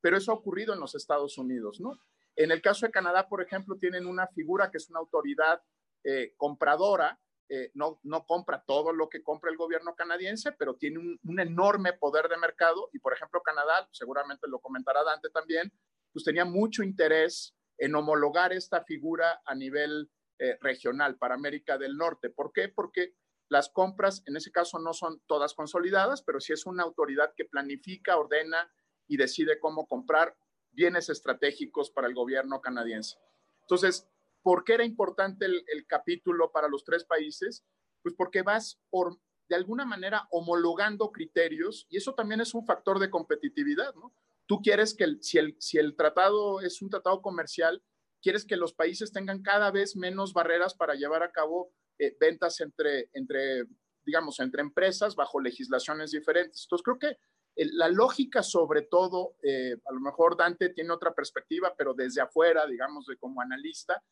Pero 0.00 0.16
eso 0.16 0.32
ha 0.32 0.34
ocurrido 0.34 0.74
en 0.74 0.80
los 0.80 0.94
Estados 0.94 1.38
Unidos, 1.38 1.80
¿no? 1.80 1.98
En 2.36 2.50
el 2.50 2.62
caso 2.62 2.86
de 2.86 2.92
Canadá, 2.92 3.28
por 3.28 3.42
ejemplo, 3.42 3.76
tienen 3.78 4.06
una 4.06 4.26
figura 4.28 4.70
que 4.70 4.78
es 4.78 4.88
una 4.90 5.00
autoridad 5.00 5.62
eh, 6.04 6.34
compradora, 6.36 7.18
eh, 7.52 7.72
no, 7.74 7.98
compra 8.28 8.62
todo 8.64 8.92
lo 8.92 9.08
que 9.08 9.24
compra 9.24 9.50
el 9.50 9.56
gobierno 9.56 9.96
canadiense, 9.96 10.52
pero 10.52 10.76
tiene 10.76 11.00
un, 11.00 11.40
enorme 11.40 11.92
poder 11.92 12.28
de 12.28 12.36
mercado 12.36 12.88
y, 12.92 13.00
por 13.00 13.12
ejemplo, 13.12 13.42
Canadá, 13.42 13.88
seguramente 13.90 14.46
lo 14.46 14.60
comentará 14.60 15.02
Dante 15.02 15.30
también, 15.30 15.72
pues 16.12 16.24
tenía 16.24 16.44
mucho 16.44 16.84
interés 16.84 17.52
en 17.76 17.96
homologar 17.96 18.52
esta 18.52 18.84
figura 18.84 19.42
a 19.44 19.56
nivel 19.56 20.12
eh, 20.38 20.58
regional 20.60 21.18
para 21.18 21.34
América 21.34 21.76
del 21.76 21.96
Norte. 21.96 22.30
¿Por 22.30 22.52
qué? 22.52 22.68
Porque 22.68 23.16
las 23.48 23.68
compras, 23.68 24.22
en 24.26 24.36
ese 24.36 24.52
caso, 24.52 24.78
no 24.78 24.92
son 24.92 25.20
todas 25.26 25.54
consolidadas, 25.54 26.22
pero 26.22 26.38
sí 26.38 26.52
es 26.52 26.66
una 26.66 26.84
autoridad 26.84 27.34
que 27.36 27.46
planifica, 27.46 28.16
ordena 28.16 28.72
y 29.08 29.16
decide 29.16 29.58
cómo 29.58 29.88
comprar 29.88 30.36
bienes 30.70 31.08
estratégicos 31.08 31.90
para 31.90 32.06
el 32.06 32.14
gobierno 32.14 32.60
canadiense. 32.60 33.18
Entonces, 33.62 34.08
¿por 34.42 34.64
qué 34.64 34.74
era 34.74 34.84
importante 34.84 35.46
el, 35.46 35.86
capítulo 35.86 36.50
para 36.50 36.68
los 36.68 36.84
tres 36.84 37.04
países? 37.04 37.64
Pues 38.02 38.14
porque 38.16 38.42
vas 38.42 38.78
por, 38.90 39.18
de 39.48 39.56
alguna 39.56 39.84
manera 39.84 40.26
homologando 40.30 41.10
criterios 41.10 41.86
y 41.88 41.96
eso 41.96 42.14
también 42.14 42.40
es 42.40 42.54
un 42.54 42.64
factor 42.64 42.98
de 42.98 43.10
competitividad, 43.10 43.94
¿no? 43.94 44.12
Tú 44.46 44.60
quieres 44.62 44.94
que 44.94 45.16
si, 45.20 45.38
el, 45.38 45.56
si 45.60 45.78
el 45.78 45.94
tratado 45.94 46.60
es 46.60 46.82
un 46.82 46.90
tratado 46.90 47.22
comercial, 47.22 47.82
quieres 48.20 48.44
que 48.44 48.56
los 48.56 48.74
países 48.74 49.12
tengan 49.12 49.42
cada 49.42 49.70
vez 49.70 49.94
menos 49.94 50.32
barreras 50.32 50.74
para 50.74 50.94
llevar 50.94 51.22
a 51.22 51.30
cabo 51.30 51.72
eh, 51.98 52.16
ventas 52.18 52.60
entre, 52.60 53.10
entre, 53.12 53.64
digamos, 54.04 54.40
entre 54.40 54.62
empresas 54.62 55.14
bajo 55.14 55.40
legislaciones 55.40 56.10
diferentes. 56.10 56.64
Entonces, 56.64 56.84
creo 56.84 56.98
que 56.98 57.16
la 57.56 57.88
lógica, 57.88 58.42
sobre 58.42 58.82
todo, 58.82 59.34
eh, 59.42 59.76
a 59.84 59.92
lo 59.92 60.00
mejor 60.00 60.36
Dante 60.36 60.70
tiene 60.70 60.92
otra 60.92 61.12
perspectiva, 61.12 61.74
pero 61.76 61.94
desde 61.94 62.20
afuera, 62.20 62.66
digamos, 62.66 63.06
de 63.06 63.16
como 63.16 63.40
analista, 63.40 64.02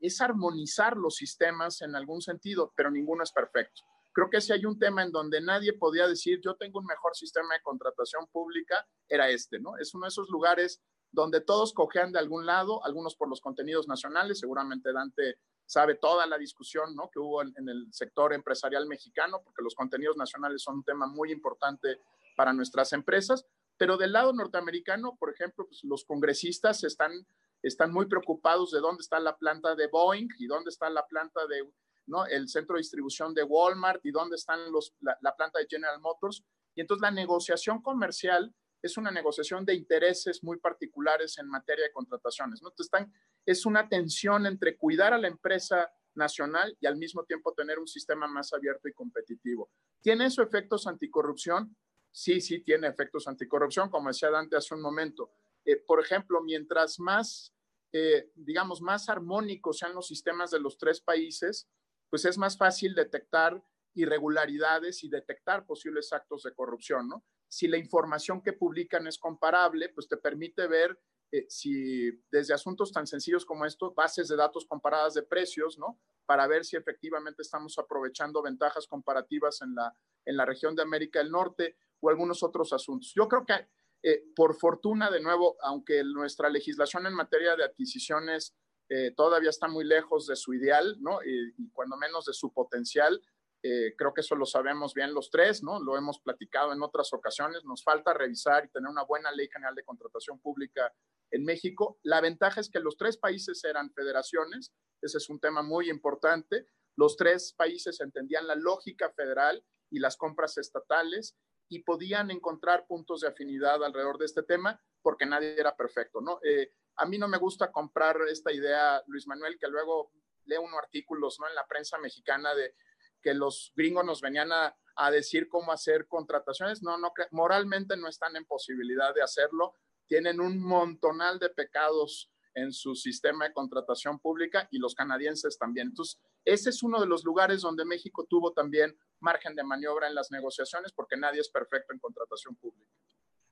es 0.00 0.20
armonizar 0.20 0.96
los 0.96 1.16
sistemas 1.16 1.82
en 1.82 1.94
algún 1.96 2.20
sentido, 2.20 2.72
pero 2.76 2.90
ninguno 2.90 3.22
es 3.22 3.32
perfecto. 3.32 3.82
Creo 4.12 4.30
que 4.30 4.40
si 4.40 4.52
hay 4.52 4.64
un 4.64 4.78
tema 4.78 5.02
en 5.02 5.12
donde 5.12 5.40
nadie 5.40 5.72
podía 5.72 6.08
decir, 6.08 6.40
yo 6.42 6.56
tengo 6.56 6.80
un 6.80 6.86
mejor 6.86 7.14
sistema 7.14 7.54
de 7.54 7.62
contratación 7.62 8.26
pública, 8.32 8.86
era 9.08 9.28
este, 9.28 9.60
¿no? 9.60 9.76
Es 9.76 9.94
uno 9.94 10.06
de 10.06 10.08
esos 10.08 10.28
lugares 10.28 10.82
donde 11.10 11.40
todos 11.40 11.72
cojean 11.72 12.12
de 12.12 12.18
algún 12.18 12.46
lado, 12.46 12.84
algunos 12.84 13.16
por 13.16 13.28
los 13.28 13.40
contenidos 13.40 13.88
nacionales, 13.88 14.40
seguramente 14.40 14.92
Dante 14.92 15.38
sabe 15.68 15.96
toda 15.96 16.26
la 16.26 16.38
discusión 16.38 16.94
¿no? 16.94 17.10
que 17.10 17.18
hubo 17.18 17.42
en, 17.42 17.68
el 17.68 17.92
sector 17.92 18.32
empresarial 18.32 18.86
mexicano, 18.86 19.42
porque 19.44 19.62
los 19.62 19.74
contenidos 19.74 20.16
nacionales 20.16 20.62
son 20.62 20.76
un 20.76 20.84
tema 20.84 21.06
muy 21.06 21.30
importante 21.30 22.00
para 22.36 22.54
nuestras 22.54 22.92
empresas, 22.94 23.46
pero 23.76 23.98
del 23.98 24.12
lado 24.12 24.32
norteamericano, 24.32 25.16
por 25.20 25.30
ejemplo, 25.30 25.66
pues 25.66 25.84
los 25.84 26.04
congresistas 26.04 26.84
están, 26.84 27.12
están 27.62 27.92
muy 27.92 28.06
preocupados 28.06 28.70
de 28.70 28.80
dónde 28.80 29.00
está 29.00 29.18
la 29.18 29.36
planta 29.36 29.74
de 29.74 29.88
Boeing 29.88 30.28
y 30.38 30.46
dónde 30.46 30.70
está 30.70 30.88
la 30.90 31.06
planta 31.06 31.46
de, 31.46 31.68
¿no? 32.06 32.26
el 32.26 32.48
centro 32.48 32.74
de 32.74 32.80
distribución 32.80 33.34
de 33.34 33.42
Walmart 33.42 34.04
y 34.04 34.10
dónde 34.10 34.36
están 34.36 34.70
los, 34.70 34.94
la, 35.00 35.16
la 35.20 35.34
planta 35.34 35.58
de 35.58 35.66
General 35.68 36.00
Motors. 36.00 36.44
Y 36.74 36.80
entonces 36.80 37.02
la 37.02 37.10
negociación 37.10 37.82
comercial 37.82 38.54
es 38.80 38.96
una 38.96 39.10
negociación 39.10 39.64
de 39.64 39.74
intereses 39.74 40.42
muy 40.44 40.58
particulares 40.58 41.38
en 41.38 41.48
materia 41.48 41.84
de 41.84 41.92
contrataciones. 41.92 42.62
¿no? 42.62 42.68
Entonces, 42.68 42.86
están, 42.86 43.12
es 43.44 43.66
una 43.66 43.88
tensión 43.88 44.46
entre 44.46 44.76
cuidar 44.76 45.12
a 45.12 45.18
la 45.18 45.28
empresa 45.28 45.90
nacional 46.14 46.76
y 46.80 46.86
al 46.86 46.96
mismo 46.96 47.24
tiempo 47.24 47.52
tener 47.54 47.78
un 47.78 47.88
sistema 47.88 48.28
más 48.28 48.52
abierto 48.52 48.88
y 48.88 48.92
competitivo. 48.92 49.70
¿Tiene 50.00 50.26
eso 50.26 50.42
efectos 50.42 50.86
anticorrupción? 50.86 51.76
sí, 52.10 52.40
sí 52.40 52.60
tiene 52.60 52.88
efectos 52.88 53.28
anticorrupción, 53.28 53.90
como 53.90 54.08
decía 54.08 54.30
Dante 54.30 54.56
hace 54.56 54.74
un 54.74 54.82
momento. 54.82 55.30
Eh, 55.64 55.76
por 55.76 56.00
ejemplo, 56.00 56.42
mientras 56.42 56.98
más, 56.98 57.54
eh, 57.92 58.30
digamos, 58.34 58.80
más 58.80 59.08
armónicos 59.08 59.78
sean 59.78 59.94
los 59.94 60.06
sistemas 60.06 60.50
de 60.50 60.60
los 60.60 60.78
tres 60.78 61.00
países, 61.00 61.68
pues 62.10 62.24
es 62.24 62.38
más 62.38 62.56
fácil 62.56 62.94
detectar 62.94 63.62
irregularidades 63.94 65.02
y 65.04 65.08
detectar 65.08 65.66
posibles 65.66 66.12
actos 66.12 66.42
de 66.42 66.54
corrupción, 66.54 67.08
¿no? 67.08 67.24
Si 67.48 67.66
la 67.66 67.78
información 67.78 68.42
que 68.42 68.52
publican 68.52 69.06
es 69.06 69.18
comparable, 69.18 69.88
pues 69.88 70.06
te 70.06 70.16
permite 70.16 70.66
ver 70.66 70.98
eh, 71.30 71.46
si 71.48 72.10
desde 72.30 72.54
asuntos 72.54 72.92
tan 72.92 73.06
sencillos 73.06 73.44
como 73.44 73.66
estos, 73.66 73.94
bases 73.94 74.28
de 74.28 74.36
datos 74.36 74.66
comparadas 74.66 75.14
de 75.14 75.22
precios, 75.22 75.78
¿no? 75.78 76.00
Para 76.26 76.46
ver 76.46 76.64
si 76.64 76.76
efectivamente 76.76 77.42
estamos 77.42 77.78
aprovechando 77.78 78.42
ventajas 78.42 78.86
comparativas 78.86 79.60
en 79.60 79.74
la, 79.74 79.94
en 80.24 80.36
la 80.36 80.46
región 80.46 80.74
de 80.74 80.82
América 80.82 81.18
del 81.18 81.30
Norte 81.30 81.76
o 82.00 82.08
algunos 82.08 82.42
otros 82.42 82.72
asuntos. 82.72 83.12
Yo 83.14 83.28
creo 83.28 83.44
que, 83.44 83.68
eh, 84.02 84.22
por 84.36 84.54
fortuna, 84.54 85.10
de 85.10 85.20
nuevo, 85.20 85.56
aunque 85.62 86.04
nuestra 86.04 86.48
legislación 86.48 87.06
en 87.06 87.14
materia 87.14 87.56
de 87.56 87.64
adquisiciones 87.64 88.54
eh, 88.88 89.12
todavía 89.16 89.50
está 89.50 89.68
muy 89.68 89.84
lejos 89.84 90.26
de 90.26 90.36
su 90.36 90.54
ideal, 90.54 90.96
¿no? 91.00 91.18
Y, 91.22 91.70
cuando 91.72 91.96
menos 91.96 92.24
de 92.24 92.32
su 92.32 92.52
potencial, 92.52 93.20
eh, 93.62 93.94
creo 93.98 94.14
que 94.14 94.20
eso 94.20 94.36
lo 94.36 94.46
sabemos 94.46 94.94
bien 94.94 95.12
los 95.12 95.30
tres, 95.30 95.62
¿no? 95.62 95.80
Lo 95.80 95.96
hemos 95.96 96.20
platicado 96.20 96.72
en 96.72 96.82
otras 96.82 97.12
ocasiones. 97.12 97.64
Nos 97.64 97.82
falta 97.82 98.14
revisar 98.14 98.64
y 98.64 98.68
tener 98.68 98.88
una 98.88 99.02
buena 99.02 99.32
ley 99.32 99.48
general 99.52 99.74
de 99.74 99.84
contratación 99.84 100.40
pública 100.40 100.94
en 101.30 101.44
México. 101.44 101.98
La 102.02 102.20
ventaja 102.20 102.60
es 102.60 102.70
que 102.70 102.80
los 102.80 102.96
tres 102.96 103.18
países 103.18 103.62
eran 103.64 103.92
federaciones. 103.92 104.72
Ese 105.02 105.18
es 105.18 105.28
un 105.28 105.40
tema 105.40 105.62
muy 105.62 105.90
importante. 105.90 106.66
Los 106.96 107.16
tres 107.16 107.52
países 107.52 108.00
entendían 108.00 108.46
la 108.46 108.54
lógica 108.54 109.10
federal 109.10 109.62
y 109.90 109.98
las 109.98 110.16
compras 110.16 110.56
estatales 110.56 111.36
y 111.68 111.80
podían 111.80 112.30
encontrar 112.30 112.86
puntos 112.86 113.20
de 113.20 113.28
afinidad 113.28 113.82
alrededor 113.84 114.18
de 114.18 114.24
este 114.24 114.42
tema 114.42 114.80
porque 115.02 115.26
nadie 115.26 115.58
era 115.58 115.76
perfecto, 115.76 116.20
¿no? 116.20 116.40
Eh, 116.42 116.72
a 116.96 117.06
mí 117.06 117.18
no 117.18 117.28
me 117.28 117.38
gusta 117.38 117.70
comprar 117.70 118.16
esta 118.28 118.52
idea, 118.52 119.02
Luis 119.06 119.26
Manuel, 119.26 119.58
que 119.58 119.68
luego 119.68 120.10
lee 120.44 120.56
unos 120.56 120.78
artículos, 120.78 121.38
¿no? 121.38 121.48
En 121.48 121.54
la 121.54 121.66
prensa 121.66 121.98
mexicana 121.98 122.54
de 122.54 122.74
que 123.22 123.34
los 123.34 123.72
gringos 123.76 124.04
nos 124.04 124.20
venían 124.20 124.50
a, 124.52 124.76
a 124.96 125.10
decir 125.10 125.48
cómo 125.48 125.72
hacer 125.72 126.06
contrataciones. 126.08 126.82
No, 126.82 126.98
no, 126.98 127.12
moralmente 127.30 127.96
no 127.96 128.08
están 128.08 128.36
en 128.36 128.44
posibilidad 128.44 129.14
de 129.14 129.22
hacerlo. 129.22 129.74
Tienen 130.06 130.40
un 130.40 130.60
montonal 130.60 131.38
de 131.38 131.50
pecados 131.50 132.30
en 132.54 132.72
su 132.72 132.94
sistema 132.94 133.46
de 133.46 133.52
contratación 133.52 134.18
pública 134.18 134.68
y 134.70 134.78
los 134.78 134.94
canadienses 134.94 135.58
también. 135.58 135.88
Entonces, 135.88 136.20
ese 136.44 136.70
es 136.70 136.82
uno 136.82 137.00
de 137.00 137.06
los 137.06 137.24
lugares 137.24 137.60
donde 137.60 137.84
México 137.84 138.26
tuvo 138.28 138.52
también 138.52 138.96
margen 139.20 139.54
de 139.54 139.64
maniobra 139.64 140.08
en 140.08 140.14
las 140.14 140.30
negociaciones 140.30 140.92
porque 140.92 141.16
nadie 141.16 141.40
es 141.40 141.48
perfecto 141.48 141.92
en 141.92 141.98
contratación 141.98 142.56
pública. 142.56 142.90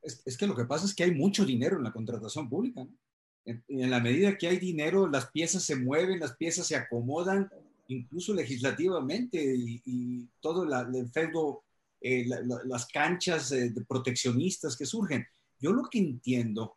Es, 0.03 0.23
es 0.25 0.37
que 0.37 0.47
lo 0.47 0.55
que 0.55 0.65
pasa 0.65 0.87
es 0.87 0.95
que 0.95 1.05
hay 1.05 1.13
mucho 1.13 1.45
dinero 1.45 1.77
en 1.77 1.85
la 1.85 1.93
contratación 1.93 2.49
pública. 2.49 2.85
¿no? 2.85 2.91
En, 3.45 3.65
en, 3.69 3.91
la 3.91 4.01
medida 4.01 4.37
que 4.37 4.49
hay 4.49 4.59
dinero, 4.59 5.09
las 5.09 5.31
piezas 5.31 5.63
se 5.63 5.77
mueven, 5.77 6.21
las 6.21 6.37
piezas 6.37 6.67
se 6.67 6.77
acomodan, 6.77 7.51
incluso 7.89 8.35
legislativamente, 8.35 9.43
y, 9.43 9.83
y 9.85 10.29
todo 10.41 10.65
la, 10.65 10.89
el 10.93 11.11
feudo, 11.11 11.65
eh, 12.01 12.25
la, 12.27 12.41
la, 12.41 12.61
las 12.65 12.87
canchas 12.87 13.53
eh, 13.53 13.71
de 13.71 13.85
proteccionistas 13.85 14.77
que 14.77 14.87
surgen. 14.87 15.27
Yo 15.59 15.73
lo 15.73 15.85
que 15.85 15.99
entiendo, 15.99 16.76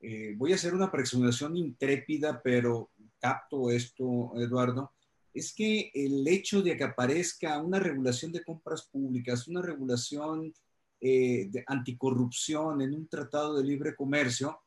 eh, 0.00 0.34
voy 0.36 0.52
a 0.52 0.54
hacer 0.54 0.74
una 0.74 0.90
presentación 0.90 1.56
intrépida, 1.56 2.40
pero 2.42 2.90
capto 3.18 3.70
esto, 3.70 4.32
Eduardo, 4.36 4.92
es 5.32 5.54
que 5.54 5.90
el 5.94 6.26
hecho 6.26 6.62
de 6.62 6.76
que 6.76 6.84
aparezca 6.84 7.60
una 7.60 7.78
regulación 7.78 8.32
de 8.32 8.42
compras 8.42 8.82
públicas, 8.82 9.46
una 9.46 9.62
regulación 9.62 10.52
eh, 11.00 11.48
de 11.50 11.64
anticorrupción 11.66 12.80
en 12.80 12.94
un 12.94 13.08
tratado 13.08 13.56
de 13.56 13.64
libre 13.64 13.94
comercio, 13.94 14.60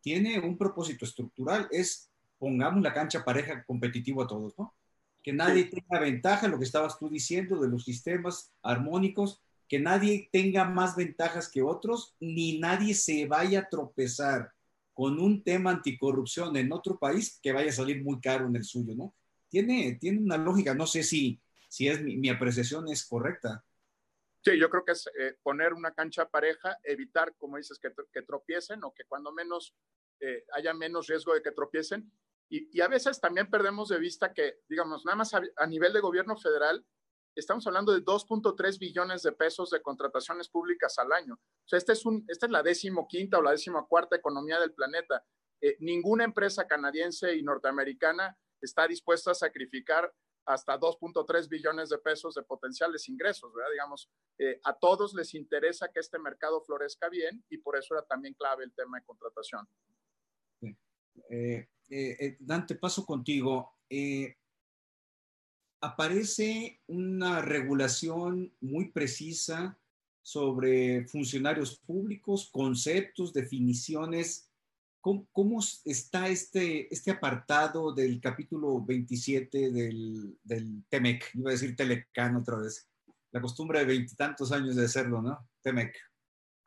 tiene 0.00 0.40
un 0.40 0.56
propósito 0.56 1.04
estructural, 1.04 1.68
es 1.70 2.10
pongamos 2.38 2.82
la 2.82 2.94
cancha 2.94 3.24
pareja 3.24 3.64
competitivo 3.64 4.22
a 4.22 4.26
todos, 4.26 4.56
¿no? 4.56 4.74
Que 5.22 5.32
nadie 5.32 5.64
sí. 5.64 5.70
tenga 5.70 6.00
ventaja, 6.00 6.48
lo 6.48 6.58
que 6.58 6.64
estabas 6.64 6.98
tú 6.98 7.10
diciendo 7.10 7.60
de 7.60 7.68
los 7.68 7.84
sistemas 7.84 8.52
armónicos, 8.62 9.42
que 9.68 9.78
nadie 9.78 10.30
tenga 10.32 10.64
más 10.64 10.96
ventajas 10.96 11.50
que 11.50 11.62
otros, 11.62 12.14
ni 12.20 12.58
nadie 12.58 12.94
se 12.94 13.26
vaya 13.26 13.60
a 13.60 13.68
tropezar 13.68 14.52
con 14.98 15.20
un 15.20 15.44
tema 15.44 15.70
anticorrupción 15.70 16.56
en 16.56 16.72
otro 16.72 16.98
país 16.98 17.38
que 17.40 17.52
vaya 17.52 17.70
a 17.70 17.72
salir 17.72 18.02
muy 18.02 18.20
caro 18.20 18.48
en 18.48 18.56
el 18.56 18.64
suyo, 18.64 18.96
¿no? 18.96 19.14
tiene, 19.48 19.96
tiene 20.00 20.18
una 20.18 20.36
lógica. 20.36 20.74
No 20.74 20.88
sé 20.88 21.04
si, 21.04 21.40
si 21.68 21.86
es 21.86 22.02
mi, 22.02 22.28
apreciación 22.28 22.88
es 22.88 23.06
correcta. 23.06 23.64
Sí, 24.44 24.58
yo 24.58 24.68
creo 24.68 24.84
que 24.84 24.90
es 24.90 25.06
eh, 25.06 25.36
poner 25.40 25.72
una 25.72 25.92
cancha 25.92 26.28
pareja, 26.28 26.78
evitar, 26.82 27.32
como 27.36 27.58
dices, 27.58 27.78
que, 27.78 28.22
tropiecen 28.22 28.82
o 28.82 28.92
que 28.92 29.04
cuando 29.04 29.30
menos 29.30 29.72
eh, 30.18 30.44
haya 30.52 30.74
menos 30.74 31.06
riesgo 31.06 31.32
de 31.32 31.42
que 31.42 31.52
tropiecen. 31.52 32.10
Y, 32.50 32.80
a 32.80 32.88
veces 32.88 33.20
también 33.20 33.48
perdemos 33.48 33.90
de 33.90 34.00
vista 34.00 34.32
que, 34.34 34.62
digamos, 34.68 35.04
nada 35.04 35.14
más 35.14 35.32
a 35.32 35.66
nivel 35.68 35.92
de 35.92 36.00
gobierno 36.00 36.36
federal, 36.36 36.84
estamos 37.34 37.66
hablando 37.66 37.92
de 37.92 38.04
2.3 38.04 38.78
billones 38.78 39.22
de 39.22 39.32
pesos 39.32 39.70
de 39.70 39.82
contrataciones 39.82 40.48
públicas 40.48 40.98
al 40.98 41.12
año. 41.12 41.34
O 41.34 41.68
sea, 41.68 41.78
este 41.78 41.92
es 41.92 42.04
un, 42.04 42.24
esta 42.28 42.46
es 42.46 42.52
la 42.52 42.62
decimoquinta 42.62 43.38
o 43.38 43.42
la 43.42 43.52
decimocuarta 43.52 44.16
economía 44.16 44.58
del 44.60 44.74
planeta. 44.74 45.24
Eh, 45.60 45.76
ninguna 45.80 46.24
empresa 46.24 46.66
canadiense 46.66 47.36
y 47.36 47.42
norteamericana 47.42 48.36
está 48.60 48.86
dispuesta 48.86 49.32
a 49.32 49.34
sacrificar 49.34 50.12
hasta 50.48 50.80
2.3 50.80 51.48
billones 51.48 51.90
de 51.90 51.98
pesos 51.98 52.34
de 52.34 52.42
potenciales 52.42 53.06
ingresos, 53.08 53.52
¿verdad? 53.54 53.70
Digamos, 53.70 54.10
eh, 54.38 54.58
a 54.64 54.78
todos 54.78 55.12
les 55.14 55.34
interesa 55.34 55.90
que 55.92 56.00
este 56.00 56.18
mercado 56.18 56.62
florezca 56.62 57.10
bien 57.10 57.44
y 57.50 57.58
por 57.58 57.76
eso 57.76 57.94
era 57.94 58.04
también 58.06 58.34
clave 58.34 58.64
el 58.64 58.74
tema 58.74 58.98
de 58.98 59.04
contratación. 59.04 59.68
Eh, 61.30 61.68
eh, 61.90 62.16
eh 62.18 62.36
Dante, 62.40 62.76
paso 62.76 63.04
contigo. 63.04 63.74
Eh, 63.90 64.37
aparece 65.80 66.80
una 66.86 67.40
regulación 67.40 68.52
muy 68.60 68.90
precisa 68.90 69.78
sobre 70.22 71.06
funcionarios 71.06 71.78
públicos, 71.78 72.48
conceptos, 72.50 73.32
definiciones 73.32 74.48
¿Cómo, 75.00 75.28
¿Cómo, 75.32 75.60
está 75.84 76.28
este, 76.28 76.92
este 76.92 77.12
apartado 77.12 77.92
del 77.94 78.20
capítulo 78.20 78.84
27 78.84 79.70
del, 79.70 80.36
del 80.42 80.84
TEMEC? 80.88 81.34
Iba 81.34 81.50
a 81.50 81.52
decir 81.52 81.76
Telecán 81.76 82.36
otra 82.36 82.58
vez. 82.58 82.90
La 83.30 83.40
costumbre 83.40 83.78
de 83.78 83.84
veintitantos 83.84 84.50
años 84.50 84.74
de 84.74 84.84
hacerlo, 84.84 85.22
¿no? 85.22 85.48
TEMEC. 85.62 85.96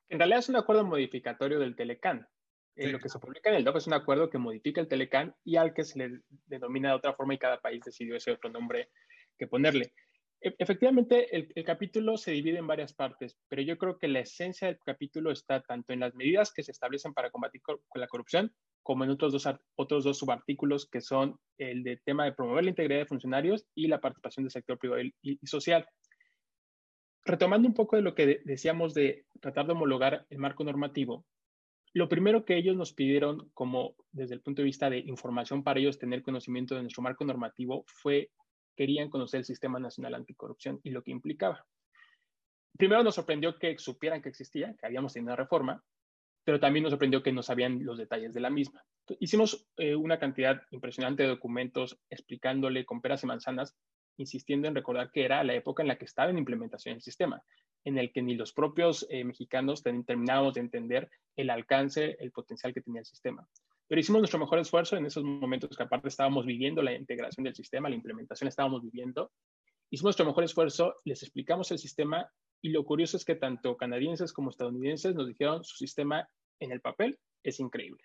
En 0.10 0.20
realidad 0.20 0.40
es 0.40 0.50
un 0.50 0.56
acuerdo 0.56 0.86
modificatorio 0.86 1.60
del 1.60 1.76
Telecán. 1.76 2.28
Sí. 2.76 2.90
lo 2.90 3.00
que 3.00 3.10
se 3.10 3.20
publica 3.20 3.50
en 3.50 3.58
el 3.58 3.64
DOC 3.64 3.78
es 3.78 3.88
un 3.88 3.94
acuerdo 3.94 4.30
que 4.30 4.38
modifica 4.38 4.80
el 4.80 4.88
Telecán 4.88 5.36
y 5.44 5.58
al 5.58 5.74
que 5.74 5.84
se 5.84 6.00
le 6.00 6.22
denomina 6.48 6.90
de 6.90 6.96
otra 6.96 7.14
forma 7.14 7.34
y 7.34 7.38
cada 7.38 7.60
país 7.60 7.82
decidió 7.84 8.16
ese 8.16 8.32
otro 8.32 8.50
nombre 8.50 8.90
que 9.38 9.48
ponerle. 9.48 9.94
E, 10.40 10.56
efectivamente, 10.58 11.36
el, 11.36 11.52
el, 11.54 11.64
capítulo 11.66 12.18
se 12.18 12.32
divide 12.32 12.60
en 12.60 12.68
varias 12.68 12.94
partes, 12.94 13.38
pero 13.50 13.62
yo 13.62 13.78
creo 13.78 13.98
que 14.00 14.08
la 14.08 14.22
esencia 14.22 14.68
del 14.68 14.80
capítulo 14.84 15.32
está 15.32 15.62
tanto 15.62 15.94
en 15.94 16.00
las 16.00 16.16
medidas 16.16 16.54
que 16.54 16.64
se 16.64 16.72
establecen 16.72 17.14
para 17.14 17.30
combatir 17.30 17.62
con 17.62 17.80
la 17.96 18.08
corrupción 18.08 18.54
como 18.84 19.04
en 19.04 19.12
otros 19.12 19.32
dos, 19.32 19.48
otros 19.76 20.04
dos 20.04 20.18
subartículos 20.18 20.90
que 20.90 21.02
son 21.02 21.40
el 21.58 21.84
de 21.84 21.98
tema 21.98 22.26
de 22.26 22.34
promover 22.34 22.64
la 22.64 22.72
integridad 22.72 23.00
de 23.00 23.06
funcionarios 23.06 23.66
y 23.76 23.88
la 23.88 24.02
participación 24.02 24.46
del 24.46 24.52
sector 24.52 24.78
privado 24.78 25.02
y, 25.22 25.40
social. 25.46 25.88
Retomando 27.24 27.68
un 27.68 27.76
poco 27.76 27.96
de 27.96 28.02
lo 28.02 28.16
que 28.16 28.42
decíamos 28.46 28.94
de 28.94 29.26
tratar 29.40 29.68
de 29.68 29.74
homologar 29.74 30.26
el 30.30 30.40
marco 30.40 30.64
normativo, 30.64 31.26
lo 31.94 32.08
primero 32.08 32.46
que 32.46 32.58
ellos 32.58 32.76
nos 32.76 32.94
pidieron 32.94 33.50
como 33.54 33.96
desde 34.12 34.36
el 34.36 34.42
punto 34.42 34.62
de 34.62 34.66
vista 34.66 34.90
de 34.90 35.00
información 35.00 35.64
para 35.64 35.80
ellos 35.80 36.00
tener 36.00 36.22
conocimiento 36.22 36.76
de 36.76 36.82
nuestro 36.82 37.04
marco 37.04 37.26
normativo 37.26 37.84
fue, 37.88 38.32
querían 38.76 39.10
conocer 39.10 39.40
el 39.40 39.46
Sistema 39.46 39.80
Nacional 39.80 40.16
Anticorrupción 40.16 40.80
y 40.84 40.92
lo 40.92 41.04
que 41.04 41.12
implicaba. 41.12 41.66
Primero 42.78 43.04
nos 43.04 43.16
sorprendió 43.16 43.60
que 43.60 43.78
supieran 43.78 44.22
que 44.22 44.30
existía, 44.30 44.74
que 44.80 44.86
habíamos 44.86 45.14
tenido 45.14 45.34
una 45.34 45.36
reforma, 45.36 45.84
pero 46.46 46.60
también 46.60 46.84
nos 46.84 46.92
sorprendió 46.92 47.22
que 47.22 47.34
no 47.34 47.44
sabían 47.44 47.84
los 47.84 47.98
detalles 47.98 48.34
de 48.34 48.40
la 48.40 48.50
misma. 48.50 48.84
Hicimos 49.20 49.68
eh, 49.78 49.96
una 49.96 50.18
cantidad 50.18 50.62
impresionante 50.72 51.24
de 51.24 51.30
documentos 51.30 52.00
explicándole 52.10 52.86
con 52.86 53.02
peras 53.02 53.24
y 53.24 53.28
manzanas, 53.28 53.76
insistiendo 54.18 54.68
en 54.68 54.76
recordar 54.76 55.12
que 55.12 55.26
era 55.26 55.44
la 55.44 55.54
época 55.54 55.84
en 55.84 55.90
la 55.90 55.98
que 55.98 56.06
estaba 56.06 56.32
en 56.32 56.38
implementación 56.38 56.96
el 56.96 57.02
sistema, 57.02 57.44
en 57.84 57.98
el 57.98 58.12
que 58.12 58.22
ni 58.22 58.36
los 58.36 58.54
propios 58.54 59.06
eh, 59.10 59.24
mexicanos 59.24 59.84
terminábamos 59.84 60.54
de 60.54 60.62
entender 60.62 61.10
el 61.36 61.50
alcance, 61.50 62.18
el 62.20 62.32
potencial 62.32 62.74
que 62.74 62.82
tenía 62.82 63.00
el 63.00 63.06
sistema. 63.06 63.48
Pero 63.88 64.00
hicimos 64.00 64.22
nuestro 64.22 64.40
mejor 64.40 64.60
esfuerzo 64.60 64.96
en 64.96 65.06
esos 65.06 65.24
momentos 65.24 65.76
que 65.76 65.84
aparte 65.84 66.08
estábamos 66.08 66.46
viviendo 66.46 66.82
la 66.82 66.94
integración 66.94 67.44
del 67.44 67.56
sistema, 67.56 67.90
la 67.90 67.96
implementación 67.96 68.48
estábamos 68.48 68.82
viviendo. 68.84 69.32
Hicimos 69.90 70.10
nuestro 70.10 70.26
mejor 70.26 70.46
esfuerzo, 70.46 70.96
les 71.04 71.22
explicamos 71.24 71.72
el 71.72 71.78
sistema 71.78 72.32
y 72.62 72.70
lo 72.70 72.86
curioso 72.86 73.18
es 73.18 73.26
que 73.26 73.36
tanto 73.36 73.76
canadienses 73.76 74.32
como 74.32 74.50
estadounidenses 74.50 75.16
nos 75.16 75.28
dijeron 75.28 75.64
su 75.64 75.76
sistema 75.76 76.30
en 76.60 76.72
el 76.72 76.80
papel 76.80 77.20
es 77.44 77.60
increíble. 77.60 78.02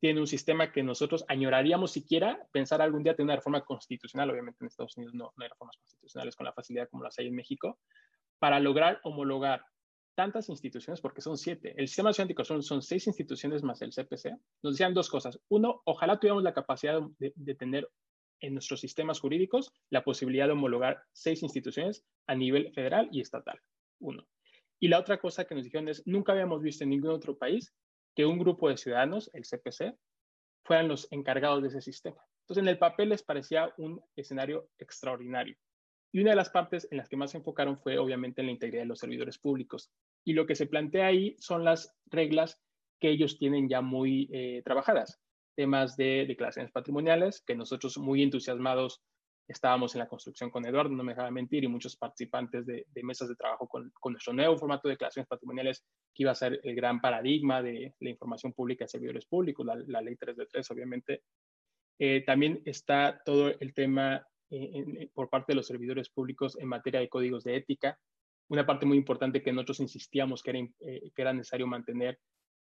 Tiene 0.00 0.20
un 0.20 0.26
sistema 0.26 0.70
que 0.70 0.82
nosotros 0.82 1.24
añoraríamos 1.28 1.92
siquiera 1.92 2.46
pensar 2.52 2.82
algún 2.82 3.02
día 3.02 3.14
tener 3.14 3.28
una 3.28 3.36
reforma 3.36 3.64
constitucional. 3.64 4.28
Obviamente 4.28 4.58
en 4.60 4.66
Estados 4.66 4.96
Unidos 4.98 5.14
no, 5.14 5.32
no 5.34 5.42
hay 5.42 5.48
reformas 5.48 5.78
constitucionales 5.78 6.36
con 6.36 6.44
la 6.44 6.52
facilidad 6.52 6.90
como 6.90 7.04
las 7.04 7.18
hay 7.18 7.28
en 7.28 7.34
México, 7.34 7.78
para 8.38 8.60
lograr 8.60 9.00
homologar 9.04 9.64
tantas 10.14 10.48
instituciones, 10.48 11.00
porque 11.00 11.20
son 11.20 11.36
siete. 11.36 11.74
El 11.76 11.88
sistema 11.88 12.10
nacional 12.10 12.34
son, 12.44 12.62
son 12.62 12.82
seis 12.82 13.06
instituciones 13.06 13.62
más 13.62 13.82
el 13.82 13.90
CPC. 13.90 14.36
Nos 14.62 14.74
decían 14.74 14.94
dos 14.94 15.08
cosas. 15.08 15.40
Uno, 15.48 15.82
ojalá 15.84 16.18
tuviéramos 16.18 16.44
la 16.44 16.54
capacidad 16.54 17.00
de, 17.18 17.32
de, 17.34 17.54
tener 17.54 17.90
en 18.40 18.54
nuestros 18.54 18.80
sistemas 18.80 19.18
jurídicos 19.18 19.72
la 19.90 20.04
posibilidad 20.04 20.46
de 20.46 20.52
homologar 20.52 21.02
seis 21.12 21.42
instituciones 21.42 22.04
a 22.28 22.34
nivel 22.34 22.72
federal 22.72 23.08
y 23.10 23.20
estatal 23.20 23.60
uno. 24.04 24.26
Y 24.80 24.88
la 24.88 24.98
otra 24.98 25.18
cosa 25.18 25.44
que 25.44 25.54
nos 25.54 25.64
dijeron 25.64 25.88
es, 25.88 26.06
nunca 26.06 26.32
habíamos 26.32 26.62
visto 26.62 26.84
en 26.84 26.90
ningún 26.90 27.10
otro 27.10 27.36
país 27.36 27.74
que 28.14 28.26
un 28.26 28.38
grupo 28.38 28.68
de 28.68 28.76
ciudadanos, 28.76 29.30
el 29.32 29.44
CPC, 29.44 29.96
fueran 30.64 30.88
los 30.88 31.08
encargados 31.10 31.62
de 31.62 31.68
ese 31.68 31.80
sistema. 31.80 32.22
Entonces, 32.42 32.62
en 32.62 32.68
el 32.68 32.78
papel 32.78 33.08
les 33.08 33.22
parecía 33.22 33.72
un 33.78 34.00
escenario 34.16 34.68
extraordinario. 34.78 35.56
Y 36.14 36.20
una 36.20 36.30
de 36.30 36.36
las 36.36 36.50
partes 36.50 36.86
en 36.92 36.98
las 36.98 37.08
que 37.08 37.16
más 37.16 37.32
se 37.32 37.38
enfocaron 37.38 37.76
fue, 37.76 37.98
obviamente, 37.98 38.40
en 38.40 38.46
la 38.46 38.52
integridad 38.52 38.84
de 38.84 38.86
los 38.86 39.00
servidores 39.00 39.36
públicos. 39.36 39.90
Y 40.24 40.34
lo 40.34 40.46
que 40.46 40.54
se 40.54 40.66
plantea 40.66 41.08
ahí 41.08 41.34
son 41.40 41.64
las 41.64 41.92
reglas 42.06 42.62
que 43.00 43.10
ellos 43.10 43.36
tienen 43.36 43.68
ya 43.68 43.80
muy 43.80 44.30
eh, 44.32 44.62
trabajadas. 44.64 45.20
Temas 45.56 45.96
de 45.96 46.24
declaraciones 46.28 46.70
patrimoniales, 46.70 47.42
que 47.44 47.56
nosotros 47.56 47.98
muy 47.98 48.22
entusiasmados 48.22 49.02
estábamos 49.48 49.96
en 49.96 49.98
la 49.98 50.08
construcción 50.08 50.50
con 50.50 50.64
Eduardo, 50.64 50.90
no 50.90 51.02
me 51.02 51.14
dejaba 51.14 51.32
mentir, 51.32 51.64
y 51.64 51.68
muchos 51.68 51.96
participantes 51.96 52.64
de, 52.64 52.86
mesas 53.02 53.28
de 53.28 53.34
trabajo 53.34 53.66
con, 53.66 53.92
nuestro 54.12 54.32
nuevo 54.34 54.56
formato 54.56 54.86
de 54.86 54.92
declaraciones 54.94 55.26
patrimoniales, 55.26 55.84
que 56.14 56.22
iba 56.22 56.30
a 56.30 56.36
ser 56.36 56.60
el 56.62 56.76
gran 56.76 57.00
paradigma 57.00 57.60
de 57.60 57.92
la 57.98 58.10
información 58.10 58.52
pública 58.52 58.84
de 58.84 58.88
servidores 58.88 59.26
públicos, 59.26 59.66
la, 59.66 60.00
ley 60.00 60.14
3 60.14 60.36
de 60.36 60.46
3, 60.46 60.70
obviamente. 60.70 61.22
Eh, 61.98 62.22
también 62.24 62.62
está 62.64 63.20
todo 63.24 63.48
el 63.48 63.74
tema 63.74 64.24
por 65.14 65.30
parte 65.30 65.52
de 65.52 65.56
los 65.56 65.66
servidores 65.66 66.08
públicos 66.08 66.56
en 66.58 66.68
materia 66.68 67.00
de 67.00 67.08
códigos 67.08 67.44
de 67.44 67.56
ética. 67.56 67.98
Una 68.48 68.66
parte 68.66 68.86
muy 68.86 68.96
importante 68.96 69.42
que 69.42 69.52
nosotros 69.52 69.80
insistíamos 69.80 70.42
que 70.42 70.50
era, 70.50 70.58
eh, 70.80 71.10
que 71.14 71.22
era 71.22 71.32
necesario 71.32 71.66
mantener 71.66 72.18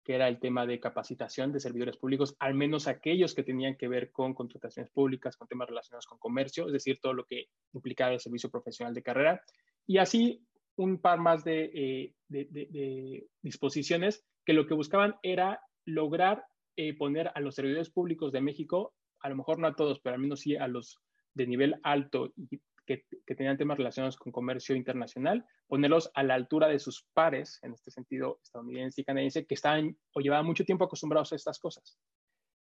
que 0.05 0.15
era 0.15 0.27
el 0.29 0.41
tema 0.41 0.65
de 0.65 0.81
capacitación 0.81 1.53
de 1.53 1.61
servidores 1.61 1.99
públicos, 1.99 2.35
al 2.39 2.55
menos 2.55 2.89
aquellos 2.89 3.35
que 3.35 3.43
tenían 3.43 3.77
que 3.77 3.89
ver 3.89 4.11
con 4.11 4.33
contrataciones 4.33 4.91
públicas, 4.91 5.37
con 5.37 5.47
temas 5.47 5.69
relacionados 5.69 6.07
con 6.07 6.19
comercio, 6.19 6.67
es 6.67 6.73
decir, 6.73 6.99
todo 6.99 7.13
lo 7.13 7.27
que 7.27 7.49
implicaba 7.75 8.15
el 8.15 8.21
servicio 8.21 8.51
profesional 8.51 8.95
de 8.95 9.03
carrera. 9.03 9.43
Y 9.87 9.99
así 9.99 10.47
un 10.77 10.99
par 10.99 11.19
más 11.21 11.45
de, 11.45 12.15
eh, 12.33 13.27
disposiciones 13.43 14.25
que 14.47 14.55
lo 14.55 14.67
que 14.67 14.73
buscaban 14.73 15.17
era 15.23 15.61
lograr 15.85 16.43
eh, 16.77 16.95
poner 16.97 17.31
a 17.35 17.41
los 17.41 17.57
servidores 17.57 17.91
públicos 17.91 18.33
de 18.33 18.41
México, 18.41 18.95
a 19.21 19.29
lo 19.29 19.37
mejor 19.37 19.59
no 19.59 19.67
a 19.67 19.75
todos, 19.75 20.01
pero 20.01 20.15
al 20.15 20.23
menos 20.23 20.41
sí 20.41 20.57
a 20.57 20.69
los 20.69 21.01
de 21.39 21.47
nivel 21.47 21.77
alto 21.83 22.33
y 22.37 22.61
que, 22.85 23.05
tenían 23.37 23.59
temas 23.59 23.79
relacionados 23.79 24.17
con 24.17 24.33
comercio 24.33 24.75
internacional, 24.75 25.45
ponerlos 25.67 26.11
a 26.15 26.23
la 26.23 26.35
altura 26.35 26.69
de 26.69 26.79
sus 26.79 27.07
pares, 27.13 27.59
en 27.63 27.75
este 27.75 27.91
sentido 27.91 28.41
estadounidense 28.43 29.03
y 29.03 29.05
canadiense, 29.05 29.47
que 29.47 29.55
estaban 29.55 29.97
o 30.15 30.21
llevaban 30.21 30.47
mucho 30.47 30.65
tiempo 30.65 30.85
acostumbrados 30.85 31.33
a 31.33 31.37
estas 31.37 31.59
cosas. 31.59 31.99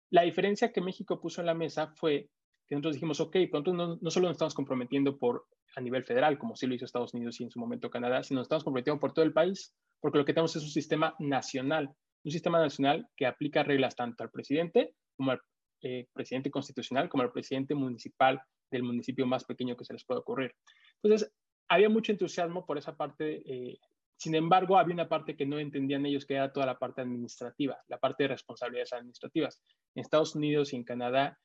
La 0.09 0.23
diferencia 0.23 0.71
que 0.71 0.81
México 0.81 1.19
puso 1.19 1.41
en 1.41 1.47
la 1.47 1.53
mesa 1.53 1.93
fue 1.95 2.29
que 2.67 2.75
nosotros 2.75 2.95
dijimos, 2.95 3.19
ok, 3.21 3.37
pronto 3.49 3.73
no, 3.73 3.97
no 4.01 4.11
solo 4.11 4.27
nos 4.27 4.35
estamos 4.35 4.53
comprometiendo 4.53 5.17
por 5.17 5.45
a 5.75 5.81
nivel 5.81 6.03
federal, 6.03 6.37
como 6.37 6.55
sí 6.55 6.67
lo 6.67 6.75
hizo 6.75 6.85
Estados 6.85 7.13
Unidos 7.13 7.39
y 7.39 7.43
en 7.43 7.51
su 7.51 7.59
momento 7.59 7.89
Canadá, 7.89 8.23
sino 8.23 8.39
nos 8.39 8.45
estamos 8.45 8.63
comprometiendo 8.63 8.99
por 8.99 9.13
todo 9.13 9.23
el 9.23 9.33
país, 9.33 9.73
porque 10.01 10.17
lo 10.17 10.25
que 10.25 10.33
tenemos 10.33 10.55
es 10.55 10.63
un 10.63 10.69
sistema 10.69 11.15
nacional, 11.19 11.93
un 12.23 12.31
sistema 12.31 12.59
nacional 12.59 13.07
que 13.15 13.25
aplica 13.25 13.63
reglas 13.63 13.95
tanto 13.95 14.23
al 14.23 14.31
presidente 14.31 14.93
como 15.15 15.31
al 15.31 15.41
eh, 15.81 16.07
presidente 16.11 16.51
constitucional, 16.51 17.07
como 17.07 17.23
al 17.23 17.31
presidente 17.31 17.75
municipal 17.75 18.41
del 18.71 18.83
municipio 18.83 19.25
más 19.25 19.43
pequeño 19.43 19.75
que 19.75 19.85
se 19.85 19.93
les 19.93 20.05
pueda 20.05 20.21
ocurrir. 20.21 20.53
Entonces, 21.01 21.31
había 21.69 21.89
mucho 21.89 22.11
entusiasmo 22.11 22.65
por 22.65 22.77
esa 22.77 22.95
parte. 22.95 23.41
Eh, 23.45 23.79
sin 24.17 24.35
embargo, 24.35 24.77
había 24.77 24.93
una 24.93 25.09
parte 25.09 25.35
que 25.35 25.45
no 25.45 25.59
entendían 25.59 26.05
ellos, 26.05 26.25
que 26.25 26.35
era 26.35 26.51
toda 26.51 26.65
la 26.65 26.79
parte 26.79 27.01
administrativa, 27.01 27.77
la 27.87 27.99
parte 27.99 28.23
de 28.23 28.29
responsabilidades 28.29 28.93
administrativas. 28.93 29.61
En 29.95 30.01
Estados 30.01 30.35
Unidos 30.35 30.73
y 30.73 30.77
en 30.77 30.83
Canadá, 30.83 31.37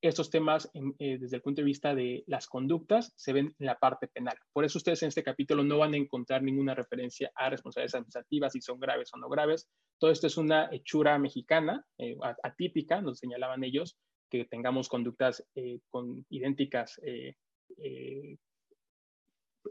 estos 0.00 0.30
temas, 0.30 0.70
eh, 0.98 1.18
desde 1.18 1.36
el 1.36 1.42
punto 1.42 1.60
de 1.60 1.66
vista 1.66 1.94
de 1.94 2.22
las 2.26 2.46
conductas, 2.46 3.12
se 3.16 3.32
ven 3.32 3.54
en 3.58 3.66
la 3.66 3.78
parte 3.78 4.06
penal. 4.06 4.36
Por 4.52 4.64
eso 4.64 4.78
ustedes 4.78 5.02
en 5.02 5.08
este 5.08 5.24
capítulo 5.24 5.64
no 5.64 5.78
van 5.78 5.94
a 5.94 5.96
encontrar 5.96 6.42
ninguna 6.42 6.74
referencia 6.74 7.32
a 7.34 7.50
responsabilidades 7.50 7.94
administrativas, 7.94 8.52
si 8.52 8.60
son 8.60 8.78
graves 8.78 9.10
o 9.12 9.18
no 9.18 9.28
graves. 9.28 9.68
Todo 9.98 10.10
esto 10.12 10.28
es 10.28 10.36
una 10.36 10.68
hechura 10.70 11.18
mexicana, 11.18 11.84
eh, 11.98 12.16
atípica, 12.44 13.00
nos 13.00 13.18
señalaban 13.18 13.64
ellos, 13.64 13.98
que 14.30 14.44
tengamos 14.44 14.88
conductas 14.88 15.44
eh, 15.54 15.80
con 15.90 16.24
idénticas 16.30 17.00
eh, 17.04 17.34
eh, 17.78 18.36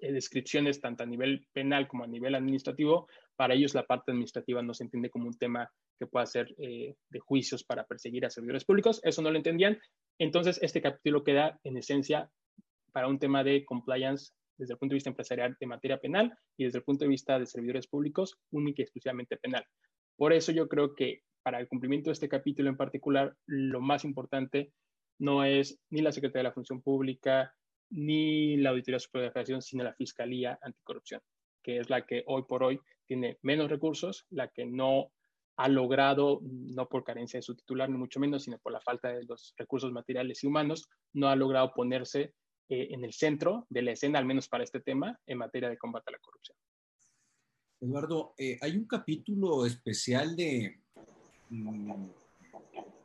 descripciones 0.01 0.79
tanto 0.79 1.03
a 1.03 1.05
nivel 1.05 1.47
penal 1.53 1.87
como 1.87 2.03
a 2.03 2.07
nivel 2.07 2.35
administrativo, 2.35 3.07
para 3.35 3.53
ellos 3.53 3.73
la 3.73 3.85
parte 3.85 4.11
administrativa 4.11 4.61
no 4.61 4.73
se 4.73 4.83
entiende 4.83 5.09
como 5.09 5.27
un 5.27 5.37
tema 5.37 5.71
que 5.99 6.07
pueda 6.07 6.25
ser 6.27 6.53
de 6.55 7.19
juicios 7.19 7.63
para 7.63 7.85
perseguir 7.85 8.23
a 8.23 8.29
servidores 8.29 8.63
públicos, 8.63 8.99
eso 9.03 9.23
no 9.23 9.31
lo 9.31 9.37
entendían. 9.37 9.79
Entonces, 10.19 10.59
este 10.61 10.81
capítulo 10.81 11.23
queda 11.23 11.59
en 11.63 11.77
esencia 11.77 12.29
para 12.91 13.07
un 13.07 13.17
tema 13.17 13.43
de 13.43 13.65
compliance 13.65 14.33
desde 14.57 14.73
el 14.73 14.79
punto 14.79 14.93
de 14.93 14.97
vista 14.97 15.09
empresarial 15.09 15.55
de 15.59 15.67
materia 15.67 15.99
penal 15.99 16.37
y 16.57 16.65
desde 16.65 16.79
el 16.79 16.83
punto 16.83 17.05
de 17.05 17.09
vista 17.09 17.39
de 17.39 17.45
servidores 17.45 17.87
públicos 17.87 18.37
única 18.51 18.81
y 18.81 18.83
exclusivamente 18.83 19.37
penal. 19.37 19.65
Por 20.15 20.33
eso 20.33 20.51
yo 20.51 20.67
creo 20.67 20.95
que 20.95 21.21
para 21.47 21.61
el 21.61 21.69
cumplimiento 21.69 22.09
de 22.09 22.13
este 22.15 22.27
capítulo 22.27 22.67
en 22.67 22.75
particular, 22.75 23.33
lo 23.45 23.79
más 23.79 24.03
importante 24.03 24.73
no 25.17 25.45
es 25.45 25.79
ni 25.89 26.01
la 26.01 26.11
Secretaría 26.11 26.39
de 26.39 26.49
la 26.49 26.53
Función 26.53 26.81
Pública, 26.81 27.55
ni 27.89 28.57
la 28.57 28.71
Auditoría 28.71 28.99
Superior 28.99 29.23
de 29.23 29.27
la 29.29 29.31
Federación, 29.31 29.61
sino 29.61 29.85
la 29.85 29.93
Fiscalía 29.93 30.59
Anticorrupción, 30.61 31.21
que 31.63 31.77
es 31.77 31.89
la 31.89 32.05
que 32.05 32.25
hoy 32.27 32.43
por 32.49 32.63
hoy 32.63 32.81
tiene 33.05 33.37
menos 33.43 33.69
recursos, 33.69 34.25
la 34.29 34.49
que 34.49 34.65
no 34.65 35.13
ha 35.55 35.69
logrado, 35.69 36.41
no 36.43 36.89
por 36.89 37.05
carencia 37.05 37.37
de 37.37 37.43
su 37.43 37.55
titular, 37.55 37.89
ni 37.89 37.97
mucho 37.97 38.19
menos, 38.19 38.43
sino 38.43 38.59
por 38.59 38.73
la 38.73 38.81
falta 38.81 39.13
de 39.13 39.23
los 39.23 39.53
recursos 39.55 39.93
materiales 39.93 40.43
y 40.43 40.47
humanos, 40.47 40.89
no 41.13 41.29
ha 41.29 41.37
logrado 41.37 41.71
ponerse 41.73 42.33
eh, 42.67 42.89
en 42.91 43.05
el 43.05 43.13
centro 43.13 43.65
de 43.69 43.83
la 43.83 43.91
escena, 43.91 44.19
al 44.19 44.25
menos 44.25 44.49
para 44.49 44.65
este 44.65 44.81
tema, 44.81 45.17
en 45.25 45.37
materia 45.37 45.69
de 45.69 45.77
combate 45.77 46.09
a 46.09 46.11
la 46.11 46.19
corrupción. 46.19 46.57
Eduardo, 47.79 48.33
eh, 48.37 48.57
hay 48.59 48.75
un 48.75 48.85
capítulo 48.85 49.65
especial 49.65 50.35
de, 50.35 50.81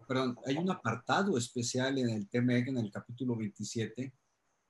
perdón, 0.07 0.39
hay 0.47 0.57
un 0.57 0.71
apartado 0.71 1.39
especial 1.39 1.99
en 1.99 2.11
el 2.11 2.29
TMEC, 2.29 2.69
en 2.69 2.79
el 2.79 2.91
capítulo 2.91 3.37
27, 3.37 4.13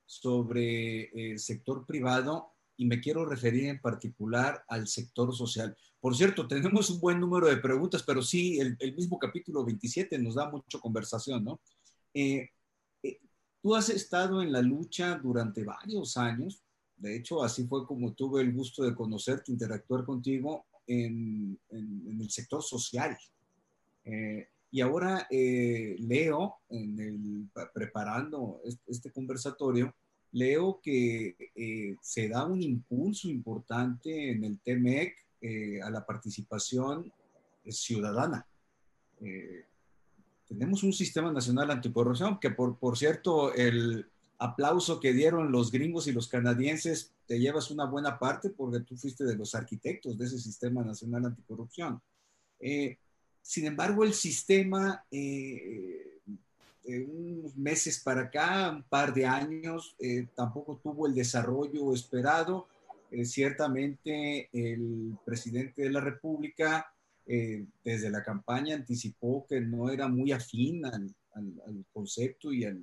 sobre 0.05 1.31
el 1.31 1.39
sector 1.39 1.85
privado 1.85 2.53
y 2.77 2.85
me 2.85 2.99
quiero 2.99 3.25
referir 3.25 3.65
en 3.65 3.81
particular 3.81 4.63
al 4.67 4.87
sector 4.87 5.35
social. 5.35 5.75
Por 5.99 6.15
cierto, 6.15 6.47
tenemos 6.47 6.89
un 6.89 6.99
buen 6.99 7.19
número 7.19 7.47
de 7.47 7.57
preguntas, 7.57 8.03
pero 8.03 8.21
sí, 8.21 8.59
el, 8.59 8.95
mismo 8.95 9.19
capítulo 9.19 9.63
27 9.63 10.17
nos 10.19 10.35
da 10.35 10.49
mucha 10.49 10.79
conversación, 10.79 11.43
¿no? 11.43 11.61
Eh, 12.13 12.49
eh, 13.01 13.19
tú 13.61 13.75
has 13.75 13.89
estado 13.89 14.41
en 14.41 14.51
la 14.51 14.61
lucha 14.61 15.17
durante 15.17 15.63
varios 15.63 16.17
años, 16.17 16.63
de 16.95 17.17
hecho, 17.17 17.43
así 17.43 17.65
fue 17.67 17.85
como 17.85 18.13
tuve 18.13 18.41
el 18.41 18.53
gusto 18.53 18.83
de 18.83 18.95
conocerte, 18.95 19.51
interactuar 19.51 20.05
contigo 20.05 20.67
en, 20.87 21.59
en 21.69 22.21
el 22.21 22.29
sector 22.29 22.63
social. 22.63 23.17
Eh, 24.05 24.47
Y 24.73 24.81
ahora 24.81 25.27
eh, 25.29 25.95
leo, 25.99 26.55
preparando 27.75 28.59
este, 28.87 29.11
conversatorio, 29.11 29.93
leo 30.31 30.79
que 30.81 31.35
eh, 31.55 31.95
se 32.01 32.27
da 32.27 32.47
un 32.47 32.59
impulso 32.59 33.29
importante 33.29 34.31
en 34.31 34.43
el 34.43 34.57
TMEC 34.57 35.13
eh, 35.41 35.79
a 35.79 35.91
la 35.91 36.03
participación 36.03 37.13
ciudadana. 37.69 38.47
tenemos 40.47 40.81
un 40.81 40.91
sistema 40.91 41.31
nacional 41.31 41.69
anticorrupción 41.69 42.39
que, 42.39 42.49
por, 42.49 42.79
por 42.79 42.97
cierto, 42.97 43.53
el 43.53 44.07
aplauso 44.39 44.99
que 44.99 45.13
dieron 45.13 45.51
los 45.51 45.69
gringos 45.69 46.07
y 46.07 46.13
los 46.13 46.27
canadienses, 46.27 47.13
te 47.27 47.37
llevas 47.37 47.69
una 47.69 47.85
buena 47.85 48.17
parte 48.17 48.49
porque 48.49 48.79
tú 48.79 48.97
fuiste 48.97 49.23
de 49.23 49.35
los 49.35 49.53
arquitectos 49.53 50.17
de 50.17 50.25
ese 50.25 50.39
sistema 50.39 50.83
nacional 50.83 51.25
anticorrupción. 51.25 52.01
Sin 53.43 53.65
embargo, 53.67 54.05
el 54.05 54.13
sistema, 54.13 55.05
eh, 55.11 56.21
de 56.85 57.03
unos 57.03 57.55
meses 57.57 57.99
para 57.99 58.21
acá, 58.21 58.71
un 58.71 58.83
par 58.83 59.13
de 59.13 59.25
años, 59.25 59.95
eh, 59.99 60.27
tampoco 60.33 60.79
tuvo 60.81 61.07
el 61.07 61.13
desarrollo 61.13 61.93
esperado. 61.93 62.67
Eh, 63.11 63.25
ciertamente, 63.25 64.49
el 64.53 65.17
presidente 65.25 65.83
de 65.83 65.91
la 65.91 65.99
República, 65.99 66.89
desde 67.25 68.09
la 68.09 68.21
campaña, 68.21 68.75
anticipó 68.75 69.45
que 69.47 69.61
no 69.61 69.89
era 69.89 70.09
muy 70.09 70.33
afín 70.33 70.85
al, 70.85 71.15
concepto 71.93 72.51
y 72.51 72.65
a 72.65 72.75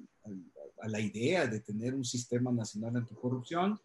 la 0.87 0.99
idea 1.01 1.46
de 1.46 1.61
tener 1.61 1.94
un 1.94 2.05
sistema 2.05 2.51
nacional 2.51 2.96
anticorrupción. 2.96 3.79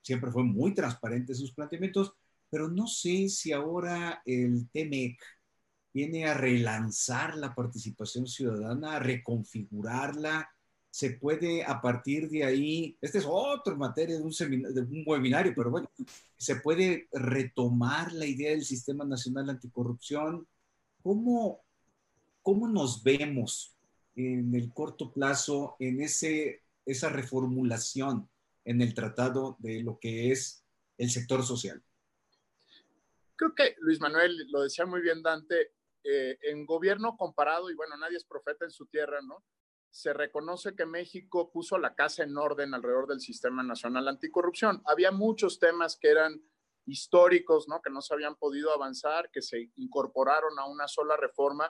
siempre 0.00 0.32
fue 0.32 0.42
muy 0.42 0.74
transparente 0.74 1.32
en 1.32 1.38
sus 1.38 1.52
planteamientos 1.52 2.14
pero 2.52 2.68
no 2.68 2.86
sé 2.86 3.30
si 3.30 3.50
ahora 3.50 4.20
el 4.26 4.68
TEMEC 4.70 5.18
viene 5.90 6.26
a 6.26 6.34
relanzar 6.34 7.34
la 7.34 7.54
participación 7.54 8.26
ciudadana, 8.26 8.96
a 8.96 8.98
reconfigurarla. 8.98 10.50
Se 10.90 11.12
puede 11.12 11.64
a 11.64 11.80
partir 11.80 12.28
de 12.28 12.44
ahí, 12.44 12.94
esta 13.00 13.16
es 13.16 13.24
otra 13.26 13.74
materia 13.74 14.18
de 14.18 14.22
un, 14.22 14.32
de 14.74 14.80
un 14.82 15.02
webinario, 15.06 15.54
pero 15.56 15.70
bueno, 15.70 15.90
se 16.36 16.56
puede 16.56 17.08
retomar 17.10 18.12
la 18.12 18.26
idea 18.26 18.50
del 18.50 18.66
Sistema 18.66 19.06
Nacional 19.06 19.48
Anticorrupción. 19.48 20.46
¿Cómo, 21.02 21.62
cómo 22.42 22.68
nos 22.68 23.02
vemos 23.02 23.74
en 24.14 24.54
el 24.54 24.70
corto 24.74 25.10
plazo 25.10 25.76
en 25.78 26.02
ese, 26.02 26.60
esa 26.84 27.08
reformulación 27.08 28.28
en 28.66 28.82
el 28.82 28.92
tratado 28.92 29.56
de 29.58 29.82
lo 29.82 29.98
que 29.98 30.32
es 30.32 30.62
el 30.98 31.08
sector 31.08 31.46
social? 31.46 31.82
Creo 33.42 33.56
que 33.56 33.74
Luis 33.80 34.00
Manuel 34.00 34.46
lo 34.52 34.62
decía 34.62 34.86
muy 34.86 35.00
bien 35.00 35.20
Dante, 35.20 35.72
eh, 36.04 36.38
en 36.42 36.64
gobierno 36.64 37.16
comparado, 37.16 37.70
y 37.70 37.74
bueno, 37.74 37.96
nadie 37.96 38.16
es 38.16 38.24
profeta 38.24 38.64
en 38.64 38.70
su 38.70 38.86
tierra, 38.86 39.20
¿no? 39.20 39.44
Se 39.90 40.12
reconoce 40.12 40.76
que 40.76 40.86
México 40.86 41.50
puso 41.50 41.76
la 41.76 41.96
casa 41.96 42.22
en 42.22 42.38
orden 42.38 42.72
alrededor 42.72 43.08
del 43.08 43.18
Sistema 43.18 43.64
Nacional 43.64 44.06
Anticorrupción. 44.06 44.80
Había 44.84 45.10
muchos 45.10 45.58
temas 45.58 45.98
que 46.00 46.10
eran 46.10 46.40
históricos, 46.86 47.66
¿no? 47.66 47.82
Que 47.82 47.90
no 47.90 48.00
se 48.00 48.14
habían 48.14 48.36
podido 48.36 48.72
avanzar, 48.72 49.28
que 49.32 49.42
se 49.42 49.72
incorporaron 49.74 50.56
a 50.60 50.66
una 50.66 50.86
sola 50.86 51.16
reforma. 51.16 51.68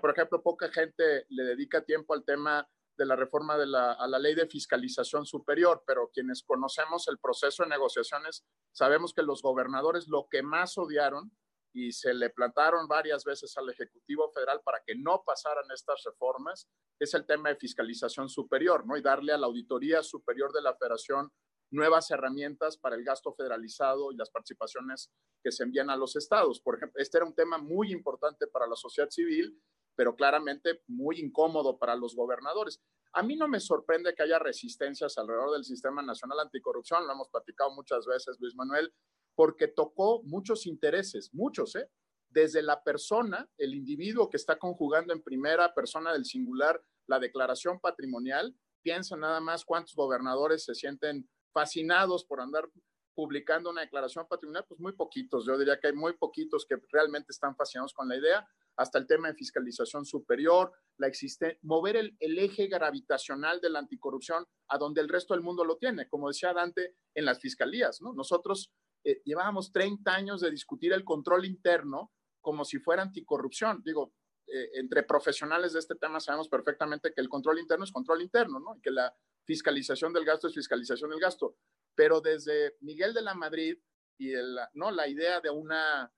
por 0.00 0.10
ejemplo, 0.10 0.42
poca 0.42 0.68
gente 0.72 1.26
le 1.28 1.44
dedica 1.44 1.84
tiempo 1.84 2.12
al 2.14 2.24
tema 2.24 2.68
de 2.96 3.06
la 3.06 3.16
reforma 3.16 3.56
de 3.58 3.66
la, 3.66 3.92
a 3.92 4.06
la 4.06 4.18
ley 4.18 4.34
de 4.34 4.46
fiscalización 4.46 5.26
superior, 5.26 5.82
pero 5.86 6.10
quienes 6.12 6.42
conocemos 6.42 7.08
el 7.08 7.18
proceso 7.18 7.62
de 7.62 7.70
negociaciones 7.70 8.44
sabemos 8.72 9.12
que 9.12 9.22
los 9.22 9.42
gobernadores 9.42 10.08
lo 10.08 10.28
que 10.30 10.42
más 10.42 10.78
odiaron 10.78 11.32
y 11.74 11.92
se 11.92 12.14
le 12.14 12.30
plantaron 12.30 12.86
varias 12.86 13.24
veces 13.24 13.56
al 13.56 13.68
Ejecutivo 13.68 14.30
Federal 14.32 14.60
para 14.64 14.80
que 14.86 14.94
no 14.94 15.24
pasaran 15.26 15.64
estas 15.74 16.02
reformas 16.04 16.68
es 17.00 17.12
el 17.14 17.26
tema 17.26 17.48
de 17.48 17.56
fiscalización 17.56 18.28
superior, 18.28 18.86
¿no? 18.86 18.96
Y 18.96 19.02
darle 19.02 19.32
a 19.32 19.38
la 19.38 19.46
Auditoría 19.46 20.02
Superior 20.04 20.52
de 20.52 20.62
la 20.62 20.76
Federación 20.76 21.32
nuevas 21.72 22.08
herramientas 22.12 22.78
para 22.78 22.94
el 22.94 23.04
gasto 23.04 23.34
federalizado 23.34 24.12
y 24.12 24.16
las 24.16 24.30
participaciones 24.30 25.10
que 25.42 25.50
se 25.50 25.64
envían 25.64 25.90
a 25.90 25.96
los 25.96 26.14
estados. 26.14 26.60
Por 26.60 26.76
ejemplo, 26.76 27.02
este 27.02 27.18
era 27.18 27.26
un 27.26 27.34
tema 27.34 27.58
muy 27.58 27.90
importante 27.90 28.46
para 28.46 28.68
la 28.68 28.76
sociedad 28.76 29.10
civil 29.10 29.60
pero 29.96 30.16
claramente 30.16 30.82
muy 30.86 31.20
incómodo 31.20 31.78
para 31.78 31.96
los 31.96 32.14
gobernadores. 32.14 32.80
A 33.12 33.22
mí 33.22 33.36
no 33.36 33.46
me 33.46 33.60
sorprende 33.60 34.14
que 34.14 34.22
haya 34.22 34.38
resistencias 34.38 35.16
alrededor 35.18 35.52
del 35.52 35.64
Sistema 35.64 36.02
Nacional 36.02 36.40
Anticorrupción, 36.40 37.06
lo 37.06 37.12
hemos 37.12 37.28
platicado 37.28 37.70
muchas 37.70 38.06
veces, 38.06 38.36
Luis 38.40 38.54
Manuel, 38.56 38.92
porque 39.36 39.68
tocó 39.68 40.22
muchos 40.24 40.66
intereses, 40.66 41.32
muchos, 41.32 41.76
¿eh? 41.76 41.88
Desde 42.28 42.62
la 42.62 42.82
persona, 42.82 43.48
el 43.56 43.74
individuo 43.74 44.28
que 44.28 44.36
está 44.36 44.58
conjugando 44.58 45.12
en 45.12 45.22
primera 45.22 45.72
persona 45.72 46.12
del 46.12 46.24
singular 46.24 46.82
la 47.06 47.20
declaración 47.20 47.78
patrimonial, 47.78 48.56
piensa 48.82 49.16
nada 49.16 49.40
más 49.40 49.64
cuántos 49.64 49.94
gobernadores 49.94 50.64
se 50.64 50.74
sienten 50.74 51.28
fascinados 51.52 52.24
por 52.24 52.40
andar 52.40 52.68
publicando 53.14 53.70
una 53.70 53.82
declaración 53.82 54.26
patrimonial, 54.28 54.64
pues 54.68 54.80
muy 54.80 54.92
poquitos. 54.92 55.46
Yo 55.46 55.56
diría 55.58 55.78
que 55.78 55.88
hay 55.88 55.92
muy 55.92 56.14
poquitos 56.14 56.66
que 56.66 56.76
realmente 56.90 57.32
están 57.32 57.56
fascinados 57.56 57.94
con 57.94 58.08
la 58.08 58.16
idea 58.16 58.46
hasta 58.76 58.98
el 58.98 59.06
tema 59.06 59.28
de 59.28 59.34
fiscalización 59.34 60.04
superior, 60.04 60.72
la 60.98 61.06
existe, 61.06 61.58
mover 61.62 61.96
el, 61.96 62.16
eje 62.20 62.66
gravitacional 62.66 63.60
de 63.60 63.70
la 63.70 63.78
anticorrupción 63.78 64.46
a 64.68 64.78
donde 64.78 65.00
el 65.00 65.08
resto 65.08 65.34
del 65.34 65.42
mundo 65.42 65.64
lo 65.64 65.76
tiene, 65.76 66.08
como 66.08 66.28
decía 66.28 66.52
Dante, 66.52 66.96
en 67.14 67.24
las 67.24 67.38
fiscalías. 67.38 68.00
¿no? 68.00 68.12
Nosotros 68.12 68.72
eh, 69.04 69.22
llevábamos 69.24 69.72
30 69.72 70.12
años 70.12 70.40
de 70.40 70.50
discutir 70.50 70.92
el 70.92 71.04
control 71.04 71.44
interno 71.44 72.12
como 72.40 72.64
si 72.64 72.78
fuera 72.78 73.02
anticorrupción. 73.02 73.82
Digo, 73.84 74.12
eh, 74.46 74.70
entre 74.74 75.04
profesionales 75.04 75.72
de 75.72 75.78
este 75.78 75.94
tema 75.94 76.20
sabemos 76.20 76.48
perfectamente 76.48 77.12
que 77.14 77.20
el 77.20 77.28
control 77.28 77.60
interno 77.60 77.84
es 77.84 77.92
control 77.92 78.22
interno, 78.22 78.60
¿no? 78.60 78.76
Y 78.76 78.80
que 78.80 78.90
la 78.90 79.14
fiscalización 79.44 80.12
del 80.12 80.24
gasto 80.24 80.48
es 80.48 80.54
fiscalización 80.54 81.10
del 81.10 81.20
gasto. 81.20 81.56
Pero 81.94 82.20
desde 82.20 82.76
Miguel 82.80 83.14
de 83.14 83.22
la 83.22 83.34
Madrid 83.34 83.78
y 84.18 84.32
¿no? 84.74 84.90
la 84.90 85.08
idea 85.08 85.40
de 85.40 85.50
una 85.50 86.12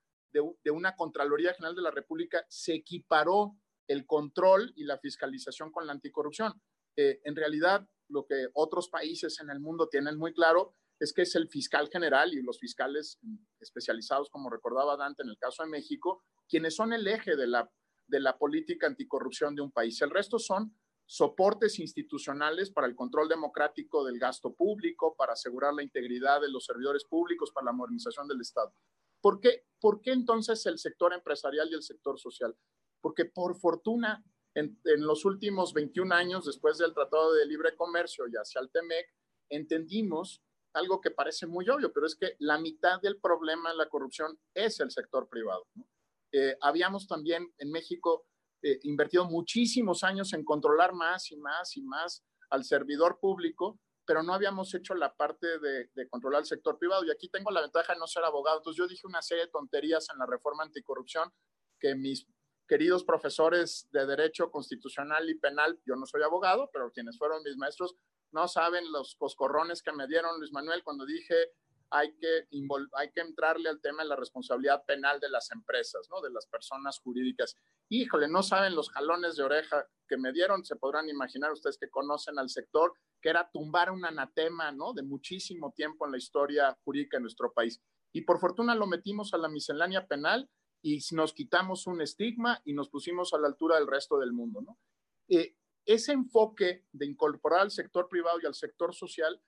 de, 0.63 0.71
una 0.71 0.95
Contraloría 0.97 1.55
General 1.55 1.75
de 1.75 1.83
la 1.83 1.91
República, 1.91 2.45
se 2.49 2.75
equiparó 2.75 3.57
el 3.89 4.07
control 4.07 4.73
y 4.77 4.85
la 4.85 4.99
fiscalización 4.99 5.71
con 5.71 5.87
la 5.87 5.93
anticorrupción. 5.93 6.61
Eh, 6.97 7.21
en 7.25 7.37
realidad, 7.37 7.89
lo 8.09 8.27
que 8.27 8.49
otros 8.55 8.89
países 8.89 9.41
en 9.41 9.51
el 9.51 9.61
mundo 9.61 9.89
tienen 9.89 10.17
muy 10.17 10.33
claro 10.33 10.75
es 10.99 11.13
que 11.13 11.23
es 11.23 11.35
el 11.35 11.49
fiscal 11.49 11.89
general 11.89 12.33
y 12.33 12.43
los 12.43 12.59
fiscales 12.59 13.19
especializados, 13.61 14.31
como 14.31 14.51
recordaba 14.51 14.97
Dante 14.97 15.23
en 15.23 15.29
el 15.29 15.39
caso 15.39 15.63
de 15.63 15.69
México, 15.69 16.25
quienes 16.49 16.75
son 16.75 16.93
el 16.93 17.07
eje 17.07 17.37
de 17.37 17.47
la, 17.47 17.71
de 18.07 18.21
la 18.21 18.39
política 18.39 18.87
anticorrupción 18.87 19.55
de 19.55 19.63
un 19.63 19.73
país. 19.73 20.01
El 20.01 20.11
resto 20.11 20.39
son 20.39 20.75
soportes 21.07 21.79
institucionales 21.79 22.71
para 22.71 22.89
el 22.89 22.97
control 22.97 23.29
democrático 23.29 24.05
del 24.05 24.19
gasto 24.19 24.53
público, 24.53 25.15
para 25.17 25.35
asegurar 25.35 25.73
la 25.73 25.85
integridad 25.85 26.41
de 26.41 26.51
los 26.51 26.65
servidores 26.65 27.05
públicos, 27.05 27.53
para 27.53 27.67
la 27.67 27.73
modernización 27.73 28.27
del 28.27 28.41
Estado. 28.41 28.75
¿Por 29.21 29.41
qué, 29.41 29.65
¿Por 29.81 30.01
qué 30.01 30.13
entonces 30.13 30.67
el 30.67 30.79
sector 30.79 31.13
empresarial 31.13 31.69
y 31.71 31.75
el 31.75 31.83
sector 31.83 32.19
social? 32.19 32.57
Porque 33.01 33.25
por 33.25 33.57
fortuna, 33.57 34.25
en, 34.55 34.79
los 34.99 35.25
últimos 35.25 35.73
21 35.73 36.15
años, 36.15 36.45
después 36.45 36.79
del 36.79 36.93
Tratado 36.93 37.35
de 37.35 37.47
Libre 37.47 37.77
Comercio 37.77 38.27
y 38.27 38.35
hacia 38.35 38.61
el 38.61 38.71
TEMEC, 38.71 39.07
entendimos 39.49 40.43
algo 40.73 41.01
que 41.01 41.11
parece 41.11 41.47
muy 41.47 41.69
obvio, 41.69 41.93
pero 41.93 42.07
es 42.07 42.17
que 42.17 42.37
la 42.41 42.59
mitad 42.59 43.01
del 43.01 43.19
problema 43.21 43.71
de 43.71 43.77
la 43.77 43.89
corrupción 43.89 44.39
es 44.55 44.81
el 44.81 44.91
sector 44.91 45.29
privado. 45.29 45.67
Eh, 46.33 46.57
habíamos 46.61 47.07
también 47.07 47.53
en 47.59 47.71
México 47.71 48.27
eh, 48.67 48.81
invertido 48.83 49.25
muchísimos 49.27 50.03
años 50.03 50.33
en 50.33 50.45
controlar 50.45 50.93
más 50.93 51.31
y 51.31 51.37
más 51.37 51.77
y 51.77 51.83
más 51.83 52.25
al 52.51 52.65
servidor 52.65 53.19
público 53.21 53.79
pero 54.07 54.23
no 54.23 54.33
habíamos 54.33 54.73
hecho 54.73 54.95
la 54.95 55.15
parte 55.15 55.59
de, 55.59 56.09
controlar 56.09 56.41
el 56.41 56.47
sector 56.47 56.79
privado. 56.79 57.05
Y 57.05 57.11
aquí 57.11 57.29
tengo 57.29 57.51
la 57.51 57.61
ventaja 57.61 57.93
de 57.93 57.99
no 57.99 58.07
ser 58.07 58.25
abogado. 58.25 58.59
Entonces 58.59 58.79
yo 58.79 58.87
dije 58.87 59.07
una 59.07 59.21
serie 59.21 59.47
de 59.47 59.51
tonterías 59.51 60.09
en 60.11 60.19
la 60.19 60.27
reforma 60.27 60.63
anticorrupción 60.63 61.31
que 61.81 61.95
mis 61.97 62.27
queridos 62.69 63.05
profesores 63.05 63.89
de 63.93 64.07
Derecho 64.07 64.51
Constitucional 64.51 65.29
y 65.29 65.35
Penal, 65.35 65.79
yo 65.85 65.97
no 65.97 66.07
soy 66.07 66.23
abogado, 66.23 66.71
pero 66.73 66.91
quienes 66.93 67.19
fueron 67.19 67.43
mis 67.43 67.57
maestros, 67.57 67.97
no 68.33 68.49
saben 68.49 68.91
los 68.93 69.17
coscorrones 69.17 69.83
que 69.83 69.93
me 69.93 70.07
dieron 70.07 70.39
Luis 70.39 70.53
Manuel 70.53 70.83
cuando 70.83 71.05
dije 71.05 71.35
hay 71.91 72.17
que, 72.17 72.49
hay 72.95 73.11
que 73.13 73.21
entrarle 73.21 73.69
al 73.69 73.81
tema 73.81 74.03
de 74.03 74.09
la 74.09 74.17
responsabilidad 74.17 74.85
penal 74.87 75.21
de 75.21 75.31
las 75.31 75.51
empresas, 75.51 76.09
¿no? 76.11 76.21
de 76.21 76.31
las 76.31 76.47
personas 76.47 76.99
jurídicas. 77.01 77.55
Híjole, 77.89 78.29
no 78.29 78.43
saben 78.43 78.75
los 78.75 78.91
jalones 78.91 79.37
de 79.37 79.45
oreja 79.45 79.87
que 80.09 80.17
me 80.17 80.33
dieron, 80.33 80.65
se 80.65 80.77
podrán 80.77 81.09
imaginar 81.09 81.53
ustedes 81.53 81.79
que 81.79 81.91
conocen 81.91 82.39
al 82.39 82.49
sector, 82.49 82.93
que 83.21 83.31
era 83.31 83.51
tumbar 83.53 83.91
un 83.91 84.05
anatema 84.05 84.73
¿no? 84.73 84.93
de 84.93 85.03
muchísimo 85.03 85.73
tiempo 85.73 86.07
en 86.07 86.13
la 86.13 86.19
historia 86.19 86.77
jurídica 86.85 87.17
de 87.17 87.23
nuestro 87.23 87.53
país. 87.53 87.81
Y 88.13 88.23
por 88.23 88.41
fortuna 88.41 88.75
lo 88.75 88.87
metimos 88.87 89.35
a 89.35 89.39
la 89.39 89.49
miscelánea 89.49 90.07
penal 90.07 90.51
y 90.83 91.01
nos 91.13 91.33
quitamos 91.33 91.87
un 91.87 92.01
estigma 92.01 92.61
y 92.65 92.73
nos 92.73 92.89
pusimos 92.89 93.33
a 93.35 93.39
la 93.39 93.49
altura 93.49 93.77
del 93.77 93.87
resto 93.87 94.19
del 94.19 94.33
mundo. 94.33 94.61
¿no? 94.63 94.79
Eh, 95.29 95.57
ese 95.85 96.13
enfoque 96.13 96.85
de 96.93 97.07
incorporar 97.07 97.61
al 97.61 97.71
sector 97.71 98.09
privado 98.09 98.39
y 98.43 98.47
al 98.47 98.55
sector 98.55 98.95
social 98.95 99.41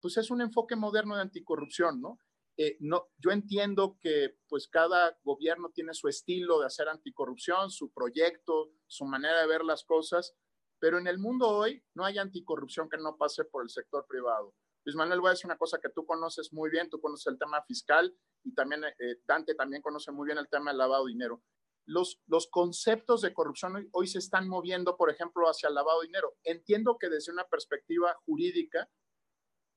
pues 0.00 0.16
es 0.16 0.30
un 0.30 0.40
enfoque 0.40 0.76
moderno 0.76 1.16
de 1.16 1.22
anticorrupción, 1.22 2.00
¿no? 2.00 2.18
Eh, 2.58 2.78
no, 2.80 3.08
yo 3.18 3.32
entiendo 3.32 3.98
que 4.00 4.38
pues 4.48 4.66
cada 4.68 5.18
gobierno 5.22 5.70
tiene 5.74 5.92
su 5.92 6.08
estilo 6.08 6.60
de 6.60 6.66
hacer 6.66 6.88
anticorrupción, 6.88 7.70
su 7.70 7.92
proyecto, 7.92 8.72
su 8.86 9.04
manera 9.04 9.40
de 9.40 9.46
ver 9.46 9.62
las 9.62 9.84
cosas, 9.84 10.34
pero 10.78 10.98
en 10.98 11.06
el 11.06 11.18
mundo 11.18 11.48
hoy 11.48 11.84
no 11.94 12.04
hay 12.04 12.16
anticorrupción 12.16 12.88
que 12.88 12.96
no 12.96 13.16
pase 13.18 13.44
por 13.44 13.62
el 13.62 13.68
sector 13.68 14.06
privado. 14.08 14.54
Luis 14.84 14.96
Manuel, 14.96 15.20
voy 15.20 15.28
a 15.28 15.30
decir 15.32 15.46
una 15.46 15.58
cosa 15.58 15.78
que 15.82 15.90
tú 15.90 16.06
conoces 16.06 16.52
muy 16.52 16.70
bien, 16.70 16.88
tú 16.88 17.00
conoces 17.00 17.26
el 17.26 17.38
tema 17.38 17.62
fiscal 17.62 18.16
y 18.42 18.54
también 18.54 18.84
eh, 18.84 19.16
Dante 19.26 19.54
también 19.54 19.82
conoce 19.82 20.10
muy 20.12 20.26
bien 20.26 20.38
el 20.38 20.48
tema 20.48 20.70
del 20.70 20.78
lavado 20.78 21.06
de 21.06 21.12
dinero. 21.12 21.42
Los, 21.86 22.20
los 22.26 22.48
conceptos 22.48 23.20
de 23.20 23.34
corrupción 23.34 23.76
hoy, 23.76 23.88
hoy 23.92 24.06
se 24.06 24.18
están 24.18 24.48
moviendo, 24.48 24.96
por 24.96 25.10
ejemplo, 25.10 25.48
hacia 25.48 25.68
el 25.68 25.74
lavado 25.74 26.00
de 26.00 26.06
dinero. 26.06 26.36
Entiendo 26.42 26.96
que 26.98 27.08
desde 27.08 27.32
una 27.32 27.44
perspectiva 27.44 28.16
jurídica, 28.24 28.88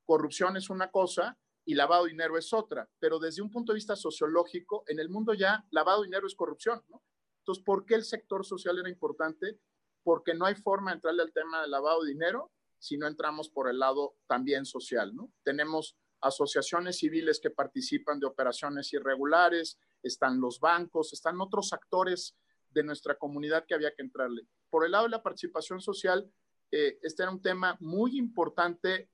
corrupción 0.10 0.57
es 0.57 0.72
una 0.72 0.89
cosa 0.89 1.38
y 1.64 1.76
lavado 1.76 2.05
de 2.05 2.10
dinero 2.10 2.36
es 2.36 2.51
otra, 2.51 2.89
pero 2.97 3.20
desde 3.20 3.43
un 3.43 3.51
punto 3.51 3.74
de 3.74 3.76
vista 3.76 3.95
sociológico, 3.95 4.84
en 4.88 4.99
el 4.99 5.07
mundo 5.07 5.36
ya 5.36 5.64
lavado 5.70 6.01
de 6.01 6.07
dinero 6.07 6.26
es 6.26 6.34
corrupción. 6.34 6.82
Entonces, 7.41 7.64
¿por 7.64 7.86
qué 7.86 7.93
el 7.93 8.03
sector 8.03 8.43
social 8.43 8.80
era 8.80 8.89
importante? 8.89 9.60
Porque 10.01 10.34
no 10.34 10.47
hay 10.47 10.55
forma 10.55 10.89
de 10.89 10.95
entrarle 10.95 11.22
al 11.22 11.32
tema 11.32 11.62
del 11.62 11.70
lavado 11.70 12.01
de 12.01 12.10
dinero 12.10 12.51
si 12.80 12.97
no 12.97 13.05
entramos 13.05 13.49
por 13.49 13.70
el 13.70 13.78
lado 13.78 14.16
también 14.26 14.66
social. 14.66 15.14
Tenemos 15.43 15.95
asociaciones 16.22 16.97
civiles 16.97 17.39
que 17.39 17.51
participan 17.51 18.20
de 18.20 18.26
operaciones 18.26 18.91
irregulares, 18.93 19.78
están 20.01 20.41
los 20.41 20.60
bancos, 20.60 21.14
están 21.14 21.39
otros 21.39 21.72
actores 21.72 22.36
de 22.72 22.84
nuestra 22.84 23.16
comunidad 23.16 23.66
que 23.68 23.76
había 23.76 23.93
que 23.93 24.01
entrarle. 24.01 24.41
Por 24.72 24.86
el 24.86 24.91
lado 24.93 25.03
de 25.03 25.12
la 25.12 25.22
participación 25.22 25.80
social, 25.82 26.28
eh, 26.72 26.97
este 27.03 27.22
era 27.22 27.32
un 27.32 27.43
tema 27.43 27.78
muy 27.80 28.18
importante 28.18 29.07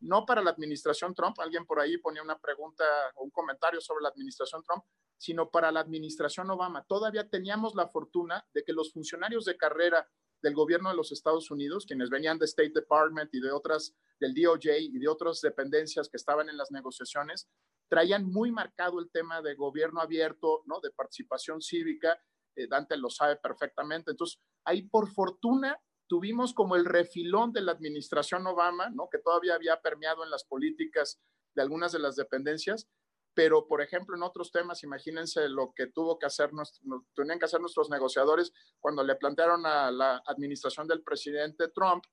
no 0.00 0.26
para 0.26 0.42
la 0.42 0.50
administración 0.50 1.14
Trump, 1.14 1.38
alguien 1.40 1.66
por 1.66 1.80
ahí 1.80 1.98
ponía 1.98 2.22
una 2.22 2.38
pregunta 2.38 2.84
o 3.16 3.24
un 3.24 3.30
comentario 3.30 3.80
sobre 3.80 4.02
la 4.02 4.10
administración 4.10 4.62
Trump, 4.62 4.84
sino 5.18 5.50
para 5.50 5.72
la 5.72 5.80
administración 5.80 6.50
Obama. 6.50 6.84
Todavía 6.86 7.28
teníamos 7.28 7.74
la 7.74 7.88
fortuna 7.88 8.46
de 8.52 8.62
que 8.64 8.72
los 8.72 8.92
funcionarios 8.92 9.44
de 9.44 9.56
carrera 9.56 10.08
del 10.42 10.54
gobierno 10.54 10.90
de 10.90 10.96
los 10.96 11.12
Estados 11.12 11.50
Unidos, 11.50 11.86
quienes 11.86 12.10
venían 12.10 12.38
de 12.38 12.44
State 12.44 12.72
Department 12.74 13.34
y 13.34 13.40
de 13.40 13.50
otras, 13.50 13.94
del 14.20 14.34
DOJ 14.34 14.66
y 14.78 14.98
de 14.98 15.08
otras 15.08 15.40
dependencias 15.40 16.08
que 16.08 16.18
estaban 16.18 16.48
en 16.48 16.56
las 16.56 16.70
negociaciones, 16.70 17.48
traían 17.88 18.26
muy 18.26 18.50
marcado 18.50 19.00
el 19.00 19.10
tema 19.10 19.40
de 19.40 19.54
gobierno 19.54 20.00
abierto, 20.00 20.62
¿no? 20.66 20.80
de 20.80 20.90
participación 20.90 21.60
cívica. 21.62 22.20
Eh, 22.54 22.66
Dante 22.68 22.96
lo 22.96 23.10
sabe 23.10 23.36
perfectamente. 23.36 24.10
Entonces, 24.10 24.40
ahí 24.64 24.82
por 24.82 25.08
fortuna 25.10 25.78
tuvimos 26.08 26.54
como 26.54 26.76
el 26.76 26.84
refilón 26.84 27.52
de 27.52 27.62
la 27.62 27.72
administración 27.72 28.46
Obama, 28.46 28.90
¿no? 28.90 29.08
que 29.10 29.18
todavía 29.18 29.54
había 29.54 29.80
permeado 29.80 30.24
en 30.24 30.30
las 30.30 30.44
políticas 30.44 31.20
de 31.54 31.62
algunas 31.62 31.92
de 31.92 31.98
las 31.98 32.16
dependencias, 32.16 32.88
pero 33.34 33.66
por 33.66 33.82
ejemplo 33.82 34.16
en 34.16 34.22
otros 34.22 34.50
temas, 34.50 34.82
imagínense 34.82 35.48
lo 35.48 35.72
que 35.74 35.88
tuvo 35.88 36.18
que 36.18 36.26
hacer, 36.26 36.50
tenían 37.14 37.38
que 37.38 37.44
hacer 37.44 37.60
nuestros 37.60 37.90
negociadores 37.90 38.52
cuando 38.80 39.04
le 39.04 39.16
plantearon 39.16 39.66
a 39.66 39.90
la 39.90 40.22
administración 40.26 40.86
del 40.86 41.02
presidente 41.02 41.68
Trump 41.68 42.04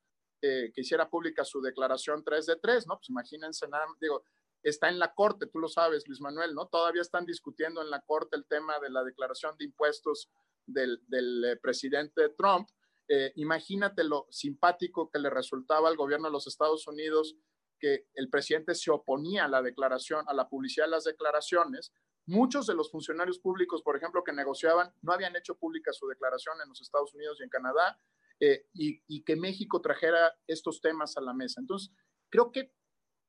eh, 0.42 0.74
que 0.74 0.82
hiciera 0.82 1.10
pública 1.10 1.46
su 1.46 1.62
declaración 1.62 2.22
3 2.22 2.46
de 2.46 2.56
3, 2.58 2.88
¿no? 2.88 2.98
Pues 2.98 3.10
imagínense, 3.10 3.66
digo, 4.02 4.26
está 4.62 4.90
en 4.90 5.00
la 5.00 5.14
corte, 5.14 5.48
tú 5.48 5.60
lo 5.60 5.70
sabes, 5.70 6.06
Luis 6.06 6.20
Manuel, 6.20 6.54
¿no? 6.54 6.68
Todavía 6.68 7.02
están 7.02 7.26
discutiendo 7.26 7.82
en 7.82 7.90
la 7.90 8.02
corte 8.02 8.36
el 8.36 8.46
tema 8.46 8.78
de 8.80 8.90
la 8.90 9.06
declaración 9.06 9.56
de 9.58 9.64
impuestos 9.64 10.30
del, 10.66 11.02
del 11.08 11.46
eh, 11.46 11.56
presidente 11.56 12.28
Trump 12.38 12.68
eh, 13.08 13.34
imagínate 13.36 14.04
lo 14.04 14.28
simpático 14.30 15.10
que 15.10 15.20
le 15.20 15.30
resultaba 15.30 15.90
al 15.90 15.98
gobierno 15.98 16.28
de 16.28 16.34
los 16.34 16.48
Estados 16.48 16.88
Unidos 16.88 17.36
que 17.80 18.08
el 18.14 18.30
presidente 18.30 18.76
se 18.76 18.92
oponía 18.92 19.46
a 19.46 19.50
la 19.50 19.62
declaración, 19.62 20.24
a 20.30 20.34
la 20.34 20.48
publicidad 20.48 20.86
de 20.86 20.92
las 20.92 21.04
declaraciones. 21.04 21.92
Muchos 22.26 22.66
de 22.66 22.76
los 22.76 22.90
funcionarios 22.90 23.40
públicos, 23.40 23.82
por 23.82 23.98
ejemplo, 23.98 24.24
que 24.24 24.32
negociaban, 24.32 24.94
no 25.02 25.12
habían 25.12 25.36
hecho 25.36 25.58
pública 25.58 25.92
su 25.92 26.08
declaración 26.08 26.56
en 26.64 26.70
los 26.70 26.82
Estados 26.82 27.14
Unidos 27.14 27.40
y 27.40 27.44
en 27.44 27.50
Canadá, 27.50 28.00
eh, 28.40 28.68
y, 28.74 29.24
que 29.24 29.36
México 29.36 29.82
trajera 29.82 30.34
estos 30.48 30.82
temas 30.82 31.18
a 31.18 31.22
la 31.22 31.34
mesa. 31.34 31.60
Entonces, 31.60 31.94
creo 32.30 32.52
que 32.52 32.74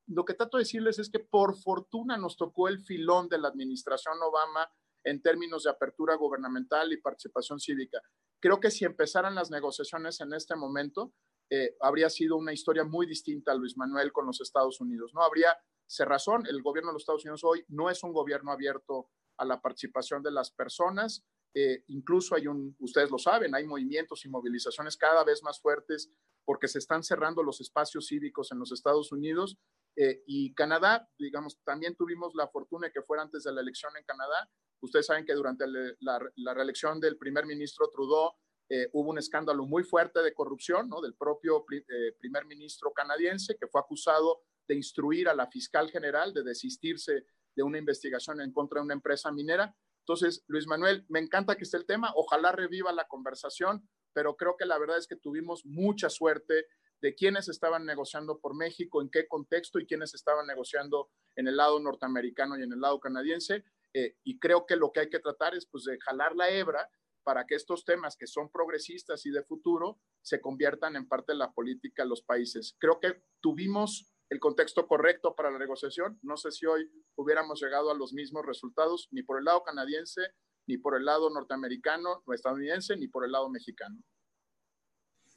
lo 0.07 0.25
que 0.25 0.35
trato 0.35 0.57
de 0.57 0.63
decirles 0.63 0.99
es 0.99 1.11
que 1.11 1.19
por 1.19 1.57
fortuna 1.57 2.17
nos 2.17 2.37
tocó 2.37 2.69
el 2.69 2.81
filón 2.81 3.29
de 3.29 3.39
la 3.39 3.49
administración 3.49 4.15
Obama 4.23 4.71
en 5.03 5.21
términos 5.21 5.65
de 5.65 5.71
apertura 5.71 6.15
gubernamental 6.15 6.93
y 6.93 7.01
participación 7.01 7.59
cívica. 7.59 8.01
Creo 8.41 8.61
que 8.61 8.71
si 8.71 8.85
empezaran 8.85 9.35
las 9.35 9.51
negociaciones 9.51 10.21
en 10.21 10.33
este 10.35 10.57
momento, 10.57 11.13
eh, 11.51 11.77
habría 11.81 12.11
sido 12.11 12.37
una 12.37 12.53
historia 12.53 12.85
muy 12.85 13.07
distinta 13.07 13.53
a 13.53 13.55
Luis 13.55 13.77
Manuel 13.77 14.13
con 14.13 14.27
los 14.27 14.41
Estados 14.41 14.81
Unidos. 14.81 15.13
No 15.15 15.23
habría 15.23 15.57
cerrazón. 15.87 16.47
El 16.47 16.63
gobierno 16.63 16.91
de 16.91 16.95
los 16.95 17.03
Estados 17.03 17.25
Unidos 17.25 17.45
hoy 17.45 17.65
no 17.69 17.91
es 17.91 18.03
un 18.03 18.13
gobierno 18.13 18.53
abierto 18.53 19.11
a 19.39 19.45
la 19.45 19.61
participación 19.61 20.23
de 20.23 20.33
las 20.33 20.51
personas. 20.51 21.25
Eh, 21.55 21.85
incluso 21.89 22.35
hay 22.35 22.47
un, 22.49 22.75
ustedes 22.81 23.11
lo 23.11 23.19
saben, 23.19 23.55
hay 23.55 23.67
movimientos 23.67 24.25
y 24.25 24.29
movilizaciones 24.29 24.97
cada 24.97 25.23
vez 25.23 25.43
más 25.43 25.61
fuertes 25.61 26.11
porque 26.45 26.67
se 26.67 26.79
están 26.79 27.05
cerrando 27.05 27.43
los 27.43 27.61
espacios 27.61 28.09
cívicos 28.09 28.51
en 28.51 28.59
los 28.59 28.73
Estados 28.73 29.13
Unidos 29.13 29.57
eh, 29.97 30.23
y 30.27 30.53
Canadá, 30.55 31.09
digamos, 31.19 31.61
también 31.65 31.95
tuvimos 31.95 32.35
la 32.35 32.49
fortuna 32.49 32.89
de 32.89 32.93
que 32.93 33.03
fuera 33.03 33.23
antes 33.23 33.45
de 33.45 33.53
la 33.53 33.61
elección 33.61 33.97
en 33.97 34.05
Canadá 34.05 34.51
Ustedes 34.81 35.07
saben 35.07 35.25
que 35.25 35.35
durante 35.35 35.65
la, 36.01 36.55
reelección 36.55 37.01
del 37.01 37.17
primer 37.17 37.47
ministro 37.47 37.89
Trudeau 37.91 38.33
eh, 38.69 38.89
hubo 38.93 39.11
un 39.11 39.19
escándalo 39.19 39.67
muy 39.67 39.83
fuerte 39.83 40.23
de 40.23 40.35
corrupción 40.35 40.89
¿no? 40.89 41.01
del 41.01 41.15
propio 41.15 41.65
eh, 41.71 42.13
primer 42.19 42.47
ministro 42.47 42.93
canadiense 42.93 43.57
que 43.59 43.67
fue 43.67 43.81
acusado 43.81 44.43
de 44.67 44.75
instruir 44.75 45.29
a 45.29 45.35
la 45.35 45.47
fiscal 45.49 45.91
general 45.91 46.33
de 46.33 46.43
desistirse 46.43 47.27
de 47.55 47.63
una 47.63 47.79
investigación 47.79 48.41
en 48.41 48.53
contra 48.53 48.81
de 48.81 48.85
una 48.85 48.95
empresa 48.95 49.31
minera. 49.31 49.75
Entonces, 50.01 50.45
Luis 50.49 50.67
Manuel, 50.67 51.05
me 51.09 51.21
encanta 51.21 51.57
que 51.57 51.65
esté 51.65 51.77
el 51.77 51.87
tema, 51.87 52.13
ojalá 52.15 52.53
reviva 52.53 52.93
la 52.93 53.07
conversación, 53.07 53.89
pero 54.13 54.37
creo 54.37 54.57
que 54.57 54.67
la 54.67 54.79
verdad 54.79 54.99
es 54.99 55.07
que 55.07 55.17
tuvimos 55.17 55.65
mucha 55.65 56.11
suerte 56.11 56.67
de 57.01 57.15
quiénes 57.15 57.49
estaban 57.49 57.85
negociando 57.85 58.39
por 58.39 58.55
México, 58.55 59.03
en 59.03 59.11
qué 59.11 59.27
contexto 59.29 59.79
y 59.79 59.87
quiénes 59.87 60.15
estaban 60.15 60.47
negociando 60.47 61.11
en 61.37 61.49
el 61.49 61.57
lado 61.57 61.79
norteamericano 61.81 62.59
y 62.59 62.63
en 62.63 62.73
el 62.73 62.81
lado 62.81 63.01
canadiense. 63.01 63.65
Eh, 63.95 64.17
y 64.25 64.39
creo 64.39 64.67
que 64.67 64.77
lo 64.77 64.93
que 64.93 65.01
hay 65.01 65.09
que 65.09 65.21
tratar 65.21 65.55
es 65.55 65.67
pues 65.67 65.85
de 65.85 65.99
jalar 66.01 66.35
la 66.35 66.51
hebra 66.51 66.91
para 67.23 67.47
que 67.47 67.55
estos 67.55 67.85
temas 67.85 68.17
que 68.17 68.27
son 68.27 68.51
progresistas 68.51 69.25
y 69.25 69.31
de 69.31 69.43
futuro 69.45 70.01
se 70.21 70.41
conviertan 70.41 70.97
en 70.97 71.09
parte 71.09 71.33
de 71.33 71.39
la 71.39 71.53
política 71.53 72.03
de 72.03 72.09
los 72.09 72.23
países. 72.23 72.77
Creo 72.79 73.01
que 73.01 73.23
tuvimos 73.41 74.13
el 74.31 74.41
contexto 74.41 74.87
correcto 74.87 75.35
para 75.35 75.51
la 75.51 75.59
negociación. 75.59 76.19
No 76.23 76.37
sé 76.37 76.51
si 76.51 76.67
hoy 76.67 76.91
hubiéramos 77.17 77.63
llegado 77.63 77.91
a 77.91 77.95
los 77.95 78.13
mismos 78.13 78.45
resultados, 78.45 79.09
ni 79.11 79.23
por 79.23 79.39
el 79.39 79.45
lado 79.45 79.63
canadiense, 79.63 80.23
ni 80.67 80.79
por 80.79 80.97
el 80.97 81.05
lado 81.05 81.31
norteamericano 81.31 82.23
o 82.27 82.33
estadounidense, 82.33 82.97
ni 82.97 83.09
por 83.09 83.25
el 83.25 83.33
lado 83.33 83.49
mexicano. 83.49 84.03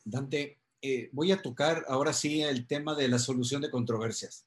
Dante, 0.03 0.61
eh, 0.81 1.09
voy 1.11 1.31
a 1.31 1.41
tocar 1.41 1.85
ahora 1.87 2.13
sí 2.13 2.41
el 2.41 2.65
tema 2.65 2.95
de 2.95 3.07
la 3.07 3.19
solución 3.19 3.61
de 3.61 3.69
controversias. 3.69 4.46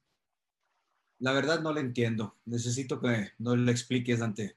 La 1.21 1.33
verdad 1.33 1.61
no 1.61 1.73
lo 1.73 1.81
entiendo. 1.81 2.39
Necesito 2.47 3.01
que 3.01 3.29
no 3.39 3.55
le 3.55 3.71
expliques, 3.71 4.19
Dante. 4.19 4.57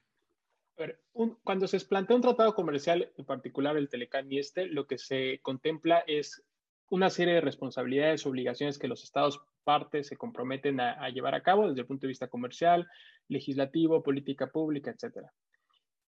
cuando 1.42 1.68
se 1.68 1.78
plantea 1.80 2.16
un 2.16 2.22
tratado 2.22 2.54
comercial, 2.54 3.12
en 3.16 3.24
particular 3.26 3.76
el 3.76 3.90
Telecán 3.90 4.32
y 4.32 4.38
este, 4.38 4.66
lo 4.66 4.86
que 4.86 4.98
se 4.98 5.40
contempla 5.42 6.02
es 6.06 6.42
una 6.88 7.10
serie 7.10 7.34
de 7.34 7.40
responsabilidades, 7.42 8.26
obligaciones 8.26 8.78
que 8.78 8.88
los 8.88 9.04
estados 9.04 9.42
partes 9.62 10.08
se 10.08 10.16
comprometen 10.16 10.80
a, 10.80 11.08
llevar 11.10 11.34
a 11.34 11.42
cabo 11.42 11.68
desde 11.68 11.82
el 11.82 11.86
punto 11.86 12.02
de 12.02 12.08
vista 12.08 12.28
comercial, 12.28 12.88
legislativo, 13.28 14.02
política 14.02 14.50
pública, 14.50 14.90
etc. 14.90 15.26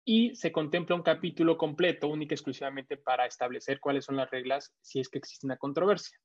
Y 0.05 0.34
se 0.36 0.53
contempla 0.53 0.94
un 0.94 1.03
capítulo 1.03 1.59
completo, 1.59 2.07
único 2.07 2.34
y 2.34 2.36
exclusivamente 2.36 2.97
para 2.97 3.26
establecer 3.26 3.80
cuáles 3.80 4.05
son 4.05 4.16
las 4.16 4.30
reglas 4.30 4.72
si 4.80 5.01
es 5.01 5.09
que 5.09 5.18
existe 5.18 5.47
una 5.47 5.57
controversia. 5.57 6.16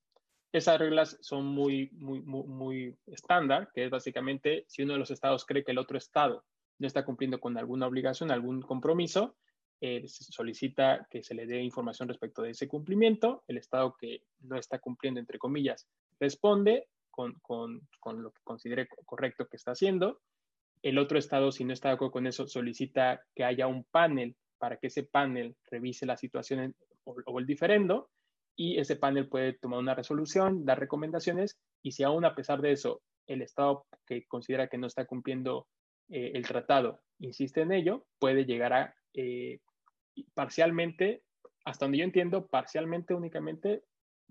Esas 0.54 0.80
reglas 0.80 1.18
son 1.22 1.46
muy, 1.46 1.90
muy, 1.94 2.22
muy, 2.22 2.98
estándar, 3.08 3.70
que 3.74 3.86
es 3.86 3.90
básicamente 3.90 4.66
si 4.68 4.84
uno 4.84 4.94
de 4.94 5.00
los 5.00 5.12
estados 5.12 5.46
cree 5.46 5.64
que 5.64 5.72
el 5.72 5.78
otro 5.78 5.98
estado 5.98 6.44
no 6.78 6.88
está 6.88 7.06
cumpliendo 7.06 7.40
con 7.40 7.58
alguna 7.58 7.88
obligación, 7.88 8.32
algún 8.32 8.62
compromiso, 8.62 9.38
eh, 9.80 10.06
se 10.08 10.26
solicita 10.26 11.08
que 11.10 11.24
se 11.24 11.36
le 11.36 11.46
dé 11.46 11.62
información 11.62 12.10
respecto 12.10 12.42
de 12.42 12.52
ese 12.52 12.68
cumplimiento. 12.68 13.44
El 13.48 13.58
estado 13.58 13.96
que 13.98 14.24
no 14.42 14.58
está 14.58 14.80
cumpliendo, 14.80 15.20
entre 15.20 15.40
comillas, 15.40 15.88
responde 16.20 16.90
con, 17.10 17.34
con, 17.42 17.88
con 18.00 18.22
lo 18.22 18.32
que 18.32 18.42
considere 18.44 18.90
correcto 19.06 19.48
que 19.48 19.58
está 19.58 19.72
haciendo. 19.72 20.20
El 20.82 20.98
otro 20.98 21.18
estado, 21.18 21.52
si 21.52 21.64
no 21.64 21.72
está 21.72 21.90
de 21.90 21.96
acuerdo 21.96 22.12
con 22.12 22.28
eso, 22.28 22.48
solicita 22.48 23.22
que 23.34 23.46
haya 23.46 23.68
un 23.68 23.86
panel 23.86 24.36
para 24.58 24.78
que 24.78 24.88
ese 24.88 25.04
panel 25.04 25.56
revise 25.70 26.06
la 26.06 26.18
situación 26.18 26.76
o 27.06 27.40
el 27.40 27.46
diferendo 27.46 28.10
y 28.56 28.80
ese 28.80 28.96
panel 28.96 29.28
puede 29.28 29.54
tomar 29.54 29.80
una 29.80 29.96
resolución, 29.96 30.66
dar 30.66 30.80
recomendaciones 30.80 31.60
y 31.82 31.92
si 31.92 32.04
aún 32.04 32.26
a 32.26 32.36
pesar 32.36 32.62
de 32.62 32.72
eso 32.72 33.02
el 33.28 33.42
Estado 33.42 33.86
que 34.06 34.26
considera 34.28 34.68
que 34.68 34.78
no 34.78 34.88
está 34.88 35.06
cumpliendo 35.06 35.68
eh, 36.10 36.32
el 36.34 36.46
tratado 36.46 37.00
insiste 37.20 37.62
en 37.62 37.72
ello, 37.72 38.06
puede 38.20 38.46
llegar 38.46 38.74
a 38.74 38.96
eh, 39.14 39.60
parcialmente, 40.34 41.24
hasta 41.66 41.86
donde 41.86 42.00
yo 42.00 42.04
entiendo, 42.04 42.48
parcialmente 42.48 43.14
únicamente 43.14 43.84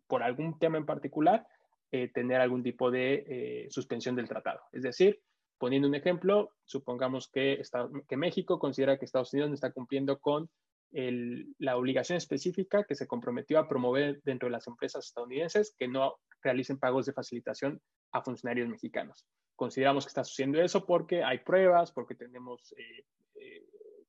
por 0.07 0.23
algún 0.23 0.59
tema 0.59 0.77
en 0.77 0.87
particular, 0.87 1.47
eh, 1.93 2.09
tener 2.09 2.41
algún 2.41 2.63
tipo 2.63 2.91
de 2.91 3.67
suspensión 3.71 4.17
del 4.17 4.29
tratado. 4.29 4.61
Es 4.73 4.83
decir, 4.83 5.21
Poniendo 5.61 5.89
un 5.89 5.95
ejemplo, 5.95 6.53
supongamos 6.65 7.29
que, 7.29 7.61
que 8.09 8.17
México 8.17 8.59
considera 8.59 8.99
que 8.99 9.05
Estados 9.05 9.35
Unidos 9.35 9.51
no 9.51 9.55
está 9.55 9.73
cumpliendo 9.73 10.19
con 10.19 10.49
la 10.93 11.77
obligación 11.77 12.17
específica 12.17 12.85
que 12.85 12.95
se 12.95 13.07
comprometió 13.07 13.59
a 13.59 13.69
promover 13.69 14.21
dentro 14.25 14.49
de 14.49 14.53
las 14.53 14.67
empresas 14.67 15.07
estadounidenses 15.07 15.75
que 15.79 15.89
no 15.89 16.17
realicen 16.43 16.79
pagos 16.79 17.07
de 17.07 17.13
facilitación 17.13 17.81
a 18.13 18.23
funcionarios 18.23 18.69
mexicanos. 18.69 19.27
Consideramos 19.55 20.05
que 20.05 20.09
está 20.09 20.25
sucediendo 20.25 20.61
eso 20.61 20.85
porque 20.87 21.23
hay 21.23 21.39
pruebas, 21.39 21.93
porque 21.93 22.15
tenemos 22.15 22.75
eh, 22.77 23.05
eh, 23.37 23.65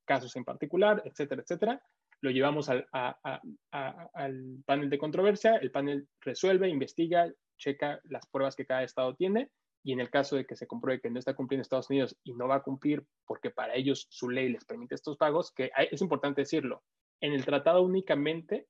casos 0.06 0.36
en 0.36 0.44
particular, 0.44 1.02
etcétera, 1.06 1.42
etcétera. 1.42 1.82
Lo 2.22 2.32
llevamos 2.32 2.70
al, 2.70 2.88
al 2.92 4.64
panel 4.66 4.90
de 4.90 4.98
controversia, 4.98 5.58
el 5.58 5.72
panel 5.72 6.08
resuelve, 6.22 6.70
investiga, 6.70 7.32
checa 7.58 8.00
las 8.06 8.26
pruebas 8.28 8.56
que 8.56 8.66
cada 8.66 8.84
estado 8.84 9.16
tiene 9.16 9.50
y 9.84 9.94
en 9.94 10.00
el 10.00 10.10
caso 10.10 10.36
de 10.36 10.46
que 10.46 10.56
se 10.56 10.68
compruebe 10.68 11.02
que 11.02 11.10
no 11.10 11.20
está 11.20 11.36
cumpliendo 11.36 11.62
Estados 11.62 11.90
Unidos 11.90 12.18
y 12.24 12.34
no 12.34 12.48
va 12.48 12.56
a 12.56 12.64
cumplir 12.64 13.06
porque 13.26 13.50
para 13.50 13.76
ellos 13.76 14.08
su 14.10 14.30
ley 14.30 14.50
les 14.50 14.66
permite 14.66 14.96
estos 14.96 15.18
pagos, 15.18 15.52
que 15.52 15.72
es 15.92 16.02
importante 16.02 16.42
decirlo, 16.42 16.84
en 17.20 17.34
el 17.34 17.46
tratado 17.46 17.82
únicamente 17.82 18.68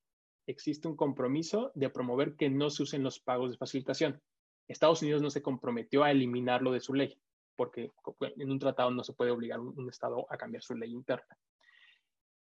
existe 0.48 0.88
un 0.88 0.96
compromiso 0.96 1.72
de 1.76 1.90
promover 1.90 2.36
que 2.36 2.50
no 2.50 2.70
se 2.70 2.84
usen 2.84 3.04
los 3.04 3.20
pagos 3.20 3.52
de 3.52 3.58
facilitación. 3.58 4.22
Estados 4.68 5.02
Unidos 5.02 5.22
no 5.22 5.30
se 5.30 5.42
comprometió 5.42 6.04
a 6.04 6.12
eliminarlo 6.12 6.72
de 6.72 6.80
su 6.80 6.94
ley, 6.94 7.18
porque 7.56 7.92
en 8.20 8.52
un 8.52 8.60
tratado 8.60 8.92
no 8.92 9.04
se 9.04 9.14
puede 9.14 9.32
obligar 9.32 9.60
a 9.60 9.62
un 9.62 9.90
Estado 9.90 10.26
a 10.30 10.38
cambiar 10.38 10.64
su 10.64 10.76
ley 10.76 10.92
interna. 10.92 11.38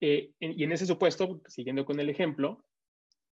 Eh, 0.01 0.33
y 0.39 0.65
en 0.65 0.73
ese 0.73 0.87
supuesto, 0.87 1.41
siguiendo 1.47 1.85
con 1.85 1.99
el 1.99 2.09
ejemplo, 2.09 2.65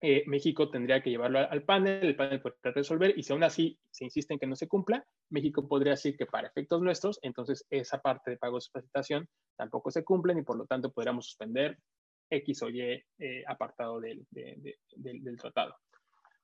eh, 0.07 0.23
México 0.27 0.69
tendría 0.69 1.03
que 1.03 1.09
llevarlo 1.09 1.39
al 1.39 1.63
panel, 1.63 2.05
el 2.05 2.15
panel 2.15 2.39
podría 2.43 2.75
resolver 2.75 3.19
y 3.19 3.23
si 3.23 3.33
aún 3.33 3.43
así 3.43 3.79
se 3.91 4.05
insiste 4.05 4.35
en 4.35 4.39
que 4.39 4.47
no 4.47 4.55
se 4.55 4.69
cumpla, 4.69 5.03
México 5.31 5.67
podría 5.67 5.93
decir 5.93 6.15
que 6.19 6.27
para 6.27 6.49
efectos 6.49 6.83
nuestros, 6.83 7.19
entonces 7.23 7.65
esa 7.71 8.03
parte 8.03 8.31
de 8.31 8.37
pagos 8.37 8.67
de 8.67 8.73
facilitación 8.73 9.27
tampoco 9.57 9.91
se 9.91 10.05
cumplen 10.05 10.37
y 10.37 10.43
por 10.43 10.59
lo 10.59 10.67
tanto 10.67 10.93
podríamos 10.93 11.25
suspender 11.25 11.79
X 12.29 12.63
o 12.65 12.69
Y 12.69 12.83
eh, 12.83 13.45
apartado 13.47 13.99
del, 13.99 14.27
del 14.31 15.39
tratado. 15.39 15.75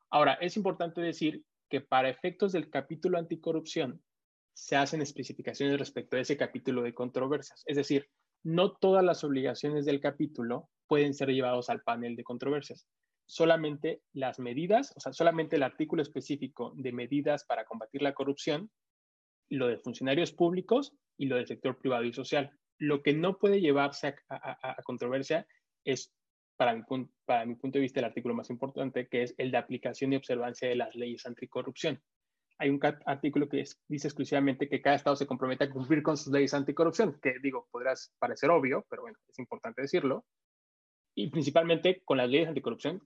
Ahora, 0.09 0.39
es 0.41 0.57
importante 0.57 1.03
decir 1.03 1.45
que 1.69 1.83
para 1.83 2.09
efectos 2.09 2.53
del 2.53 2.71
capítulo 2.71 3.19
anticorrupción 3.19 4.03
se 4.55 4.77
hacen 4.77 5.03
especificaciones 5.03 5.79
respecto 5.79 6.17
a 6.17 6.21
ese 6.21 6.39
capítulo 6.39 6.81
de 6.81 6.95
controversias. 6.95 7.63
Es 7.67 7.77
decir, 7.77 8.09
no 8.43 8.73
todas 8.73 9.05
las 9.05 9.23
obligaciones 9.23 9.85
del 9.85 10.01
capítulo 10.01 10.71
pueden 10.87 11.13
ser 11.13 11.29
llevados 11.29 11.69
al 11.69 11.83
panel 11.83 12.17
de 12.17 12.25
controversias 12.25 12.89
solamente 13.31 14.03
las 14.13 14.41
medidas, 14.41 14.93
o 14.97 15.01
sea, 15.01 15.13
solamente 15.13 15.55
el 15.55 15.63
artículo 15.63 16.03
específico 16.03 16.73
de 16.77 16.91
medidas 16.91 17.45
para 17.45 17.65
combatir 17.65 18.03
la 18.03 18.13
corrupción, 18.13 18.71
lo 19.49 19.69
de 19.69 19.79
funcionarios 19.79 20.33
públicos 20.33 20.93
y 21.17 21.27
lo 21.27 21.37
del 21.37 21.47
sector 21.47 21.79
privado 21.79 22.05
y 22.05 22.13
social. 22.13 22.51
Lo 22.79 23.03
que 23.03 23.13
no 23.13 23.39
puede 23.39 23.61
llevarse 23.61 24.17
a, 24.29 24.77
controversia 24.83 25.47
es, 25.85 26.13
para 26.57 26.75
mi, 26.75 26.83
para 27.25 27.47
mi 27.47 27.55
punto 27.55 27.79
de 27.79 27.83
vista, 27.83 28.01
el 28.01 28.07
artículo 28.07 28.35
más 28.35 28.51
importante, 28.51 29.07
que 29.07 29.23
es 29.23 29.35
el 29.39 29.53
de 29.53 29.59
aplicación 29.59 30.13
y 30.13 30.17
observancia 30.17 30.69
de 30.69 30.77
las 30.77 30.95
leyes 30.97 31.25
anticorrupción. 31.25 32.03
Hay 32.59 32.69
un 32.69 32.81
artículo 33.07 33.49
que 33.49 33.65
dice 33.89 34.09
exclusivamente 34.09 34.69
que 34.69 34.83
cada 34.83 34.97
Estado 34.97 35.15
se 35.15 35.27
compromete 35.27 35.65
a 35.65 35.71
cumplir 35.71 36.03
con 36.03 36.17
sus 36.17 36.33
leyes 36.33 36.53
anticorrupción, 36.53 37.19
que 37.23 37.35
digo, 37.41 37.69
podrás 37.71 38.13
parecer 38.19 38.51
obvio, 38.51 38.85
pero 38.91 39.03
bueno, 39.03 39.19
es 39.29 39.39
importante 39.39 39.83
decirlo. 39.83 40.27
Y 41.15 41.31
principalmente 41.31 42.03
con 42.05 42.19
las 42.19 42.29
leyes 42.29 42.49
anticorrupción 42.49 43.01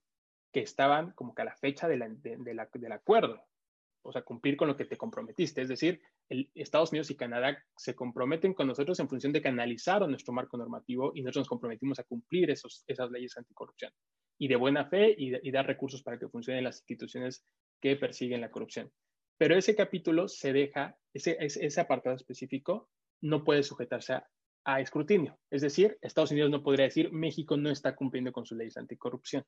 que 0.54 0.60
estaban 0.60 1.10
como 1.16 1.34
que 1.34 1.42
a 1.42 1.46
la 1.46 1.56
fecha 1.56 1.88
del 1.88 2.92
acuerdo, 2.92 3.42
o 4.02 4.12
sea, 4.12 4.22
cumplir 4.22 4.56
con 4.56 4.68
lo 4.68 4.76
que 4.76 4.84
te 4.84 4.96
comprometiste. 4.96 5.60
Es 5.60 5.68
decir, 5.68 6.00
Estados 6.54 6.92
Unidos 6.92 7.10
y 7.10 7.16
Canadá 7.16 7.58
se 7.76 7.96
comprometen 7.96 8.54
con 8.54 8.68
nosotros 8.68 9.00
en 9.00 9.08
función 9.08 9.32
de 9.32 9.42
que 9.42 9.48
analizaron 9.48 10.10
nuestro 10.10 10.32
marco 10.32 10.56
normativo 10.56 11.10
y 11.12 11.22
nosotros 11.22 11.42
nos 11.42 11.48
comprometimos 11.48 11.98
a 11.98 12.04
cumplir 12.04 12.50
esas 12.50 13.10
leyes 13.10 13.36
anticorrupción 13.36 13.90
y 14.38 14.46
de 14.46 14.54
buena 14.54 14.86
fe 14.86 15.12
y, 15.18 15.50
dar 15.50 15.66
recursos 15.66 16.04
para 16.04 16.20
que 16.20 16.28
funcionen 16.28 16.62
las 16.62 16.78
instituciones 16.78 17.44
que 17.80 17.96
persiguen 17.96 18.40
la 18.40 18.52
corrupción. 18.52 18.92
Pero 19.36 19.56
ese 19.56 19.74
capítulo 19.74 20.28
se 20.28 20.52
deja, 20.52 20.96
ese, 21.12 21.80
apartado 21.80 22.14
específico 22.14 22.88
no 23.22 23.42
puede 23.42 23.64
sujetarse 23.64 24.12
a, 24.12 24.28
a 24.64 24.80
escrutinio. 24.80 25.36
Es 25.50 25.62
decir, 25.62 25.98
Estados 26.00 26.30
Unidos 26.30 26.50
no 26.50 26.62
podría 26.62 26.84
decir 26.84 27.12
México 27.12 27.56
no 27.56 27.70
está 27.70 27.96
cumpliendo 27.96 28.30
con 28.30 28.46
sus 28.46 28.56
leyes 28.56 28.76
anticorrupción 28.76 29.44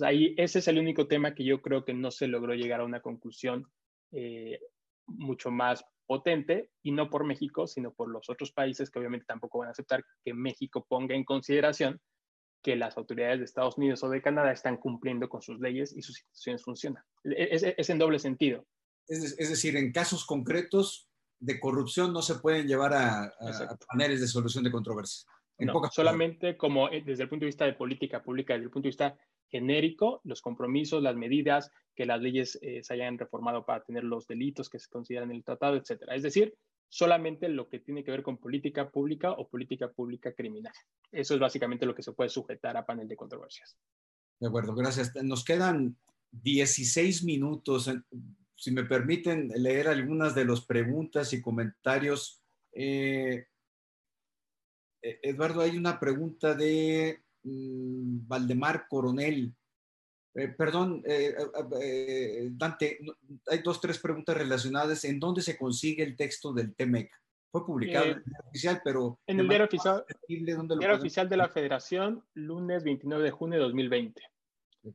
ahí 0.00 0.34
ese 0.38 0.60
es 0.60 0.68
el 0.68 0.78
único 0.78 1.06
tema 1.06 1.34
que 1.34 1.44
yo 1.44 1.60
creo 1.60 1.84
que 1.84 1.92
no 1.92 2.10
se 2.10 2.28
logró 2.28 2.54
llegar 2.54 2.80
a 2.80 2.84
una 2.84 3.00
conclusión 3.00 3.66
eh, 4.12 4.58
mucho 5.06 5.50
más 5.50 5.84
potente, 6.06 6.70
y 6.82 6.92
no 6.92 7.10
por 7.10 7.24
México, 7.24 7.66
sino 7.66 7.92
por 7.92 8.08
los 8.08 8.28
otros 8.28 8.52
países 8.52 8.90
que 8.90 8.98
obviamente 8.98 9.26
tampoco 9.26 9.58
van 9.58 9.68
a 9.68 9.72
aceptar 9.72 10.04
que 10.24 10.34
México 10.34 10.84
ponga 10.88 11.14
en 11.14 11.24
consideración 11.24 12.00
que 12.62 12.76
las 12.76 12.96
autoridades 12.96 13.38
de 13.38 13.44
Estados 13.44 13.76
Unidos 13.76 14.02
o 14.04 14.08
de 14.08 14.22
Canadá 14.22 14.52
están 14.52 14.76
cumpliendo 14.76 15.28
con 15.28 15.42
sus 15.42 15.58
leyes 15.58 15.92
y 15.96 16.02
sus 16.02 16.18
instituciones 16.20 16.62
funcionan. 16.62 17.02
Es, 17.24 17.90
en 17.90 17.98
doble 17.98 18.18
sentido. 18.18 18.66
Es, 19.08 19.36
decir, 19.36 19.76
en 19.76 19.90
casos 19.90 20.24
concretos 20.24 21.08
de 21.40 21.58
corrupción 21.58 22.12
no 22.12 22.22
se 22.22 22.36
pueden 22.36 22.68
llevar 22.68 22.92
a, 22.94 23.32
paneles 23.88 24.20
de 24.20 24.28
solución 24.28 24.62
de 24.62 24.70
controversia. 24.70 25.28
solamente 25.90 26.56
como 26.56 26.88
eh, 26.88 27.02
desde 27.04 27.24
el 27.24 27.28
punto 27.28 27.44
de 27.44 27.48
vista 27.48 27.64
de 27.64 27.72
política 27.72 28.22
pública, 28.22 28.52
desde 28.54 28.66
el 28.66 28.70
punto 28.70 28.84
de 28.86 28.90
vista 28.90 29.18
genérico, 29.52 30.22
los 30.24 30.40
compromisos, 30.40 31.02
las 31.02 31.14
medidas, 31.14 31.70
que 31.94 32.06
las 32.06 32.20
leyes 32.20 32.58
eh, 32.62 32.82
se 32.82 32.94
hayan 32.94 33.18
reformado 33.18 33.64
para 33.66 33.84
tener 33.84 34.02
los 34.02 34.26
delitos 34.26 34.70
que 34.70 34.78
se 34.78 34.88
consideran 34.88 35.30
en 35.30 35.36
el 35.36 35.44
tratado, 35.44 35.76
etcétera. 35.76 36.16
Es 36.16 36.22
decir, 36.22 36.56
solamente 36.88 37.48
lo 37.48 37.68
que 37.68 37.78
tiene 37.78 38.02
que 38.02 38.10
ver 38.10 38.22
con 38.22 38.38
política 38.38 38.90
pública 38.90 39.32
o 39.32 39.46
política 39.46 39.92
pública 39.92 40.32
criminal. 40.32 40.72
Eso 41.12 41.34
es 41.34 41.40
básicamente 41.40 41.84
lo 41.84 41.94
que 41.94 42.02
se 42.02 42.12
puede 42.12 42.30
sujetar 42.30 42.76
a 42.76 42.86
panel 42.86 43.06
de 43.06 43.16
controversias. 43.16 43.76
De 44.40 44.48
acuerdo, 44.48 44.74
gracias. 44.74 45.14
Nos 45.22 45.44
quedan 45.44 45.96
16 46.30 47.24
minutos. 47.24 47.90
Si 48.56 48.70
me 48.72 48.84
permiten 48.84 49.48
leer 49.48 49.88
algunas 49.88 50.34
de 50.34 50.46
las 50.46 50.62
preguntas 50.62 51.32
y 51.34 51.42
comentarios. 51.42 52.42
Eh, 52.72 53.46
eh, 55.02 55.18
Eduardo, 55.22 55.60
hay 55.60 55.76
una 55.76 56.00
pregunta 56.00 56.54
de 56.54 57.22
Mm, 57.44 58.26
Valdemar 58.26 58.86
Coronel. 58.88 59.52
Eh, 60.34 60.48
perdón, 60.48 61.02
eh, 61.06 61.34
eh, 61.82 62.48
Dante, 62.52 62.98
hay 63.48 63.58
dos, 63.62 63.80
tres 63.80 63.98
preguntas 63.98 64.36
relacionadas. 64.36 65.04
¿En 65.04 65.20
dónde 65.20 65.42
se 65.42 65.58
consigue 65.58 66.02
el 66.02 66.16
texto 66.16 66.52
del 66.52 66.74
TEMEC? 66.74 67.10
Fue 67.50 67.66
publicado 67.66 68.06
en 68.06 68.16
el 68.16 68.24
diario 68.24 68.48
oficial, 68.48 68.80
pero... 68.82 69.20
En 69.26 69.40
el 69.40 69.48
diario 69.48 69.66
oficial, 69.66 70.04
diario 70.26 70.96
oficial 70.96 71.28
de 71.28 71.36
la 71.36 71.48
Federación, 71.48 72.24
lunes 72.32 72.82
29 72.82 73.24
de 73.24 73.30
junio 73.30 73.58
de 73.58 73.64
2020. 73.64 74.22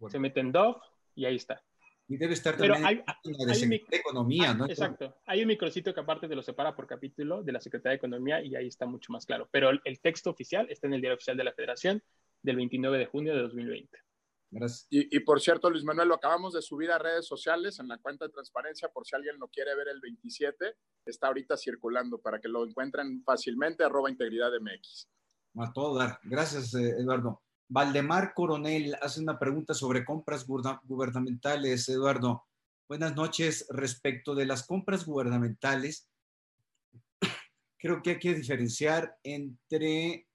se 0.09 0.19
mete 0.19 0.39
en 0.39 0.51
DOF 0.51 0.77
y 1.13 1.25
ahí 1.25 1.35
está. 1.35 1.61
Y 2.07 2.17
debe 2.17 2.33
estar 2.33 2.55
también 2.55 2.85
hay, 2.85 3.03
en 3.25 3.47
la 3.47 3.53
de 3.53 3.81
Economía, 3.91 4.53
¿no? 4.53 4.65
Exacto. 4.65 5.17
Hay 5.25 5.41
un 5.41 5.47
micrositio 5.49 5.93
que 5.93 5.99
aparte 5.99 6.27
te 6.27 6.35
lo 6.35 6.41
separa 6.41 6.73
por 6.73 6.87
capítulo 6.87 7.43
de 7.43 7.51
la 7.51 7.59
Secretaría 7.59 7.91
de 7.91 7.97
Economía 7.97 8.41
y 8.41 8.55
ahí 8.55 8.67
está 8.67 8.85
mucho 8.87 9.11
más 9.11 9.25
claro. 9.25 9.47
Pero 9.51 9.69
el 9.69 9.99
texto 9.99 10.29
oficial 10.29 10.67
está 10.69 10.87
en 10.87 10.93
el 10.93 11.01
diario 11.01 11.15
oficial 11.15 11.37
de 11.37 11.43
la 11.43 11.51
Federación 11.51 12.01
del 12.47 12.55
29 12.55 12.97
de 12.97 13.05
junio 13.07 13.35
de 13.35 13.41
2020. 13.41 13.97
Gracias. 14.49 14.87
Y, 14.89 15.19
por 15.19 15.41
cierto, 15.41 15.69
Luis 15.69 15.83
Manuel, 15.83 16.07
lo 16.07 16.15
acabamos 16.15 16.53
de 16.53 16.61
subir 16.61 16.89
a 16.89 16.97
redes 16.97 17.27
sociales 17.27 17.79
en 17.79 17.89
la 17.89 17.97
cuenta 17.97 18.25
de 18.25 18.31
transparencia, 18.31 18.87
por 18.87 19.05
si 19.05 19.13
alguien 19.13 19.37
lo 19.37 19.49
quiere 19.49 19.75
ver 19.75 19.89
el 19.89 19.99
27, 19.99 20.75
está 21.05 21.27
ahorita 21.27 21.57
circulando 21.57 22.19
para 22.19 22.39
que 22.39 22.47
lo 22.47 22.65
encuentren 22.65 23.21
fácilmente, 23.25 23.83
arroba 23.83 24.09
integridad 24.09 24.51
MX. 24.61 25.09
A 25.57 25.73
todo 25.73 25.97
dar. 25.97 26.19
Gracias, 26.23 26.73
eh, 26.75 26.95
Eduardo. 26.97 27.41
Valdemar 27.67 28.33
Coronel 28.33 28.95
hace 29.01 29.19
una 29.19 29.37
pregunta 29.37 29.73
sobre 29.73 30.05
compras 30.05 30.47
gubernamentales. 30.47 31.89
Eduardo, 31.89 32.45
buenas 32.87 33.13
noches. 33.15 33.67
Respecto 33.69 34.33
de 34.33 34.45
las 34.45 34.65
compras 34.65 35.05
gubernamentales, 35.05 36.09
creo 37.77 38.01
que 38.01 38.11
hay 38.11 38.19
que 38.19 38.33
diferenciar 38.33 39.17
entre 39.23 40.26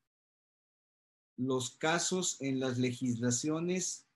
los 1.36 1.70
casos 1.70 2.40
en 2.40 2.60
las 2.60 2.78
legislaciones 2.78 4.06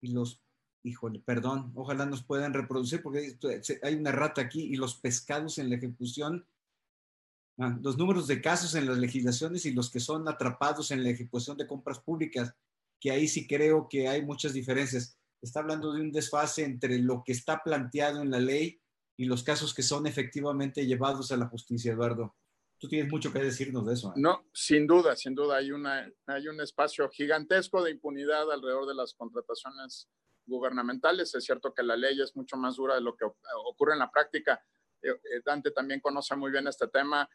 y 0.00 0.12
los, 0.12 0.40
híjole, 0.82 1.20
perdón, 1.20 1.72
ojalá 1.74 2.06
nos 2.06 2.22
puedan 2.22 2.54
reproducir 2.54 3.02
porque 3.02 3.36
hay 3.82 3.94
una 3.94 4.12
rata 4.12 4.40
aquí 4.40 4.62
y 4.62 4.76
los 4.76 4.94
pescados 4.94 5.58
en 5.58 5.68
la 5.68 5.76
ejecución, 5.76 6.46
ah, 7.58 7.78
los 7.82 7.98
números 7.98 8.26
de 8.26 8.40
casos 8.40 8.74
en 8.74 8.86
las 8.86 8.98
legislaciones 8.98 9.66
y 9.66 9.72
los 9.72 9.90
que 9.90 10.00
son 10.00 10.28
atrapados 10.28 10.90
en 10.90 11.02
la 11.02 11.10
ejecución 11.10 11.56
de 11.56 11.66
compras 11.66 12.00
públicas, 12.00 12.54
que 12.98 13.10
ahí 13.10 13.28
sí 13.28 13.46
creo 13.46 13.88
que 13.88 14.08
hay 14.08 14.24
muchas 14.24 14.52
diferencias. 14.52 15.16
Está 15.42 15.60
hablando 15.60 15.92
de 15.92 16.02
un 16.02 16.12
desfase 16.12 16.64
entre 16.64 16.98
lo 16.98 17.24
que 17.24 17.32
está 17.32 17.62
planteado 17.62 18.20
en 18.20 18.30
la 18.30 18.38
ley 18.38 18.80
y 19.16 19.24
los 19.24 19.42
casos 19.42 19.74
que 19.74 19.82
son 19.82 20.06
efectivamente 20.06 20.86
llevados 20.86 21.32
a 21.32 21.36
la 21.36 21.46
justicia, 21.46 21.92
Eduardo. 21.92 22.34
Tú 22.80 22.88
tienes 22.88 23.12
mucho 23.12 23.30
que 23.30 23.40
decirnos 23.40 23.84
de 23.84 23.92
eso. 23.92 24.08
¿eh? 24.08 24.12
No, 24.16 24.46
sin 24.54 24.86
duda, 24.86 25.14
sin 25.14 25.34
duda. 25.34 25.58
Hay, 25.58 25.70
una, 25.70 26.10
hay 26.26 26.48
un 26.48 26.58
espacio 26.62 27.10
gigantesco 27.10 27.84
de 27.84 27.90
impunidad 27.90 28.50
alrededor 28.50 28.86
de 28.86 28.94
las 28.94 29.12
contrataciones 29.12 30.08
gubernamentales. 30.46 31.34
Es 31.34 31.44
cierto 31.44 31.74
que 31.74 31.82
la 31.82 31.94
ley 31.94 32.18
es 32.22 32.34
mucho 32.34 32.56
más 32.56 32.76
dura 32.76 32.94
de 32.94 33.02
lo 33.02 33.14
que 33.14 33.26
ocurre 33.66 33.92
en 33.92 33.98
la 33.98 34.10
práctica, 34.10 34.64
Dante 35.44 35.70
también 35.70 36.00
conoce 36.00 36.36
muy 36.36 36.50
bien 36.50 36.66
este 36.66 36.88
tema. 36.88 37.28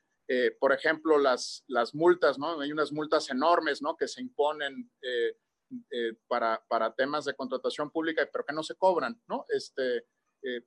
por 0.59 0.73
ejemplo, 0.73 1.17
las, 1.17 1.63
las 1.67 1.93
multas, 1.93 2.37
¿no? 2.37 2.59
Hay 2.59 2.71
unas 2.71 2.91
multas 2.91 3.29
enormes, 3.29 3.81
¿no? 3.81 3.95
Que 3.95 4.07
se 4.07 4.21
imponen 4.21 4.91
para, 6.27 6.63
para, 6.67 6.93
temas 6.93 7.25
de 7.25 7.35
contratación 7.35 7.91
pública, 7.91 8.27
pero 8.31 8.45
que 8.45 8.53
no 8.53 8.63
se 8.63 8.75
cobran, 8.75 9.21
¿no? 9.27 9.45
Este, 9.49 10.05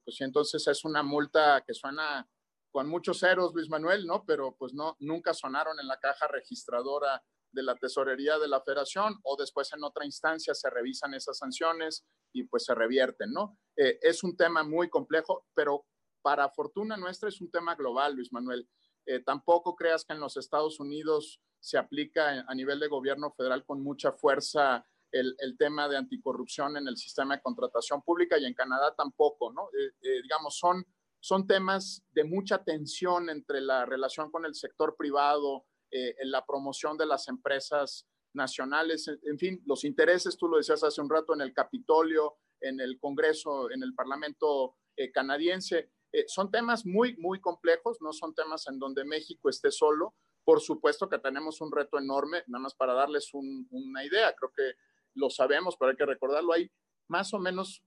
pues 0.04 0.20
entonces 0.20 0.66
es 0.66 0.84
una 0.84 1.02
multa 1.02 1.62
que 1.66 1.74
suena 1.74 2.28
con 2.70 2.88
muchos 2.88 3.20
ceros, 3.20 3.54
Luis 3.54 3.68
Manuel, 3.68 4.06
¿no? 4.06 4.24
Pero 4.26 4.56
pues 4.58 4.74
no, 4.74 4.96
nunca 5.00 5.34
sonaron 5.34 5.78
en 5.80 5.88
la 5.88 5.98
caja 5.98 6.28
registradora 6.28 7.22
de 7.52 7.62
la 7.62 7.74
tesorería 7.76 8.38
de 8.38 8.48
la 8.48 8.60
federación 8.60 9.18
o 9.22 9.36
después 9.36 9.72
en 9.72 9.82
otra 9.82 10.04
instancia 10.04 10.54
se 10.54 10.68
revisan 10.68 11.14
esas 11.14 11.38
sanciones 11.38 12.04
y 12.32 12.44
pues 12.44 12.64
se 12.64 12.74
revierten, 12.74 13.32
¿no? 13.32 13.58
Eh, 13.76 13.98
es 14.02 14.22
un 14.22 14.36
tema 14.36 14.62
muy 14.62 14.90
complejo, 14.90 15.46
pero 15.54 15.86
para 16.22 16.50
fortuna 16.50 16.96
nuestra 16.96 17.28
es 17.28 17.40
un 17.40 17.50
tema 17.50 17.74
global, 17.74 18.14
Luis 18.14 18.32
Manuel. 18.32 18.68
Eh, 19.06 19.20
tampoco 19.20 19.74
creas 19.74 20.04
que 20.04 20.12
en 20.12 20.20
los 20.20 20.36
Estados 20.36 20.78
Unidos 20.78 21.40
se 21.60 21.78
aplica 21.78 22.44
a 22.46 22.54
nivel 22.54 22.78
de 22.78 22.88
gobierno 22.88 23.32
federal 23.32 23.64
con 23.64 23.82
mucha 23.82 24.12
fuerza 24.12 24.84
el, 25.10 25.34
el 25.38 25.56
tema 25.56 25.88
de 25.88 25.96
anticorrupción 25.96 26.76
en 26.76 26.86
el 26.86 26.96
sistema 26.96 27.36
de 27.36 27.42
contratación 27.42 28.02
pública 28.02 28.38
y 28.38 28.44
en 28.44 28.54
Canadá 28.54 28.94
tampoco, 28.94 29.52
¿no? 29.52 29.68
Eh, 29.72 30.22
digamos, 30.22 30.58
son, 30.58 30.84
son 31.20 31.46
temas 31.46 32.04
de 32.12 32.24
mucha 32.24 32.62
tensión 32.64 33.30
entre 33.30 33.60
la 33.60 33.84
relación 33.84 34.30
con 34.30 34.44
el 34.44 34.54
sector 34.54 34.96
privado, 34.96 35.66
eh, 35.90 36.14
en 36.18 36.30
la 36.30 36.44
promoción 36.44 36.96
de 36.96 37.06
las 37.06 37.28
empresas 37.28 38.06
nacionales, 38.34 39.08
en 39.08 39.38
fin, 39.38 39.62
los 39.64 39.84
intereses, 39.84 40.36
tú 40.36 40.48
lo 40.48 40.58
decías 40.58 40.84
hace 40.84 41.00
un 41.00 41.08
rato, 41.08 41.34
en 41.34 41.40
el 41.40 41.54
Capitolio, 41.54 42.36
en 42.60 42.80
el 42.80 42.98
Congreso, 42.98 43.70
en 43.70 43.82
el 43.82 43.94
Parlamento 43.94 44.76
eh, 44.96 45.10
canadiense. 45.10 45.90
Eh, 46.12 46.24
son 46.26 46.50
temas 46.50 46.84
muy, 46.84 47.16
muy 47.16 47.40
complejos, 47.40 47.98
no 48.00 48.12
son 48.12 48.34
temas 48.34 48.66
en 48.68 48.78
donde 48.78 49.04
México 49.04 49.48
esté 49.48 49.70
solo. 49.70 50.14
Por 50.44 50.60
supuesto 50.60 51.08
que 51.08 51.18
tenemos 51.18 51.60
un 51.60 51.72
reto 51.72 51.98
enorme, 51.98 52.42
nada 52.46 52.62
más 52.62 52.74
para 52.74 52.94
darles 52.94 53.30
una 53.32 54.04
idea, 54.04 54.34
creo 54.34 54.52
que 54.54 54.72
lo 55.14 55.30
sabemos, 55.30 55.76
pero 55.78 55.90
hay 55.90 55.96
que 55.96 56.06
recordarlo, 56.06 56.52
hay 56.52 56.70
más 57.08 57.34
o 57.34 57.38
menos 57.38 57.82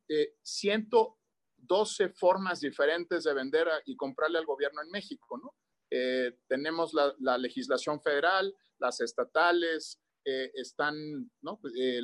112 1.68 2.10
formas 2.10 2.60
diferentes 2.60 3.24
de 3.24 3.34
vender 3.34 3.68
y 3.86 3.96
comprarle 3.96 4.38
al 4.38 4.46
gobierno 4.46 4.82
en 4.82 4.90
México, 4.90 5.38
¿no? 5.38 5.56
Eh, 5.90 6.38
tenemos 6.48 6.94
la, 6.94 7.38
legislación 7.38 8.02
federal, 8.02 8.56
las 8.80 9.02
estatales, 9.02 10.00
eh, 10.24 10.52
están 10.54 10.96
eh, 11.76 12.00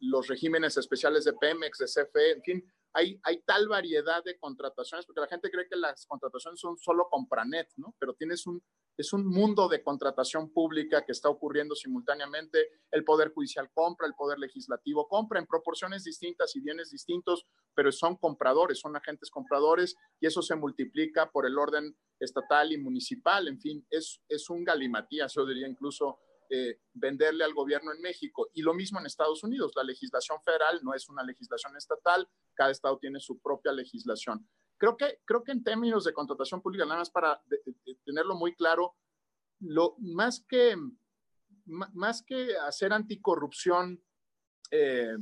los 0.00 0.26
regímenes 0.28 0.76
especiales 0.78 1.24
de 1.24 1.34
Pemex, 1.34 1.78
de 1.78 1.86
CFE, 1.86 2.32
en 2.32 2.42
fin, 2.42 2.72
hay, 2.92 3.42
tal 3.46 3.68
variedad 3.68 4.22
de 4.24 4.38
contrataciones, 4.38 5.06
porque 5.06 5.20
la 5.20 5.28
gente 5.28 5.50
cree 5.50 5.68
que 5.68 5.76
las 5.76 6.06
contrataciones 6.06 6.60
son 6.60 6.76
solo 6.76 7.08
compranet, 7.10 7.68
¿no? 7.76 7.94
Pero 7.98 8.14
tienes 8.14 8.46
un, 8.46 8.62
es 8.96 9.12
un 9.12 9.26
mundo 9.26 9.68
de 9.68 9.82
contratación 9.82 10.52
pública 10.52 11.04
que 11.04 11.12
está 11.12 11.28
ocurriendo 11.28 11.74
simultáneamente. 11.74 12.58
El 12.90 13.04
Poder 13.04 13.32
Judicial 13.32 13.70
compra, 13.72 14.06
el 14.06 14.14
Poder 14.14 14.38
Legislativo 14.38 15.08
compra 15.08 15.38
en 15.38 15.46
proporciones 15.46 16.04
distintas 16.04 16.54
y 16.56 16.60
bienes 16.60 16.90
distintos, 16.90 17.46
pero 17.74 17.92
son 17.92 18.16
compradores, 18.16 18.80
son 18.80 18.96
agentes 18.96 19.30
compradores 19.30 19.96
y 20.20 20.26
eso 20.26 20.42
se 20.42 20.56
multiplica 20.56 21.30
por 21.30 21.46
el 21.46 21.58
orden 21.58 21.96
estatal 22.18 22.72
y 22.72 22.78
municipal. 22.78 23.46
En 23.48 23.60
fin, 23.60 23.86
es, 23.90 24.20
es 24.28 24.50
un 24.50 24.64
galimatías, 24.64 25.34
yo 25.34 25.46
diría 25.46 25.68
incluso 25.68 26.18
eh, 26.52 26.80
venderle 26.94 27.44
al 27.44 27.54
gobierno 27.54 27.92
en 27.92 28.02
México. 28.02 28.48
Y 28.54 28.62
lo 28.62 28.74
mismo 28.74 28.98
en 28.98 29.06
Estados 29.06 29.44
Unidos. 29.44 29.70
La 29.76 29.84
legislación 29.84 30.42
federal 30.42 30.80
no 30.82 30.94
es 30.94 31.08
una 31.08 31.22
legislación 31.22 31.76
estatal, 31.76 32.28
cada 32.54 32.72
estado 32.72 32.98
tiene 32.98 33.20
su 33.20 33.38
propia 33.38 33.72
legislación. 33.72 34.48
Creo 34.76 34.96
que, 34.96 35.20
creo 35.24 35.44
que 35.44 35.52
en 35.52 35.62
términos 35.62 36.02
de 36.04 36.12
contratación 36.12 36.60
pública, 36.60 36.84
nada 36.84 36.98
más 36.98 37.10
para 37.10 37.40
tenerlo 38.04 38.34
muy 38.34 38.56
claro, 38.56 38.96
lo, 39.60 39.94
más, 39.98 40.44
que, 40.48 40.76
más 41.66 42.22
que 42.22 42.56
hacer 42.56 42.92
anticorrupción, 42.92 44.02
eh, 44.72 45.16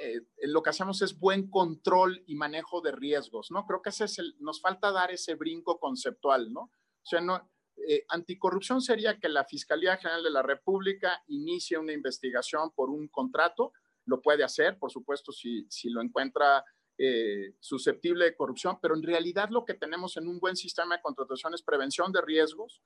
eh, 0.00 0.20
lo 0.42 0.62
que 0.62 0.70
hacemos 0.70 1.00
es 1.00 1.18
buen 1.18 1.48
control 1.48 2.22
y 2.26 2.34
manejo 2.34 2.82
de 2.82 2.92
riesgos, 2.92 3.50
¿no? 3.50 3.64
Creo 3.66 3.80
que 3.80 3.88
ese 3.88 4.06
nos 4.40 4.60
falta 4.60 4.92
dar 4.92 5.10
ese 5.12 5.34
brinco 5.34 5.80
conceptual. 5.80 6.54
O 6.54 6.70
sea, 7.02 7.22
no, 7.22 7.50
eh, 7.86 8.04
anticorrupción 8.08 8.80
sería 8.80 9.18
que 9.18 9.28
la 9.28 9.44
Fiscalía 9.44 9.96
General 9.96 10.22
de 10.22 10.30
la 10.30 10.42
República 10.42 11.22
inicie 11.28 11.78
una 11.78 11.92
investigación 11.92 12.70
por 12.74 12.90
un 12.90 13.08
contrato, 13.08 13.72
lo 14.04 14.20
puede 14.20 14.42
hacer, 14.42 14.78
por 14.78 14.90
supuesto, 14.90 15.32
si, 15.32 15.66
si 15.68 15.90
lo 15.90 16.00
encuentra 16.00 16.64
eh, 17.00 17.54
susceptible 17.60 18.24
de 18.24 18.34
corrupción, 18.34 18.78
pero 18.82 18.96
en 18.96 19.04
realidad 19.04 19.50
lo 19.50 19.64
que 19.64 19.74
tenemos 19.74 20.16
en 20.16 20.26
un 20.26 20.40
buen 20.40 20.56
sistema 20.56 20.96
de 20.96 21.02
contratación 21.02 21.54
es 21.54 21.62
prevención 21.62 22.10
de 22.10 22.22
riesgos, 22.22 22.82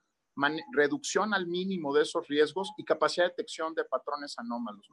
reducción 0.72 1.32
al 1.32 1.47
mínimo 1.47 1.95
de 1.95 2.03
esos 2.03 2.28
riesgos 2.28 2.72
y 2.76 2.84
capacidad 2.84 3.24
de 3.24 3.30
detección 3.30 3.74
de 3.74 3.86
patrones 3.86 4.38
anómalos. 4.38 4.86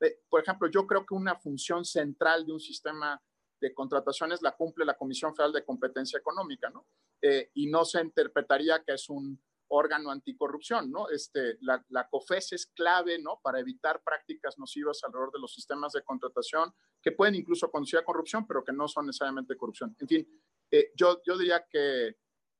Eh, 0.00 0.20
por 0.28 0.42
ejemplo, 0.42 0.68
yo 0.68 0.86
creo 0.86 1.04
que 1.04 1.14
una 1.14 1.34
función 1.34 1.84
central 1.84 2.46
de 2.46 2.52
un 2.52 2.60
sistema 2.60 3.20
de 3.60 3.74
contrataciones 3.74 4.40
la 4.40 4.52
cumple 4.56 4.84
la 4.84 4.96
Comisión 4.96 5.34
Federal 5.34 5.52
de 5.52 5.64
Competencia 5.64 6.18
Económica, 6.18 6.70
¿no? 6.70 6.86
Eh, 7.22 7.50
y 7.54 7.66
no 7.66 7.84
se 7.84 8.00
interpretaría 8.00 8.82
que 8.82 8.94
es 8.94 9.08
un 9.10 9.42
órgano 9.68 10.10
anticorrupción, 10.10 10.90
¿no? 10.90 11.08
Este, 11.10 11.56
la, 11.60 11.84
la, 11.90 12.08
COFES 12.08 12.52
es 12.52 12.66
clave, 12.66 13.18
¿no? 13.18 13.40
Para 13.42 13.60
evitar 13.60 14.02
prácticas 14.02 14.58
nocivas 14.58 15.00
alrededor 15.04 15.32
de 15.32 15.38
los 15.38 15.54
sistemas 15.54 15.92
de 15.92 16.02
contratación 16.02 16.74
que 17.00 17.12
pueden 17.12 17.36
incluso 17.36 17.70
conducir 17.70 17.98
a 17.98 18.04
corrupción, 18.04 18.46
pero 18.46 18.64
que 18.64 18.72
no 18.72 18.88
son 18.88 19.06
necesariamente 19.06 19.56
corrupción. 19.56 19.94
En 20.00 20.08
fin, 20.08 20.42
eh, 20.70 20.90
yo, 20.96 21.20
yo 21.24 21.38
diría 21.38 21.64
que, 21.70 22.16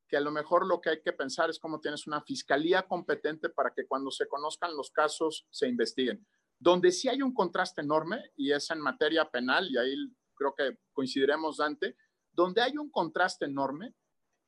que 0.08 0.16
a 0.16 0.20
lo 0.20 0.30
mejor 0.30 0.66
lo 0.66 0.80
que 0.80 0.90
hay 0.90 1.02
que 1.02 1.12
pensar 1.12 1.50
es 1.50 1.58
cómo 1.58 1.80
tienes 1.80 2.06
una 2.06 2.22
fiscalía 2.22 2.82
competente 2.86 3.48
para 3.48 3.72
que 3.74 3.86
cuando 3.86 4.10
se 4.10 4.28
conozcan 4.28 4.76
los 4.76 4.90
casos 4.90 5.46
se 5.50 5.66
investiguen. 5.66 6.24
Donde 6.58 6.92
sí 6.92 7.08
hay 7.08 7.22
un 7.22 7.34
contraste 7.34 7.80
enorme, 7.80 8.32
y 8.36 8.52
es 8.52 8.70
en 8.70 8.80
materia 8.80 9.28
penal, 9.28 9.68
y 9.70 9.78
ahí 9.78 9.94
creo 10.34 10.54
que 10.54 10.78
coincidiremos, 10.92 11.56
Dante, 11.56 11.96
donde 12.32 12.60
hay 12.60 12.76
un 12.76 12.90
contraste 12.90 13.46
enorme 13.46 13.94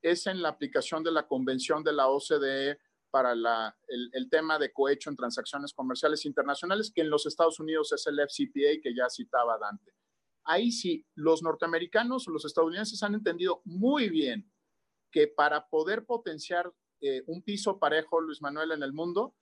es 0.03 0.27
en 0.27 0.43
la 0.43 0.51
aplicación 0.51 1.03
de 1.03 1.13
la 1.13 1.27
Convención 1.27 1.83
de 1.83 1.93
la 1.93 2.09
OCDE 2.09 2.79
para 3.11 3.33
el, 3.89 4.31
tema 4.31 4.59
de 4.59 4.73
cohecho 4.73 5.11
en 5.11 5.17
transacciones 5.17 5.75
comerciales 5.75 6.25
internacionales, 6.25 6.91
que 6.95 7.03
en 7.03 7.11
los 7.11 7.27
Estados 7.27 7.61
Unidos 7.61 7.93
es 7.93 8.07
el 8.07 8.19
FCPA 8.19 8.81
que 8.83 8.95
ya 8.97 9.09
citaba 9.11 9.59
Dante. 9.59 9.93
Ahí 10.45 10.73
sí, 10.73 11.07
los 11.15 11.43
norteamericanos 11.43 12.27
los 12.27 12.45
estadounidenses 12.45 13.03
han 13.03 13.15
entendido 13.15 13.61
muy 13.65 14.09
bien 14.09 14.51
que 15.11 15.29
para 15.29 15.69
poder 15.69 16.07
potenciar 16.07 16.73
eh, 17.03 17.23
un 17.27 17.43
piso 17.43 17.79
parejo, 17.79 18.21
Luis 18.21 18.41
Manuel, 18.41 18.73
en 18.73 18.83
el 18.83 18.95
mundo, 18.95 19.37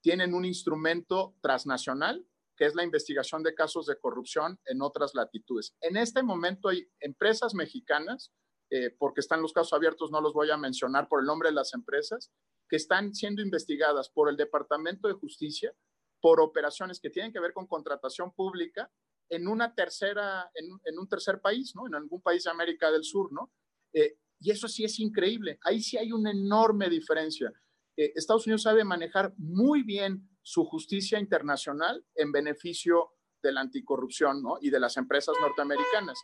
tienen 0.00 0.32
un 0.32 0.46
instrumento 0.46 1.36
transnacional, 1.42 2.26
que 2.56 2.64
es 2.64 2.74
la 2.74 2.84
investigación 2.84 3.42
de 3.42 3.54
casos 3.54 3.86
de 3.86 3.98
corrupción 3.98 4.58
en 4.64 4.80
otras 4.80 5.14
latitudes. 5.14 5.76
En 5.82 5.98
este 5.98 6.22
momento 6.22 6.68
hay 6.68 6.88
empresas 7.00 7.54
mexicanas 7.54 8.32
eh, 8.70 8.90
porque 8.98 9.20
están 9.20 9.42
los 9.42 9.52
casos 9.52 9.72
abiertos, 9.72 10.10
no 10.10 10.20
los 10.20 10.32
voy 10.32 10.50
a 10.50 10.56
mencionar 10.56 11.08
por 11.08 11.20
el 11.20 11.26
nombre 11.26 11.48
de 11.48 11.54
las 11.54 11.74
empresas, 11.74 12.32
que 12.68 12.76
están 12.76 13.14
siendo 13.14 13.42
investigadas 13.42 14.10
por 14.10 14.28
el 14.30 14.36
Departamento 14.36 15.08
de 15.08 15.14
Justicia 15.14 15.74
por 16.20 16.40
operaciones 16.40 17.00
que 17.00 17.10
tienen 17.10 17.32
que 17.32 17.40
ver 17.40 17.52
con 17.52 17.66
contratación 17.66 18.32
pública 18.32 18.90
en 19.28 19.48
una 19.48 19.74
tercera, 19.74 20.50
en, 20.54 20.98
un 20.98 21.08
tercer 21.08 21.40
país, 21.40 21.74
¿no? 21.74 21.86
En 21.86 21.94
algún 21.94 22.20
país 22.20 22.44
de 22.44 22.50
América 22.50 22.90
del 22.90 23.04
Sur, 23.04 23.32
¿no? 23.32 23.52
Eh, 23.92 24.18
y 24.40 24.50
eso 24.50 24.68
sí 24.68 24.84
es 24.84 24.98
increíble. 24.98 25.58
Ahí 25.62 25.80
sí 25.80 25.96
hay 25.96 26.12
una 26.12 26.30
enorme 26.30 26.88
diferencia. 26.88 27.52
Eh, 27.96 28.12
Estados 28.14 28.46
Unidos 28.46 28.62
sabe 28.62 28.84
manejar 28.84 29.34
muy 29.36 29.82
bien 29.82 30.28
su 30.42 30.64
justicia 30.64 31.18
internacional 31.18 32.04
en 32.14 32.32
beneficio 32.32 33.12
de 33.42 33.52
la 33.52 33.60
anticorrupción 33.60 34.42
¿no? 34.42 34.58
y 34.60 34.70
de 34.70 34.80
las 34.80 34.96
empresas 34.96 35.34
norteamericanas. 35.40 36.18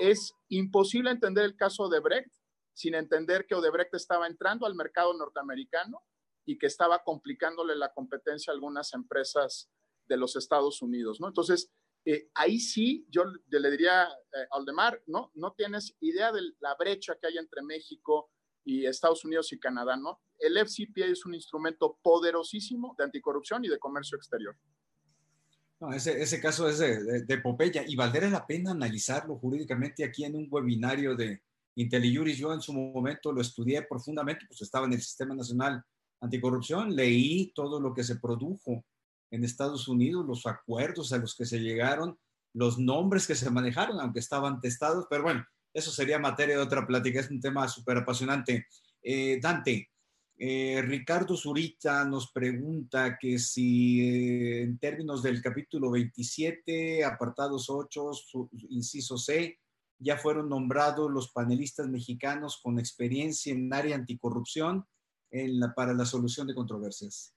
Es 0.00 0.34
imposible 0.48 1.10
entender 1.10 1.44
el 1.44 1.56
caso 1.56 1.88
de 1.88 1.98
Odebrecht 1.98 2.32
sin 2.74 2.94
entender 2.94 3.46
que 3.46 3.54
Odebrecht 3.54 3.94
estaba 3.94 4.26
entrando 4.26 4.66
al 4.66 4.74
mercado 4.74 5.14
norteamericano 5.14 6.02
y 6.44 6.58
que 6.58 6.66
estaba 6.66 7.02
complicándole 7.02 7.74
la 7.74 7.92
competencia 7.92 8.52
a 8.52 8.54
algunas 8.54 8.92
empresas 8.92 9.70
de 10.06 10.16
los 10.16 10.36
Estados 10.36 10.82
Unidos, 10.82 11.20
¿no? 11.20 11.28
Entonces, 11.28 11.72
eh, 12.04 12.30
ahí 12.34 12.60
sí, 12.60 13.06
yo 13.10 13.24
le 13.48 13.70
diría 13.70 14.04
a 14.04 14.08
eh, 14.08 14.46
Aldemar, 14.52 15.02
¿no? 15.06 15.32
No 15.34 15.54
tienes 15.54 15.96
idea 16.00 16.30
de 16.30 16.42
la 16.60 16.76
brecha 16.76 17.16
que 17.20 17.26
hay 17.26 17.38
entre 17.38 17.62
México 17.62 18.30
y 18.64 18.86
Estados 18.86 19.24
Unidos 19.24 19.52
y 19.52 19.58
Canadá, 19.58 19.96
¿no? 19.96 20.20
El 20.38 20.56
FCPA 20.58 21.06
es 21.06 21.24
un 21.24 21.34
instrumento 21.34 21.98
poderosísimo 22.02 22.94
de 22.98 23.04
anticorrupción 23.04 23.64
y 23.64 23.68
de 23.68 23.78
comercio 23.78 24.16
exterior. 24.16 24.56
No, 25.86 25.92
ese, 25.92 26.20
ese 26.20 26.40
caso 26.40 26.68
es 26.68 26.78
de, 26.78 27.22
de, 27.22 27.38
Popeya 27.38 27.84
y 27.86 27.94
valdría 27.94 28.28
la 28.28 28.44
pena 28.44 28.72
analizarlo 28.72 29.36
jurídicamente 29.36 30.04
aquí 30.04 30.24
en 30.24 30.34
un 30.34 30.48
webinario 30.50 31.14
de 31.14 31.40
IntelliJuris. 31.76 32.38
Yo 32.38 32.52
en 32.52 32.60
su 32.60 32.72
momento 32.72 33.30
lo 33.30 33.40
estudié 33.40 33.82
profundamente, 33.82 34.46
pues 34.48 34.62
estaba 34.62 34.86
en 34.86 34.94
el 34.94 35.00
Sistema 35.00 35.36
Nacional 35.36 35.84
Anticorrupción, 36.20 36.96
leí 36.96 37.52
todo 37.54 37.80
lo 37.80 37.94
que 37.94 38.02
se 38.02 38.16
produjo 38.16 38.84
en 39.30 39.44
Estados 39.44 39.86
Unidos, 39.86 40.26
los 40.26 40.44
acuerdos 40.46 41.12
a 41.12 41.18
los 41.18 41.36
que 41.36 41.46
se 41.46 41.60
llegaron, 41.60 42.18
los 42.52 42.80
nombres 42.80 43.28
que 43.28 43.36
se 43.36 43.48
manejaron, 43.48 44.00
aunque 44.00 44.18
estaban 44.18 44.60
testados, 44.60 45.06
pero 45.08 45.22
bueno, 45.22 45.44
eso 45.72 45.92
sería 45.92 46.18
materia 46.18 46.56
de 46.56 46.62
otra 46.62 46.84
plática, 46.84 47.20
es 47.20 47.30
un 47.30 47.40
tema 47.40 47.68
súper 47.68 47.98
apasionante. 47.98 48.66
Eh, 49.02 49.38
Dante, 49.40 49.88
eh, 50.38 50.82
Ricardo 50.82 51.36
Zurita 51.36 52.04
nos 52.04 52.30
pregunta 52.30 53.16
que 53.18 53.38
si 53.38 54.00
eh, 54.00 54.62
en 54.62 54.78
términos 54.78 55.22
del 55.22 55.40
capítulo 55.40 55.90
27, 55.90 57.04
apartados 57.04 57.70
8, 57.70 58.10
inciso 58.68 59.16
C, 59.16 59.58
ya 59.98 60.18
fueron 60.18 60.50
nombrados 60.50 61.10
los 61.10 61.32
panelistas 61.32 61.88
mexicanos 61.88 62.60
con 62.62 62.78
experiencia 62.78 63.52
en 63.52 63.72
área 63.72 63.96
anticorrupción 63.96 64.86
para 65.74 65.92
la 65.92 66.04
solución 66.04 66.46
de 66.46 66.54
controversias. 66.54 67.34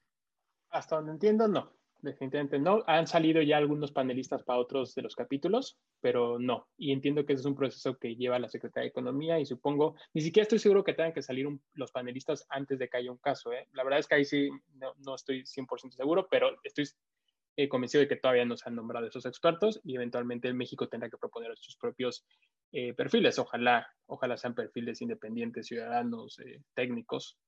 Hasta 0.70 0.96
donde 0.96 1.12
entiendo, 1.12 1.48
no. 1.48 1.79
Definitivamente 2.02 2.58
no. 2.58 2.82
Han 2.86 3.06
salido 3.06 3.42
ya 3.42 3.58
algunos 3.58 3.92
panelistas 3.92 4.42
para 4.42 4.58
otros 4.58 4.94
de 4.94 5.02
los 5.02 5.14
capítulos, 5.14 5.78
pero 6.00 6.38
no. 6.38 6.68
Y 6.78 6.92
entiendo 6.92 7.26
que 7.26 7.34
ese 7.34 7.40
es 7.40 7.46
un 7.46 7.56
proceso 7.56 7.98
que 7.98 8.16
lleva 8.16 8.38
la 8.38 8.48
Secretaría 8.48 8.84
de 8.84 8.88
Economía 8.88 9.38
y 9.38 9.44
supongo, 9.44 9.96
ni 10.14 10.22
siquiera 10.22 10.44
estoy 10.44 10.58
seguro 10.58 10.82
que 10.82 10.94
tengan 10.94 11.12
que 11.12 11.22
salir 11.22 11.46
los 11.74 11.92
panelistas 11.92 12.46
antes 12.48 12.78
de 12.78 12.88
que 12.88 12.96
haya 12.96 13.12
un 13.12 13.18
caso. 13.18 13.52
¿eh? 13.52 13.68
La 13.72 13.84
verdad 13.84 13.98
es 13.98 14.06
que 14.06 14.14
ahí 14.14 14.24
sí 14.24 14.48
no, 14.74 14.94
no 14.98 15.14
estoy 15.14 15.42
100% 15.42 15.90
seguro, 15.90 16.26
pero 16.30 16.56
estoy 16.64 16.88
eh, 17.56 17.68
convencido 17.68 18.00
de 18.00 18.08
que 18.08 18.16
todavía 18.16 18.46
no 18.46 18.56
se 18.56 18.68
han 18.68 18.76
nombrado 18.76 19.06
esos 19.06 19.26
expertos 19.26 19.80
y 19.84 19.94
eventualmente 19.94 20.52
México 20.54 20.88
tendrá 20.88 21.10
que 21.10 21.18
proponer 21.18 21.54
sus 21.58 21.76
propios 21.76 22.24
eh, 22.72 22.94
perfiles. 22.94 23.38
Ojalá, 23.38 23.86
ojalá 24.06 24.38
sean 24.38 24.54
perfiles 24.54 25.02
independientes, 25.02 25.66
ciudadanos, 25.66 26.38
técnicos, 26.74 27.38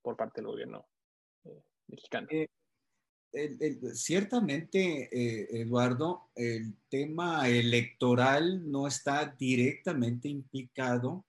por 0.00 0.16
parte 0.16 0.40
del 0.40 0.50
gobierno 0.50 0.88
mexicano 1.86 2.26
ciertamente, 3.94 5.08
eh, 5.10 5.62
Eduardo, 5.62 6.28
el 6.34 6.74
tema 6.88 7.48
electoral 7.48 8.70
no 8.70 8.86
está 8.86 9.34
directamente 9.38 10.28
implicado 10.28 11.24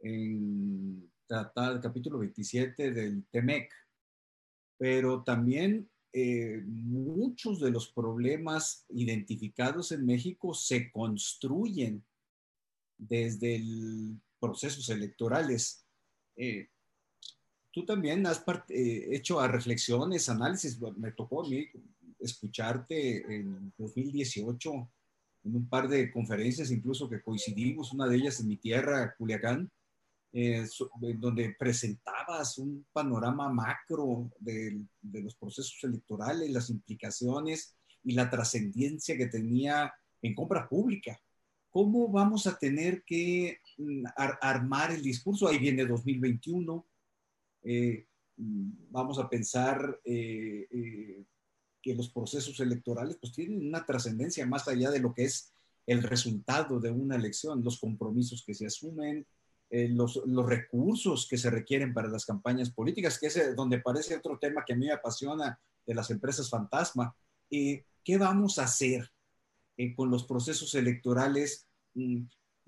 en 0.00 1.10
tratar 1.26 1.74
el 1.74 1.80
capítulo 1.80 2.18
27 2.18 2.90
del 2.90 3.24
TEMEC, 3.26 3.70
pero 4.78 5.22
también 5.22 5.88
eh, 6.12 6.62
muchos 6.66 7.60
de 7.60 7.70
los 7.70 7.92
problemas 7.92 8.86
identificados 8.88 9.92
en 9.92 10.06
México 10.06 10.54
se 10.54 10.90
construyen 10.90 12.02
desde 12.96 13.60
los 13.60 14.16
procesos 14.40 14.88
electorales. 14.88 15.84
Eh, 16.36 16.68
tú 17.78 17.86
también 17.86 18.26
has 18.26 18.42
eh, 18.70 19.08
hecho 19.12 19.46
reflexiones, 19.46 20.28
análisis. 20.28 20.80
Me 20.96 21.12
tocó 21.12 21.44
a 21.44 21.48
mí 21.48 21.64
escucharte 22.18 23.18
en 23.32 23.72
2018 23.78 24.90
en 25.44 25.56
un 25.56 25.68
par 25.68 25.86
de 25.86 26.10
conferencias, 26.10 26.72
incluso 26.72 27.08
que 27.08 27.22
coincidimos, 27.22 27.92
una 27.92 28.08
de 28.08 28.16
ellas 28.16 28.40
en 28.40 28.48
mi 28.48 28.56
tierra, 28.56 29.14
Culiacán, 29.16 29.70
eh, 30.32 30.66
donde 31.18 31.54
presentabas 31.56 32.58
un 32.58 32.84
panorama 32.92 33.48
macro 33.48 34.28
de, 34.40 34.80
de, 35.00 35.22
los 35.22 35.36
procesos 35.36 35.78
electorales, 35.84 36.50
las 36.50 36.70
implicaciones 36.70 37.76
y 38.02 38.12
la 38.12 38.28
trascendencia 38.28 39.16
que 39.16 39.26
tenía 39.26 39.94
en 40.20 40.34
compra 40.34 40.68
pública. 40.68 41.16
¿Cómo 41.70 42.08
vamos 42.08 42.48
a 42.48 42.58
tener 42.58 43.04
que 43.04 43.60
mm, 43.76 44.04
armar 44.16 44.90
el 44.90 45.02
discurso? 45.02 45.46
Ahí 45.46 45.58
viene 45.58 45.86
2021 45.86 46.87
eh, 47.70 48.06
vamos 48.36 49.18
a 49.18 49.28
pensar 49.28 50.00
eh, 50.02 50.66
eh, 50.70 51.22
que 51.82 51.94
los 51.94 52.08
procesos 52.08 52.58
electorales 52.60 53.18
pues 53.20 53.34
tienen 53.34 53.68
una 53.68 53.84
trascendencia 53.84 54.46
más 54.46 54.66
allá 54.68 54.90
de 54.90 55.00
lo 55.00 55.12
que 55.12 55.24
es 55.24 55.52
el 55.86 56.02
resultado 56.02 56.80
de 56.80 56.90
una 56.90 57.16
elección, 57.16 57.62
los 57.62 57.78
compromisos 57.78 58.42
que 58.46 58.54
se 58.54 58.66
asumen, 58.66 59.26
los, 59.70 60.22
los, 60.24 60.46
recursos 60.46 61.28
que 61.28 61.36
se 61.36 61.50
requieren 61.50 61.92
para 61.92 62.08
las 62.08 62.24
campañas 62.24 62.70
políticas, 62.70 63.18
que 63.18 63.26
es 63.26 63.54
donde 63.54 63.80
parece 63.80 64.16
otro 64.16 64.38
tema 64.38 64.64
que 64.66 64.72
a 64.72 64.76
mí 64.76 64.86
me 64.86 64.92
apasiona 64.92 65.58
de 65.86 65.94
las 65.94 66.10
empresas 66.10 66.48
fantasma. 66.48 67.14
¿Qué 67.50 68.18
vamos 68.18 68.58
a 68.58 68.64
hacer 68.64 69.10
con 69.94 70.10
los 70.10 70.24
procesos 70.24 70.74
electorales? 70.74 71.66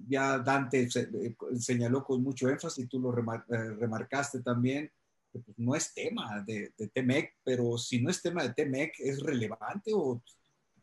Ya 0.09 0.39
Dante 0.39 0.89
eh, 0.95 1.37
señaló 1.59 2.05
con 2.05 2.23
mucho 2.23 2.49
énfasis, 2.49 2.89
tú 2.89 3.01
lo 3.01 3.11
eh, 3.13 3.75
remarcaste 3.79 4.43
también, 4.43 4.91
que 5.33 5.39
pues, 5.41 5.59
no 5.59 5.75
es 5.75 5.93
tema 5.93 6.43
de, 6.47 6.73
de, 6.77 6.89
TEMEC, 6.89 7.37
pero 7.45 7.79
si 7.79 8.01
no 8.01 8.11
es 8.11 8.23
tema 8.23 8.43
de 8.43 8.55
TEMEC, 8.55 8.95
¿es 8.99 9.21
relevante 9.21 9.93
o 9.95 10.23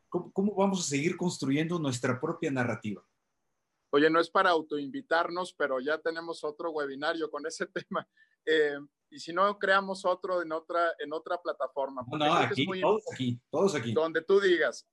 cómo, 0.09 0.55
vamos 0.55 0.79
a 0.79 0.89
seguir 0.89 1.17
construyendo 1.17 1.79
nuestra 1.79 2.19
propia 2.19 2.51
narrativa? 2.51 3.03
Oye, 3.89 4.09
no 4.09 4.19
es 4.19 4.29
para 4.29 4.49
autoinvitarnos, 4.49 5.53
pero 5.53 5.79
ya 5.79 5.97
tenemos 5.97 6.43
otro 6.43 6.71
webinario 6.71 7.29
con 7.29 7.45
ese 7.45 7.65
tema. 7.87 8.07
Eh, 8.45 8.77
y 9.09 9.19
si 9.19 9.31
no, 9.31 9.57
creamos 9.57 10.03
otro 10.05 10.41
en 10.41 10.51
otra, 10.51 10.91
en 10.99 11.13
otra 11.13 11.41
plataforma. 11.41 12.05
No, 12.11 12.17
no 12.17 12.33
aquí, 12.33 12.65
todos 12.81 13.03
aquí, 13.13 13.39
todos 13.49 13.75
aquí. 13.75 13.93
Donde 13.93 14.21
tú 14.21 14.41
digas. 14.41 14.85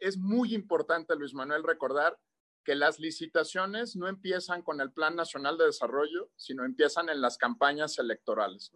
es 0.00 0.18
muy 0.18 0.54
importante, 0.54 1.14
Luis 1.14 1.32
Manuel, 1.32 1.62
recordar 1.62 2.18
que 2.64 2.74
las 2.74 2.98
licitaciones 2.98 3.96
no 3.96 4.08
empiezan 4.08 4.62
con 4.62 4.80
el 4.80 4.92
Plan 4.92 5.16
Nacional 5.16 5.56
de 5.56 5.66
Desarrollo, 5.66 6.30
sino 6.36 6.64
empiezan 6.64 7.08
en 7.08 7.20
las 7.20 7.38
campañas 7.38 7.98
electorales. 7.98 8.70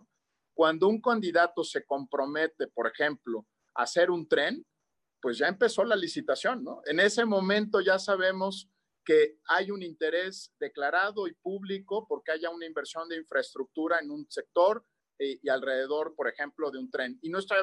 Cuando 0.54 0.88
un 0.88 1.00
candidato 1.00 1.64
se 1.64 1.84
compromete, 1.84 2.68
por 2.68 2.86
ejemplo, 2.86 3.46
a 3.74 3.82
hacer 3.82 4.10
un 4.10 4.26
tren, 4.28 4.64
pues 5.20 5.38
ya 5.38 5.48
empezó 5.48 5.84
la 5.84 5.96
licitación. 5.96 6.64
En 6.86 7.00
ese 7.00 7.24
momento 7.24 7.80
ya 7.80 7.98
sabemos 7.98 8.68
que 9.04 9.38
hay 9.48 9.70
un 9.70 9.82
interés 9.82 10.54
declarado 10.58 11.26
y 11.26 11.34
público 11.34 12.06
porque 12.08 12.32
haya 12.32 12.50
una 12.50 12.66
inversión 12.66 13.08
de 13.08 13.16
infraestructura 13.16 13.98
en 14.00 14.10
un 14.10 14.26
sector 14.30 14.84
eh, 15.18 15.38
y 15.42 15.48
alrededor, 15.48 16.14
por 16.14 16.28
ejemplo, 16.28 16.70
de 16.70 16.78
un 16.78 16.90
tren. 16.90 17.18
Y 17.22 17.28
no 17.28 17.38
está, 17.38 17.56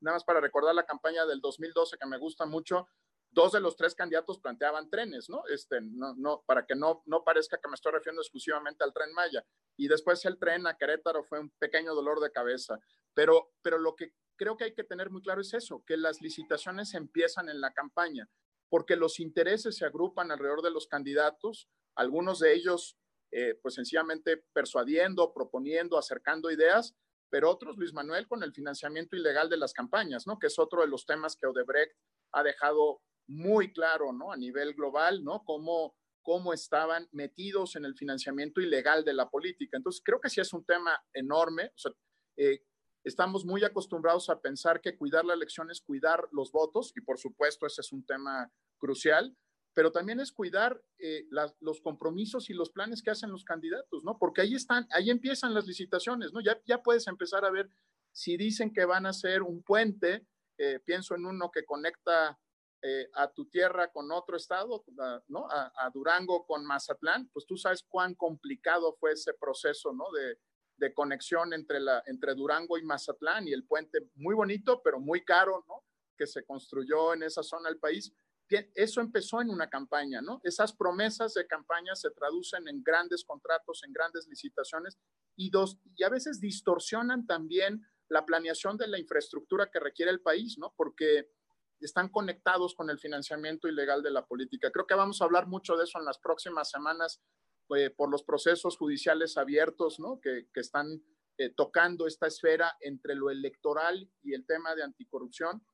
nada 0.00 0.16
más 0.16 0.24
para 0.24 0.40
recordar 0.40 0.74
la 0.74 0.84
campaña 0.84 1.24
del 1.24 1.40
2012 1.40 1.96
que 1.98 2.06
me 2.06 2.18
gusta 2.18 2.44
mucho, 2.44 2.88
dos 3.32 3.52
de 3.52 3.60
los 3.60 3.76
tres 3.76 3.94
candidatos 3.94 4.38
planteaban 4.38 4.90
trenes, 4.90 5.28
¿no? 5.28 5.42
Este, 5.48 5.80
no, 5.80 6.14
no, 6.14 6.42
para 6.46 6.66
que 6.66 6.74
no, 6.74 7.02
no 7.06 7.24
parezca 7.24 7.58
que 7.58 7.68
me 7.68 7.74
estoy 7.74 7.92
refiriendo 7.92 8.20
exclusivamente 8.20 8.84
al 8.84 8.92
tren 8.92 9.12
Maya. 9.14 9.44
Y 9.76 9.88
después 9.88 10.24
el 10.26 10.38
tren 10.38 10.66
a 10.66 10.76
Querétaro 10.76 11.24
fue 11.24 11.40
un 11.40 11.50
pequeño 11.58 11.94
dolor 11.94 12.20
de 12.20 12.30
cabeza. 12.30 12.78
Pero, 13.14 13.52
pero 13.62 13.78
lo 13.78 13.96
que 13.96 14.12
creo 14.36 14.56
que 14.56 14.64
hay 14.64 14.74
que 14.74 14.84
tener 14.84 15.10
muy 15.10 15.22
claro 15.22 15.40
es 15.40 15.54
eso, 15.54 15.82
que 15.86 15.96
las 15.96 16.20
licitaciones 16.20 16.94
empiezan 16.94 17.48
en 17.48 17.60
la 17.60 17.72
campaña, 17.72 18.28
porque 18.68 18.96
los 18.96 19.18
intereses 19.18 19.76
se 19.76 19.86
agrupan 19.86 20.30
alrededor 20.30 20.62
de 20.62 20.70
los 20.70 20.86
candidatos, 20.86 21.68
algunos 21.94 22.38
de 22.38 22.54
ellos, 22.54 22.98
eh, 23.30 23.58
pues 23.62 23.74
sencillamente 23.74 24.44
persuadiendo, 24.52 25.32
proponiendo, 25.32 25.96
acercando 25.96 26.50
ideas, 26.50 26.94
pero 27.30 27.50
otros, 27.50 27.78
Luis 27.78 27.94
Manuel, 27.94 28.28
con 28.28 28.42
el 28.42 28.52
financiamiento 28.52 29.16
ilegal 29.16 29.48
de 29.48 29.56
las 29.56 29.72
campañas, 29.72 30.26
¿no? 30.26 30.38
Que 30.38 30.48
es 30.48 30.58
otro 30.58 30.82
de 30.82 30.88
los 30.88 31.06
temas 31.06 31.36
que 31.36 31.46
Odebrecht 31.46 31.96
ha 32.32 32.42
dejado 32.42 33.00
muy 33.32 33.72
claro, 33.72 34.12
¿no? 34.12 34.32
A 34.32 34.36
nivel 34.36 34.74
global, 34.74 35.24
¿no? 35.24 35.42
Cómo, 35.44 35.96
cómo 36.22 36.52
estaban 36.52 37.08
metidos 37.12 37.76
en 37.76 37.84
el 37.84 37.94
financiamiento 37.94 38.60
ilegal 38.60 39.04
de 39.04 39.14
la 39.14 39.30
política. 39.30 39.76
Entonces, 39.76 40.02
creo 40.04 40.20
que 40.20 40.30
sí 40.30 40.40
es 40.40 40.52
un 40.52 40.64
tema 40.64 41.02
enorme. 41.14 41.72
Eh, 42.36 42.62
estamos 43.04 43.44
muy 43.44 43.64
acostumbrados 43.64 44.28
a 44.28 44.40
pensar 44.40 44.80
que 44.80 44.96
cuidar 44.96 45.24
la 45.24 45.34
elección 45.34 45.70
es 45.70 45.80
cuidar 45.80 46.28
los 46.30 46.52
votos, 46.52 46.92
y 46.94 47.00
por 47.00 47.18
supuesto 47.18 47.66
ese 47.66 47.80
es 47.80 47.92
un 47.92 48.04
tema 48.04 48.52
crucial, 48.78 49.36
pero 49.74 49.90
también 49.90 50.20
es 50.20 50.32
cuidar 50.32 50.82
eh, 50.98 51.26
los 51.60 51.80
compromisos 51.80 52.50
y 52.50 52.54
los 52.54 52.70
planes 52.70 53.02
que 53.02 53.10
hacen 53.10 53.30
los 53.30 53.44
candidatos, 53.44 54.04
¿no? 54.04 54.18
Porque 54.18 54.42
ahí 54.42 54.54
están, 54.54 54.86
ahí 54.90 55.10
empiezan 55.10 55.54
las 55.54 55.66
licitaciones, 55.66 56.32
¿no? 56.32 56.40
Ya, 56.42 56.60
ya 56.66 56.82
puedes 56.82 57.06
empezar 57.06 57.44
a 57.46 57.50
ver 57.50 57.70
si 58.12 58.36
dicen 58.36 58.72
que 58.72 58.84
van 58.84 59.06
a 59.06 59.10
hacer 59.10 59.42
un 59.42 59.62
puente, 59.62 60.26
eh, 60.58 60.78
pienso 60.84 61.14
en 61.14 61.24
uno 61.24 61.50
que 61.50 61.64
conecta 61.64 62.38
eh, 62.84 63.08
a 63.14 63.32
tu 63.32 63.44
tierra 63.44 63.92
con 63.92 64.10
otro 64.10 64.36
estado, 64.36 64.84
¿no? 65.28 65.46
A, 65.48 65.88
Durango 65.94 66.44
con 66.44 66.64
Mazatlán, 66.64 67.28
pues 67.32 67.46
tú 67.46 67.56
sabes 67.56 67.84
cuán 67.84 68.16
complicado 68.16 68.96
fue 68.98 69.12
ese 69.12 69.34
proceso, 69.34 69.92
¿no? 69.92 70.06
De, 70.10 70.38
conexión 70.94 71.52
entre, 71.52 71.78
la, 71.78 72.02
entre 72.06 72.34
Durango 72.34 72.76
y 72.76 72.82
Mazatlán 72.82 73.46
y 73.46 73.52
el 73.52 73.64
puente 73.64 74.10
muy 74.16 74.34
bonito, 74.34 74.82
pero 74.82 74.98
muy 74.98 75.24
caro, 75.24 75.64
¿no? 75.68 75.84
Que 76.18 76.26
se 76.26 76.44
construyó 76.44 77.14
en 77.14 77.22
esa 77.22 77.44
zona 77.44 77.68
del 77.68 77.78
país. 77.78 78.12
Eso 78.74 79.00
empezó 79.00 79.40
en 79.40 79.50
una 79.50 79.70
campaña, 79.70 80.20
¿no? 80.20 80.40
Esas 80.42 80.72
promesas 80.72 81.34
de 81.34 81.46
campaña 81.46 81.94
se 81.94 82.10
traducen 82.10 82.66
en 82.66 82.82
grandes 82.82 83.24
contratos, 83.24 83.84
en 83.84 83.92
grandes 83.92 84.26
licitaciones 84.26 84.98
y, 85.36 85.50
dos, 85.50 85.78
y 85.94 86.02
a 86.02 86.08
veces 86.08 86.40
distorsionan 86.40 87.28
también 87.28 87.86
la 88.08 88.26
planeación 88.26 88.76
de 88.76 88.88
la 88.88 88.98
infraestructura 88.98 89.70
que 89.70 89.78
requiere 89.78 90.10
el 90.10 90.20
país, 90.20 90.58
¿no? 90.58 90.74
Porque 90.76 91.30
están 91.86 92.08
conectados 92.08 92.74
con 92.74 92.90
el 92.90 92.98
financiamiento 92.98 93.68
ilegal 93.68 94.02
de 94.02 94.10
la 94.10 94.26
política. 94.26 94.70
Creo 94.70 94.86
que 94.86 94.94
vamos 94.94 95.20
a 95.20 95.24
hablar 95.24 95.46
mucho 95.46 95.76
de 95.76 95.84
eso 95.84 95.98
en 95.98 96.04
las 96.04 96.18
próximas 96.18 96.70
semanas 96.70 97.20
eh, 97.76 97.90
por 97.90 98.10
los 98.10 98.22
procesos 98.22 98.76
judiciales 98.76 99.36
abiertos 99.36 99.98
¿no? 99.98 100.20
que, 100.20 100.48
que 100.52 100.60
están 100.60 101.02
eh, 101.38 101.50
tocando 101.56 102.06
esta 102.06 102.26
esfera 102.26 102.76
entre 102.80 103.14
lo 103.14 103.30
electoral 103.30 104.10
y 104.22 104.34
el 104.34 104.44
tema 104.44 104.74
de 104.74 104.82
anticorrupción. 104.82 105.64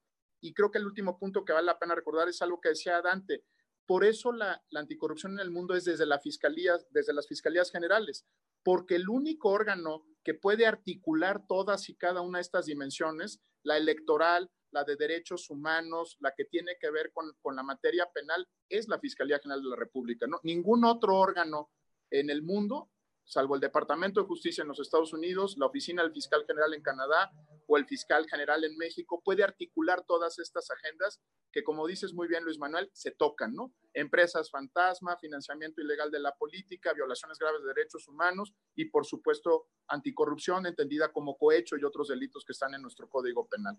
Y 0.41 0.55
creo 0.55 0.71
que 0.71 0.79
el 0.79 0.87
último 0.87 1.19
punto 1.19 1.45
que 1.45 1.53
vale 1.53 1.67
la 1.67 1.81
pena 1.81 1.97
recordar 1.97 2.29
es 2.29 2.41
algo 2.43 2.61
que 2.61 2.71
decía 2.71 3.03
Dante. 3.03 3.45
por 3.85 4.05
eso 4.05 4.33
la, 4.33 4.63
anticorrupción 4.75 5.33
en 5.33 5.41
el 5.41 5.51
mundo 5.51 5.75
es 5.75 5.85
desde, 5.85 6.07
la 6.07 6.21
fiscalía, 6.21 6.79
desde 6.91 7.13
las 7.13 7.27
fiscalías 7.27 7.73
generales, 7.73 8.25
porque 8.63 8.95
el 8.95 9.09
único 9.09 9.49
órgano 9.49 10.07
que 10.23 10.35
puede 10.35 10.65
articular 10.65 11.45
todas 11.49 11.89
y 11.89 11.97
cada 11.97 12.21
una 12.21 12.39
de 12.39 12.43
estas 12.43 12.67
dimensiones, 12.67 13.41
la 13.65 13.77
electoral, 13.77 14.51
la 14.71 14.85
de 14.85 14.97
derechos 14.97 15.51
humanos, 15.51 16.17
la 16.21 16.35
que 16.35 16.45
tiene 16.45 16.77
que 16.81 16.91
ver 16.91 17.13
con, 17.13 17.33
con 17.41 17.57
la 17.57 17.63
materia 17.63 18.07
penal, 18.13 18.47
es 18.69 18.89
la 18.89 18.99
Fiscalía 18.99 19.39
General 19.39 19.63
de 19.63 19.71
la 19.71 19.77
República. 19.77 20.27
¿no? 20.27 20.41
Ningún 20.43 20.85
otro 20.85 21.17
órgano 21.17 21.71
en 22.11 22.31
el 22.31 22.43
mundo 22.43 22.91
salvo 23.29 23.55
el 23.55 23.61
Departamento 23.61 24.21
de 24.21 24.27
Justicia 24.27 24.63
en 24.63 24.69
los 24.69 24.81
Estados 24.81 25.13
Unidos, 25.13 25.57
la 25.59 25.67
Oficina 25.67 26.03
del 26.03 26.13
Fiscal 26.13 26.45
General 26.47 26.73
en 26.73 26.83
Canadá 26.83 27.31
o 27.67 27.77
el 27.77 27.85
Fiscal 27.85 28.27
General 28.27 28.65
en 28.65 28.77
México, 28.79 29.21
puede 29.23 29.45
articular 29.45 30.03
todas 30.07 30.39
estas 30.39 30.71
agendas 30.71 31.21
que, 31.53 31.63
como 31.63 31.87
dices 31.87 32.15
muy 32.15 32.27
bien, 32.27 32.43
Luis 32.43 32.59
Manuel, 32.59 32.89
se 32.95 33.11
tocan, 33.11 33.55
¿no? 33.55 33.75
Empresas 33.93 34.51
fantasma, 34.51 35.19
financiamiento 35.19 35.83
ilegal 35.83 36.11
de 36.11 36.21
la 36.21 36.35
política, 36.35 36.95
violaciones 36.95 37.39
graves 37.39 37.63
de 37.63 37.69
derechos 37.75 38.09
humanos 38.09 38.55
y, 38.75 38.87
por 38.87 39.05
supuesto, 39.05 39.67
anticorrupción, 39.89 40.65
entendida 40.65 41.13
como 41.13 41.37
cohecho 41.37 41.77
y 41.77 41.85
otros 41.85 42.09
delitos 42.09 42.45
que 42.47 42.53
están 42.53 42.75
en 42.75 42.83
nuestro 42.83 43.11
Código 43.11 43.47
Penal. 43.47 43.79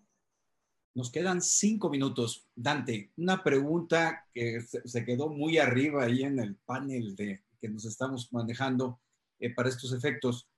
Nos 0.94 1.10
quedan 1.10 1.40
cinco 1.40 1.88
minutos. 1.88 2.46
Dante, 2.54 3.12
una 3.16 3.42
pregunta 3.42 4.26
que 4.32 4.60
se 4.60 5.04
quedó 5.04 5.28
muy 5.28 5.58
arriba 5.58 6.04
ahí 6.04 6.22
en 6.22 6.38
el 6.38 6.56
panel 6.56 7.14
de, 7.14 7.44
que 7.60 7.68
nos 7.68 7.84
estamos 7.84 8.32
manejando 8.32 9.00
eh, 9.38 9.54
para 9.54 9.68
estos 9.68 9.92
efectos. 9.92 10.48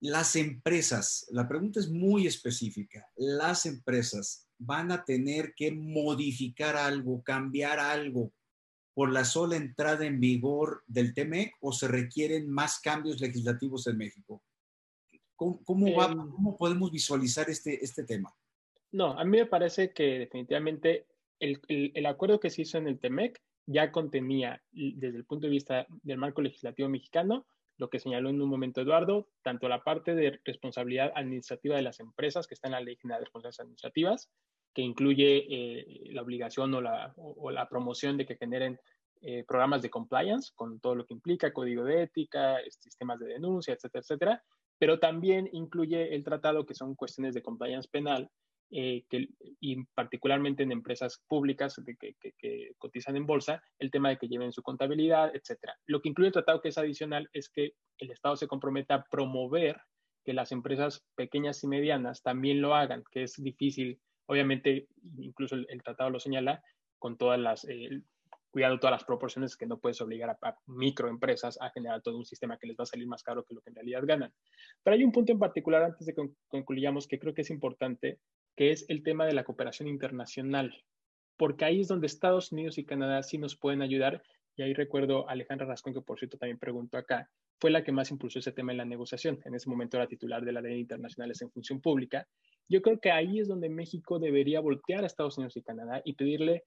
Las 0.00 0.36
empresas, 0.36 1.26
la 1.30 1.48
pregunta 1.48 1.80
es 1.80 1.88
muy 1.88 2.26
específica, 2.26 3.10
las 3.16 3.66
empresas 3.66 4.46
van 4.58 4.92
a 4.92 5.04
tener 5.04 5.54
que 5.54 5.72
modificar 5.72 6.76
algo, 6.76 7.22
cambiar 7.22 7.78
algo 7.78 8.32
por 8.96 9.12
la 9.12 9.26
sola 9.26 9.56
entrada 9.56 10.06
en 10.06 10.20
vigor 10.20 10.82
del 10.86 11.12
TEMEC 11.12 11.54
o 11.60 11.70
se 11.70 11.86
requieren 11.86 12.48
más 12.48 12.78
cambios 12.80 13.20
legislativos 13.20 13.86
en 13.86 13.98
México? 13.98 14.42
¿Cómo, 15.36 15.94
va, 15.94 16.06
em. 16.12 16.30
cómo 16.30 16.56
podemos 16.56 16.90
visualizar 16.90 17.50
este, 17.50 17.84
este 17.84 18.04
tema? 18.04 18.34
No, 18.96 19.10
a 19.10 19.24
mí 19.26 19.36
me 19.36 19.44
parece 19.44 19.92
que 19.92 20.18
definitivamente 20.20 21.04
el, 21.38 21.60
el, 21.68 22.06
acuerdo 22.06 22.40
que 22.40 22.48
se 22.48 22.62
hizo 22.62 22.78
en 22.78 22.88
el 22.88 22.98
TEMEC 22.98 23.42
ya 23.66 23.92
contenía, 23.92 24.62
desde 24.72 25.18
el 25.18 25.26
punto 25.26 25.46
de 25.46 25.50
vista 25.50 25.86
del 26.02 26.16
marco 26.16 26.40
legislativo 26.40 26.88
mexicano, 26.88 27.46
lo 27.76 27.90
que 27.90 28.00
señaló 28.00 28.30
en 28.30 28.40
un 28.40 28.48
momento 28.48 28.80
Eduardo, 28.80 29.28
tanto 29.42 29.68
la 29.68 29.84
parte 29.84 30.14
de 30.14 30.40
responsabilidad 30.46 31.12
administrativa 31.14 31.76
de 31.76 31.82
las 31.82 32.00
empresas, 32.00 32.46
que 32.46 32.54
está 32.54 32.68
en 32.68 32.72
la 32.72 32.80
Ley 32.80 32.96
de 33.02 33.18
Responsabilidades 33.18 33.60
Administrativas, 33.60 34.30
que 34.72 34.80
incluye 34.80 35.44
eh, 35.46 36.10
la 36.14 36.22
obligación 36.22 36.72
o 36.72 36.80
la, 36.80 37.12
o, 37.18 37.50
la, 37.50 37.68
promoción 37.68 38.16
de 38.16 38.24
que 38.24 38.36
generen 38.36 38.80
eh, 39.20 39.44
programas 39.46 39.82
de 39.82 39.90
compliance 39.90 40.52
con 40.54 40.80
todo 40.80 40.94
lo 40.94 41.04
que 41.04 41.12
implica, 41.12 41.52
código 41.52 41.84
de 41.84 42.04
ética, 42.04 42.60
sistemas 42.70 43.18
de 43.18 43.26
denuncia, 43.26 43.74
etcétera, 43.74 44.00
etcétera, 44.00 44.44
pero 44.78 44.98
también 44.98 45.50
incluye 45.52 46.14
el 46.14 46.24
tratado 46.24 46.64
que 46.64 46.74
son 46.74 46.94
cuestiones 46.94 47.34
de 47.34 47.42
compliance 47.42 47.90
penal, 47.92 48.30
eh, 48.70 49.04
que, 49.08 49.28
y 49.60 49.84
particularmente 49.94 50.64
en 50.64 50.72
empresas 50.72 51.22
públicas 51.28 51.80
que, 52.00 52.16
que, 52.36 52.72
cotizan 52.78 53.16
en 53.16 53.24
bolsa, 53.24 53.62
el 53.78 53.92
tema 53.92 54.08
de 54.08 54.18
que 54.18 54.26
lleven 54.26 54.50
su 54.50 54.62
contabilidad, 54.62 55.34
etcétera. 55.34 55.76
Lo 55.86 56.00
que 56.00 56.08
incluye 56.08 56.28
el 56.28 56.32
tratado 56.32 56.60
que 56.60 56.70
es 56.70 56.78
adicional 56.78 57.30
es 57.32 57.48
que 57.48 57.74
el 57.98 58.10
Estado 58.10 58.34
se 58.36 58.48
comprometa 58.48 58.94
a 58.94 59.04
promover 59.04 59.80
que 60.24 60.32
las 60.32 60.50
empresas 60.50 61.06
pequeñas 61.14 61.62
y 61.62 61.68
medianas 61.68 62.22
también 62.22 62.60
lo 62.60 62.74
hagan, 62.74 63.04
que 63.12 63.22
es 63.22 63.34
difícil, 63.36 64.00
obviamente, 64.26 64.88
incluso 65.16 65.54
el, 65.54 65.82
tratado 65.84 66.10
lo 66.10 66.18
señala, 66.18 66.60
con 66.98 67.16
todas 67.16 67.38
las, 67.38 67.64
eh, 67.68 68.02
cuidado 68.50 68.80
todas 68.80 68.92
las 68.92 69.04
proporciones 69.04 69.56
que 69.56 69.66
no 69.66 69.78
puedes 69.78 70.00
obligar 70.00 70.30
a, 70.30 70.38
a, 70.42 70.58
microempresas 70.66 71.56
a 71.60 71.70
generar 71.70 72.02
todo 72.02 72.16
un 72.16 72.24
sistema 72.24 72.58
que 72.58 72.66
les 72.66 72.76
va 72.76 72.82
a 72.82 72.86
salir 72.86 73.06
más 73.06 73.22
caro 73.22 73.44
que 73.44 73.54
lo 73.54 73.60
que 73.60 73.70
en 73.70 73.76
realidad 73.76 74.02
ganan. 74.04 74.32
Pero 74.82 74.96
hay 74.96 75.04
un 75.04 75.12
punto 75.12 75.30
en 75.30 75.38
particular 75.38 75.84
antes 75.84 76.04
de 76.04 76.14
que 76.14 76.30
concluyamos 76.48 77.06
que 77.06 77.20
creo 77.20 77.32
que 77.32 77.42
es 77.42 77.50
importante 77.50 78.18
que 78.56 78.70
es 78.70 78.86
el 78.88 79.02
tema 79.02 79.26
de 79.26 79.34
la 79.34 79.44
cooperación 79.44 79.88
internacional, 79.88 80.74
porque 81.36 81.64
ahí 81.64 81.80
es 81.80 81.88
donde 81.88 82.06
Estados 82.06 82.52
Unidos 82.52 82.78
y 82.78 82.84
Canadá 82.84 83.22
sí 83.22 83.38
nos 83.38 83.56
pueden 83.56 83.82
ayudar. 83.82 84.22
Y 84.56 84.62
ahí 84.62 84.72
recuerdo 84.72 85.28
a 85.28 85.32
Alejandra 85.32 85.66
Rascón, 85.66 85.92
que 85.92 86.00
por 86.00 86.18
cierto 86.18 86.38
también 86.38 86.58
preguntó 86.58 86.96
acá, 86.96 87.30
fue 87.60 87.70
la 87.70 87.84
que 87.84 87.92
más 87.92 88.10
impulsó 88.10 88.38
ese 88.38 88.52
tema 88.52 88.72
en 88.72 88.78
la 88.78 88.84
negociación. 88.86 89.38
En 89.44 89.54
ese 89.54 89.68
momento 89.68 89.98
era 89.98 90.06
titular 90.06 90.42
de 90.42 90.52
la 90.52 90.62
ley 90.62 90.80
internacionales 90.80 91.42
en 91.42 91.50
función 91.50 91.80
pública. 91.80 92.26
Yo 92.68 92.80
creo 92.80 92.98
que 92.98 93.10
ahí 93.10 93.38
es 93.38 93.48
donde 93.48 93.68
México 93.68 94.18
debería 94.18 94.60
voltear 94.60 95.04
a 95.04 95.06
Estados 95.06 95.36
Unidos 95.36 95.56
y 95.56 95.62
Canadá 95.62 96.00
y 96.04 96.14
pedirle 96.14 96.64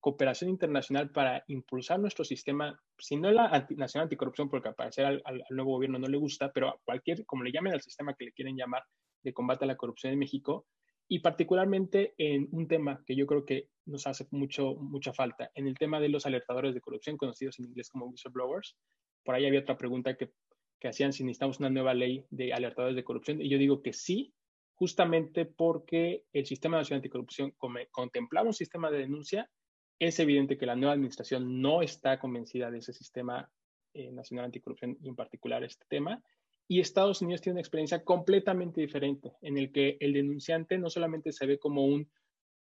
cooperación 0.00 0.50
internacional 0.50 1.10
para 1.10 1.42
impulsar 1.48 1.98
nuestro 1.98 2.24
sistema, 2.24 2.78
si 2.98 3.16
no 3.16 3.30
la 3.30 3.66
Nacional 3.70 4.04
Anticorrupción, 4.04 4.50
porque 4.50 4.68
al 4.68 4.74
parecer 4.74 5.06
al, 5.06 5.22
al, 5.24 5.42
nuevo 5.50 5.72
gobierno 5.72 5.98
no 5.98 6.06
le 6.06 6.18
gusta, 6.18 6.52
pero 6.52 6.68
a 6.68 6.78
cualquier, 6.84 7.24
como 7.24 7.42
le 7.42 7.50
llamen 7.50 7.72
al 7.72 7.80
sistema 7.80 8.14
que 8.14 8.26
le 8.26 8.32
quieren 8.32 8.54
llamar, 8.54 8.82
de 9.22 9.32
combate 9.32 9.64
a 9.64 9.68
la 9.68 9.76
corrupción 9.76 10.12
en 10.12 10.18
México, 10.18 10.66
y 11.08 11.18
particularmente 11.20 12.14
en 12.18 12.48
un 12.52 12.66
tema 12.66 13.02
que 13.06 13.14
yo 13.14 13.26
creo 13.26 13.44
que 13.44 13.68
nos 13.86 14.06
hace 14.06 14.26
mucho, 14.30 14.74
mucha 14.76 15.12
falta, 15.12 15.50
en 15.54 15.66
el 15.66 15.76
tema 15.76 16.00
de 16.00 16.08
los 16.08 16.26
alertadores 16.26 16.74
de 16.74 16.80
corrupción, 16.80 17.16
conocidos 17.16 17.58
en 17.58 17.66
inglés 17.66 17.90
como 17.90 18.06
whistleblowers. 18.06 18.76
Por 19.22 19.34
ahí 19.34 19.46
había 19.46 19.60
otra 19.60 19.76
pregunta 19.76 20.16
que, 20.16 20.32
que 20.80 20.88
hacían 20.88 21.12
si 21.12 21.24
necesitamos 21.24 21.60
una 21.60 21.70
nueva 21.70 21.94
ley 21.94 22.24
de 22.30 22.52
alertadores 22.52 22.96
de 22.96 23.04
corrupción, 23.04 23.40
y 23.40 23.48
yo 23.48 23.58
digo 23.58 23.82
que 23.82 23.92
sí, 23.92 24.34
justamente 24.74 25.44
porque 25.44 26.24
el 26.32 26.46
Sistema 26.46 26.78
Nacional 26.78 26.98
Anticorrupción 26.98 27.54
contemplaba 27.90 28.48
un 28.48 28.54
sistema 28.54 28.90
de 28.90 28.98
denuncia, 28.98 29.50
es 29.98 30.18
evidente 30.18 30.58
que 30.58 30.66
la 30.66 30.76
nueva 30.76 30.94
administración 30.94 31.60
no 31.60 31.82
está 31.82 32.18
convencida 32.18 32.70
de 32.70 32.78
ese 32.78 32.92
sistema 32.92 33.50
eh, 33.94 34.10
nacional 34.10 34.46
anticorrupción 34.46 34.98
y 35.00 35.08
en 35.08 35.14
particular 35.14 35.62
este 35.62 35.84
tema, 35.88 36.22
y 36.66 36.80
Estados 36.80 37.20
Unidos 37.20 37.42
tiene 37.42 37.54
una 37.54 37.60
experiencia 37.60 38.04
completamente 38.04 38.80
diferente, 38.80 39.32
en 39.42 39.58
el 39.58 39.70
que 39.72 39.96
el 40.00 40.12
denunciante 40.12 40.78
no 40.78 40.88
solamente 40.88 41.32
se 41.32 41.46
ve 41.46 41.58
como 41.58 41.84
un 41.84 42.10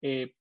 eh, 0.02 0.34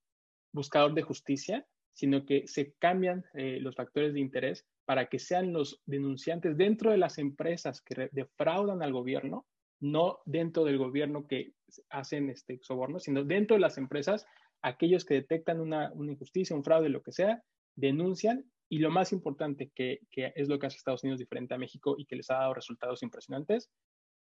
buscador 0.53 0.95
de 0.95 1.03
justicia, 1.03 1.67
sino 1.95 2.27
que 2.27 2.47
se 2.47 2.75
cambian 2.75 3.25
eh, 3.35 3.59
los 3.61 3.75
factores 3.75 4.13
de 4.13 4.21
interés 4.21 4.67
para 4.85 5.07
que 5.07 5.19
sean 5.19 5.53
los 5.53 5.81
denunciantes 5.87 6.57
dentro 6.57 6.91
de 6.91 6.99
las 6.99 7.19
empresas 7.19 7.81
que 7.81 8.11
defraudan 8.13 8.83
al 8.83 8.93
gobierno, 8.93 9.47
no 9.81 10.19
dentro 10.27 10.65
del 10.65 10.79
gobierno 10.79 11.27
que 11.27 11.55
hacen 11.89 12.29
este 12.31 12.59
soborno, 12.63 12.99
sino 12.99 13.25
dentro 13.25 13.57
de 13.57 13.61
las 13.61 13.79
empresas, 13.79 14.27
aquellos 14.61 15.05
que 15.05 15.15
detectan 15.15 15.61
una, 15.61 15.91
una 15.95 16.13
injusticia, 16.13 16.55
un 16.55 16.65
fraude, 16.65 16.91
lo 16.91 17.03
que 17.03 17.13
sea, 17.13 17.43
denuncian 17.75 18.45
y 18.69 18.79
lo 18.79 18.91
más 18.91 19.13
importante, 19.13 19.71
que, 19.75 20.01
es 20.13 20.49
lo 20.49 20.59
que 20.59 20.67
hace 20.67 20.77
Estados 20.77 21.05
Unidos 21.05 21.21
diferente 21.21 21.55
a 21.55 21.59
México 21.59 21.95
y 21.99 22.07
que 22.07 22.17
les 22.17 22.31
ha 22.31 22.39
dado 22.39 22.55
resultados 22.55 23.03
impresionantes, 23.03 23.71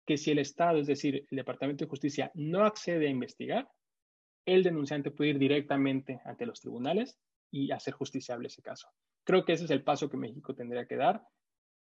que 0.07 0.19
si 0.19 0.31
el 0.31 0.39
Estado, 0.39 0.79
es 0.79 0.87
decir, 0.87 1.27
el 1.31 1.37
Departamento 1.37 1.85
de 1.85 1.91
Justicia, 1.91 2.31
no 2.35 2.65
accede 2.65 3.07
a 3.07 3.11
investigar, 3.11 3.69
el 4.45 4.63
denunciante 4.63 5.11
puede 5.11 5.31
ir 5.31 5.39
directamente 5.39 6.21
ante 6.25 6.47
los 6.47 6.61
tribunales 6.61 7.19
y 7.51 7.73
hacer 7.73 7.95
justiciable 7.95 8.49
ese 8.49 8.63
caso. 8.63 8.89
Creo 9.25 9.45
que 9.45 9.55
ese 9.55 9.65
es 9.65 9.71
el 9.71 9.83
paso 9.83 10.09
que 10.09 10.17
México 10.17 10.55
tendría 10.55 10.87
que 10.87 10.97
dar 10.97 11.23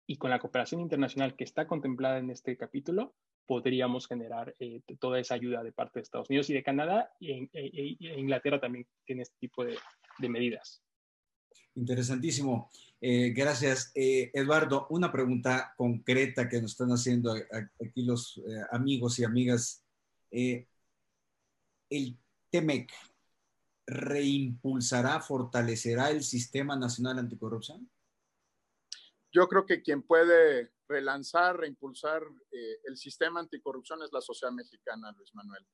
y 0.06 0.16
con 0.18 0.30
la 0.30 0.40
cooperación 0.40 0.80
internacional 0.80 1.36
que 1.36 1.44
está 1.44 1.66
contemplada 1.66 2.18
en 2.18 2.30
este 2.30 2.56
capítulo, 2.56 3.14
podríamos 3.46 4.06
generar 4.06 4.54
eh, 4.58 4.82
toda 4.98 5.18
esa 5.18 5.34
ayuda 5.34 5.62
de 5.62 5.72
parte 5.72 5.98
de 5.98 6.02
Estados 6.02 6.28
Unidos 6.28 6.50
y 6.50 6.54
de 6.54 6.62
Canadá 6.62 7.10
y, 7.18 7.32
e, 7.32 7.48
e, 7.52 8.18
Inglaterra 8.18 8.60
también 8.60 8.86
tiene 9.04 9.22
este 9.22 9.36
tipo 9.38 9.64
de 9.64 10.28
medidas. 10.28 10.82
Interesantísimo. 11.74 12.70
Eh, 13.00 13.30
gracias. 13.30 13.90
Eh, 13.94 14.30
Eduardo, 14.32 14.86
una 14.90 15.10
pregunta 15.10 15.74
concreta 15.76 16.48
que 16.48 16.62
nos 16.62 16.72
están 16.72 16.90
haciendo 16.90 17.34
aquí 17.34 18.04
los 18.04 18.38
eh, 18.38 18.64
amigos 18.70 19.18
y 19.18 19.24
amigas. 19.24 19.84
¿El 20.30 20.66
TEMEC 22.50 22.92
reimpulsará, 23.86 25.20
fortalecerá 25.20 26.10
el 26.10 26.22
Sistema 26.22 26.76
Nacional 26.76 27.18
Anticorrupción? 27.18 27.90
Yo 29.32 29.48
creo 29.48 29.66
que 29.66 29.82
quien 29.82 30.02
puede 30.02 30.70
relanzar, 30.86 31.58
reimpulsar 31.58 32.22
el 32.84 32.96
sistema 32.96 33.40
anticorrupción 33.40 34.02
es 34.02 34.10
la 34.12 34.20
sociedad 34.20 34.52
mexicana, 34.52 35.10
Luis 35.16 35.34
Manuel. 35.34 35.66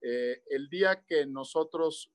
el 0.00 0.68
día 0.70 1.04
que 1.06 1.26
nosotros 1.26 2.12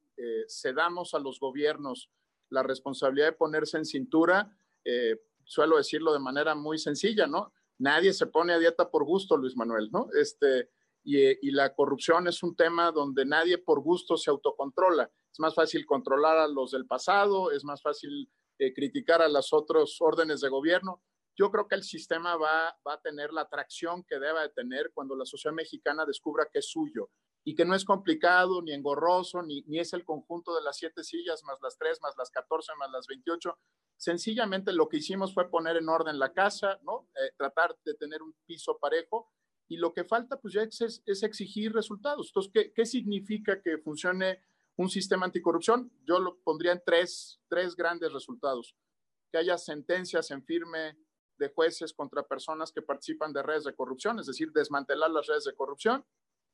cedamos 0.48 1.14
a 1.14 1.20
los 1.20 1.40
gobiernos 1.40 2.10
la 2.56 2.64
responsabilidad 2.64 3.28
de 3.28 3.34
ponerse 3.34 3.78
en 3.78 3.86
cintura, 3.86 4.58
eh, 4.84 5.20
suelo 5.44 5.78
decirlo 5.78 6.14
de 6.14 6.20
manera 6.20 6.56
muy 6.56 6.80
sencilla, 6.80 7.28
¿no? 7.28 7.54
Nadie 7.78 8.14
se 8.14 8.28
pone 8.28 8.54
a 8.54 8.60
dieta 8.60 8.90
por 8.90 9.04
gusto, 9.04 9.36
Luis 9.36 9.58
Manuel, 9.58 9.90
¿no? 9.92 10.08
Este, 10.20 10.70
y, 11.04 11.52
la 11.52 11.76
corrupción 11.76 12.28
es 12.28 12.42
un 12.42 12.56
tema 12.56 12.92
donde 12.92 13.26
nadie 13.26 13.58
por 13.58 13.82
gusto 13.82 14.18
se 14.18 14.32
autocontrola. 14.32 15.12
Es 15.32 15.40
más 15.40 15.54
fácil 15.54 15.86
controlar 15.86 16.38
a 16.38 16.48
los 16.48 16.72
del 16.72 16.88
pasado, 16.88 17.52
es 17.52 17.64
más 17.64 17.82
fácil 17.82 18.32
eh, 18.58 18.74
criticar 18.74 19.22
a 19.22 19.28
las 19.28 19.52
otras 19.52 19.98
órdenes 20.00 20.40
de 20.40 20.50
gobierno. 20.50 21.04
Yo 21.38 21.52
creo 21.52 21.68
que 21.68 21.76
el 21.76 21.84
sistema 21.84 22.38
va, 22.38 22.76
va 22.88 22.94
a 22.94 23.02
tener 23.02 23.34
la 23.34 23.42
atracción 23.42 24.04
que 24.06 24.18
deba 24.18 24.42
de 24.42 24.50
tener 24.50 24.92
cuando 24.94 25.16
la 25.16 25.26
sociedad 25.26 25.54
mexicana 25.54 26.06
descubra 26.06 26.48
que 26.52 26.60
es 26.60 26.70
suyo 26.70 27.10
y 27.46 27.56
que 27.56 27.64
no 27.64 27.76
es 27.76 27.86
complicado, 27.86 28.62
ni 28.62 28.74
engorroso, 28.74 29.42
ni, 29.44 29.62
ni 29.68 29.80
es 29.80 29.94
el 29.94 30.04
conjunto 30.04 30.54
de 30.56 30.64
las 30.64 30.78
siete 30.78 31.04
sillas 31.04 31.44
más 31.44 31.60
las 31.62 31.78
tres, 31.78 32.02
más 32.02 32.16
las 32.18 32.32
catorce, 32.32 32.74
más 32.78 32.92
las 32.92 33.08
veintiocho, 33.08 33.58
Sencillamente 33.98 34.74
lo 34.74 34.90
que 34.90 34.98
hicimos 34.98 35.34
fue 35.34 35.50
poner 35.50 35.78
en 35.78 35.88
orden 35.88 36.20
la 36.20 36.34
casa, 36.34 36.80
¿no? 36.84 37.10
Eh, 37.16 37.32
tratar 37.38 37.78
de 37.86 37.94
tener 37.94 38.22
un 38.22 38.36
piso 38.46 38.78
parejo 38.78 39.32
y 39.68 39.78
lo 39.78 39.94
que 39.94 40.04
falta 40.04 40.40
pues 40.40 40.54
ya 40.54 40.64
es, 40.64 41.02
es 41.06 41.24
exigir 41.24 41.74
resultados. 41.74 42.28
Entonces, 42.28 42.52
¿qué, 42.54 42.74
¿qué, 42.74 42.86
significa 42.86 43.62
que 43.62 43.78
funcione 43.78 44.42
un 44.76 44.90
sistema 44.90 45.26
anticorrupción? 45.26 45.92
Yo 46.04 46.20
lo 46.20 46.40
pondría 46.42 46.74
en 46.74 46.84
tres, 46.86 47.40
tres 47.48 47.76
grandes 47.76 48.12
resultados. 48.12 48.76
Que 49.32 49.38
haya 49.38 49.58
sentencias 49.58 50.30
en 50.32 50.44
firme 50.44 50.98
de 51.38 51.50
jueces 51.50 51.94
contra 51.94 52.24
personas 52.24 52.72
que 52.72 52.82
participan 52.82 53.34
de 53.34 53.44
redes 53.44 53.64
de 53.64 53.76
corrupción, 53.76 54.20
es 54.20 54.26
decir, 54.26 54.52
desmantelar 54.52 55.10
las 55.12 55.28
redes 55.28 55.46
de 55.46 55.56
corrupción, 55.56 56.06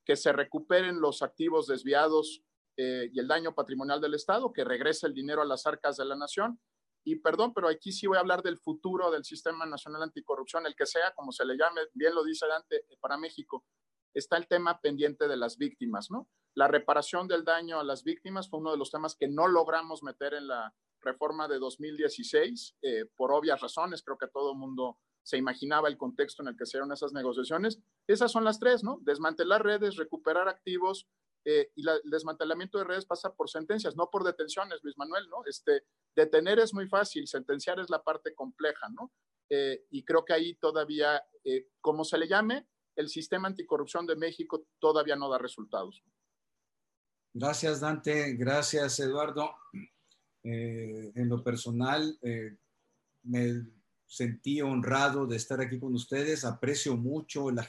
que 0.06 0.16
se 0.16 0.32
recuperen 0.32 1.02
los 1.02 1.22
activos 1.22 1.68
desviados 1.68 2.44
eh, 2.78 3.10
y 3.12 3.20
el 3.20 3.28
daño 3.28 3.54
patrimonial 3.54 4.02
del 4.02 4.16
Estado, 4.16 4.52
que 4.52 4.64
regrese 4.64 5.08
el 5.08 5.14
dinero 5.14 5.42
a 5.42 5.46
las 5.46 5.66
arcas 5.68 5.98
de 5.98 6.06
la 6.06 6.16
nación 6.16 6.60
y 7.04 7.16
perdón, 7.16 7.54
pero 7.54 7.68
aquí 7.68 7.92
sí 7.92 8.08
voy 8.08 8.18
a 8.18 8.20
hablar 8.20 8.44
del 8.44 8.58
futuro 8.58 9.10
del 9.10 9.24
Sistema 9.24 9.66
Nacional 9.66 10.04
Anticorrupción, 10.04 10.66
el 10.66 10.76
que 10.76 10.86
sea, 10.86 11.14
como 11.16 11.32
se 11.32 11.46
le 11.46 11.58
llame, 11.58 11.82
bien 11.94 12.14
lo 12.14 12.24
dice 12.24 12.46
Dante, 12.48 12.78
eh, 12.78 12.98
para 13.00 13.18
México, 13.18 13.66
está 14.14 14.38
el 14.38 14.48
tema 14.48 14.80
pendiente 14.80 15.28
de 15.28 15.38
las 15.38 15.58
víctimas, 15.58 16.12
¿no? 16.12 16.28
La 16.54 16.68
reparación 16.68 17.28
del 17.28 17.44
daño 17.44 17.80
a 17.80 17.84
las 17.84 18.04
víctimas 18.04 18.50
fue 18.50 18.60
uno 18.60 18.72
de 18.72 18.78
los 18.78 18.92
temas 18.92 19.16
que 19.16 19.28
no 19.28 19.48
logramos 19.48 20.04
meter 20.04 20.34
en 20.34 20.48
la 20.48 20.74
reforma 21.00 21.48
de 21.48 21.58
2016, 21.58 22.78
eh, 22.84 23.06
por 23.16 23.32
obvias 23.32 23.62
razones, 23.62 24.04
creo 24.04 24.18
que 24.18 24.28
todo 24.28 24.52
el 24.52 24.58
mundo 24.58 25.00
se 25.24 25.38
imaginaba 25.38 25.88
el 25.88 25.98
contexto 25.98 26.42
en 26.42 26.50
el 26.50 26.58
que 26.58 26.66
se 26.66 26.78
dieron 26.78 26.92
esas 26.92 27.14
negociaciones. 27.14 27.80
Esas 28.08 28.32
son 28.32 28.44
las 28.44 28.60
tres, 28.60 28.84
¿no? 28.84 29.00
Desmantelar 29.02 29.64
redes, 29.64 29.96
recuperar 29.96 30.48
activos, 30.48 31.08
eh, 31.44 31.72
y 31.76 31.88
el 31.88 32.02
desmantelamiento 32.12 32.78
de 32.78 32.84
redes 32.84 33.06
pasa 33.06 33.34
por 33.34 33.50
sentencias, 33.50 33.96
no 33.96 34.10
por 34.12 34.24
detenciones, 34.24 34.80
Luis 34.84 34.98
Manuel, 34.98 35.28
¿no? 35.30 35.44
Este, 35.46 35.84
detener 36.16 36.60
es 36.60 36.74
muy 36.74 36.88
fácil, 36.88 37.28
sentenciar 37.28 37.80
es 37.80 37.90
la 37.90 38.04
parte 38.04 38.36
compleja, 38.36 38.90
¿no? 38.90 39.12
Eh, 39.50 39.86
y 39.90 40.04
creo 40.06 40.24
que 40.24 40.34
ahí 40.34 40.56
todavía, 40.56 41.24
eh, 41.44 41.68
como 41.82 42.04
se 42.04 42.18
le 42.18 42.28
llame, 42.28 42.68
el 42.96 43.10
sistema 43.10 43.48
anticorrupción 43.48 44.06
de 44.06 44.16
México 44.16 44.68
todavía 44.80 45.16
no 45.16 45.30
da 45.30 45.40
resultados. 45.40 46.04
Gracias, 47.34 47.80
Dante. 47.80 48.36
Gracias, 48.36 49.00
Eduardo. 49.00 49.56
en 50.44 51.30
lo 51.30 51.44
personal, 51.44 52.18
me 53.24 53.64
sentí 54.12 54.62
honrado 54.62 55.26
de 55.26 55.38
estar 55.38 55.62
aquí 55.62 55.80
con 55.80 55.94
ustedes. 55.94 56.44
Aprecio 56.44 56.98
mucho 56.98 57.50
la 57.50 57.66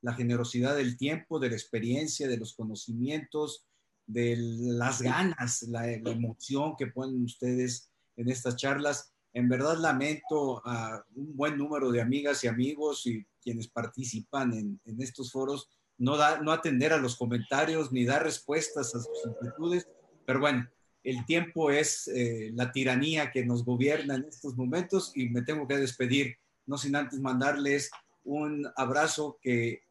la 0.00 0.14
generosidad 0.14 0.76
del 0.76 0.96
tiempo, 0.96 1.38
de 1.38 1.50
la 1.50 1.56
experiencia, 1.56 2.26
de 2.26 2.38
los 2.38 2.54
conocimientos, 2.54 3.66
de 4.06 4.36
las 4.38 5.02
ganas, 5.02 5.62
la, 5.64 5.90
emoción 5.90 6.74
que 6.78 6.86
ponen 6.86 7.22
ustedes 7.22 7.90
en 8.16 8.30
estas 8.30 8.56
charlas. 8.56 9.12
En 9.34 9.48
verdad 9.50 9.76
lamento 9.76 10.62
a 10.64 11.04
un 11.14 11.36
buen 11.36 11.58
número 11.58 11.90
de 11.90 12.00
amigas 12.00 12.42
y 12.44 12.48
amigos 12.48 13.06
y 13.06 13.26
quienes 13.42 13.68
participan 13.68 14.54
en, 14.54 14.80
estos 15.00 15.32
foros 15.32 15.68
no, 15.98 16.16
da, 16.16 16.40
no 16.40 16.52
atender 16.52 16.94
a 16.94 16.98
los 16.98 17.16
comentarios 17.16 17.92
ni 17.92 18.06
dar 18.06 18.22
respuestas 18.22 18.94
a 18.94 19.00
sus 19.00 19.26
inquietudes, 19.26 19.86
pero 20.24 20.40
bueno, 20.40 20.66
el 21.06 21.24
tiempo 21.24 21.70
es 21.70 22.08
eh, 22.08 22.50
la 22.54 22.72
tiranía 22.72 23.30
que 23.30 23.46
nos 23.46 23.64
gobierna 23.64 24.16
en 24.16 24.24
estos 24.24 24.56
momentos 24.56 25.12
y 25.14 25.28
me 25.28 25.42
tengo 25.42 25.68
que 25.68 25.76
despedir, 25.76 26.36
no 26.66 26.76
sin 26.76 26.96
antes 26.96 27.20
mandarles 27.20 27.92
un 28.24 28.68
abrazo 28.74 29.38
que 29.40 29.84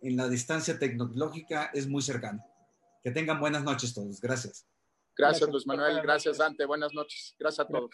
en 0.00 0.16
la 0.16 0.28
distancia 0.28 0.78
tecnológica 0.78 1.70
es 1.74 1.88
muy 1.88 2.02
cercano. 2.02 2.46
Que 3.02 3.10
tengan 3.10 3.40
buenas 3.40 3.64
noches 3.64 3.92
todos. 3.92 4.20
Gracias. 4.20 4.64
Gracias, 5.16 5.50
Luis 5.50 5.66
Manuel. 5.66 6.00
Gracias, 6.02 6.38
Dante. 6.38 6.64
Buenas 6.66 6.94
noches. 6.94 7.34
Gracias 7.36 7.66
a 7.66 7.68
todos. 7.68 7.90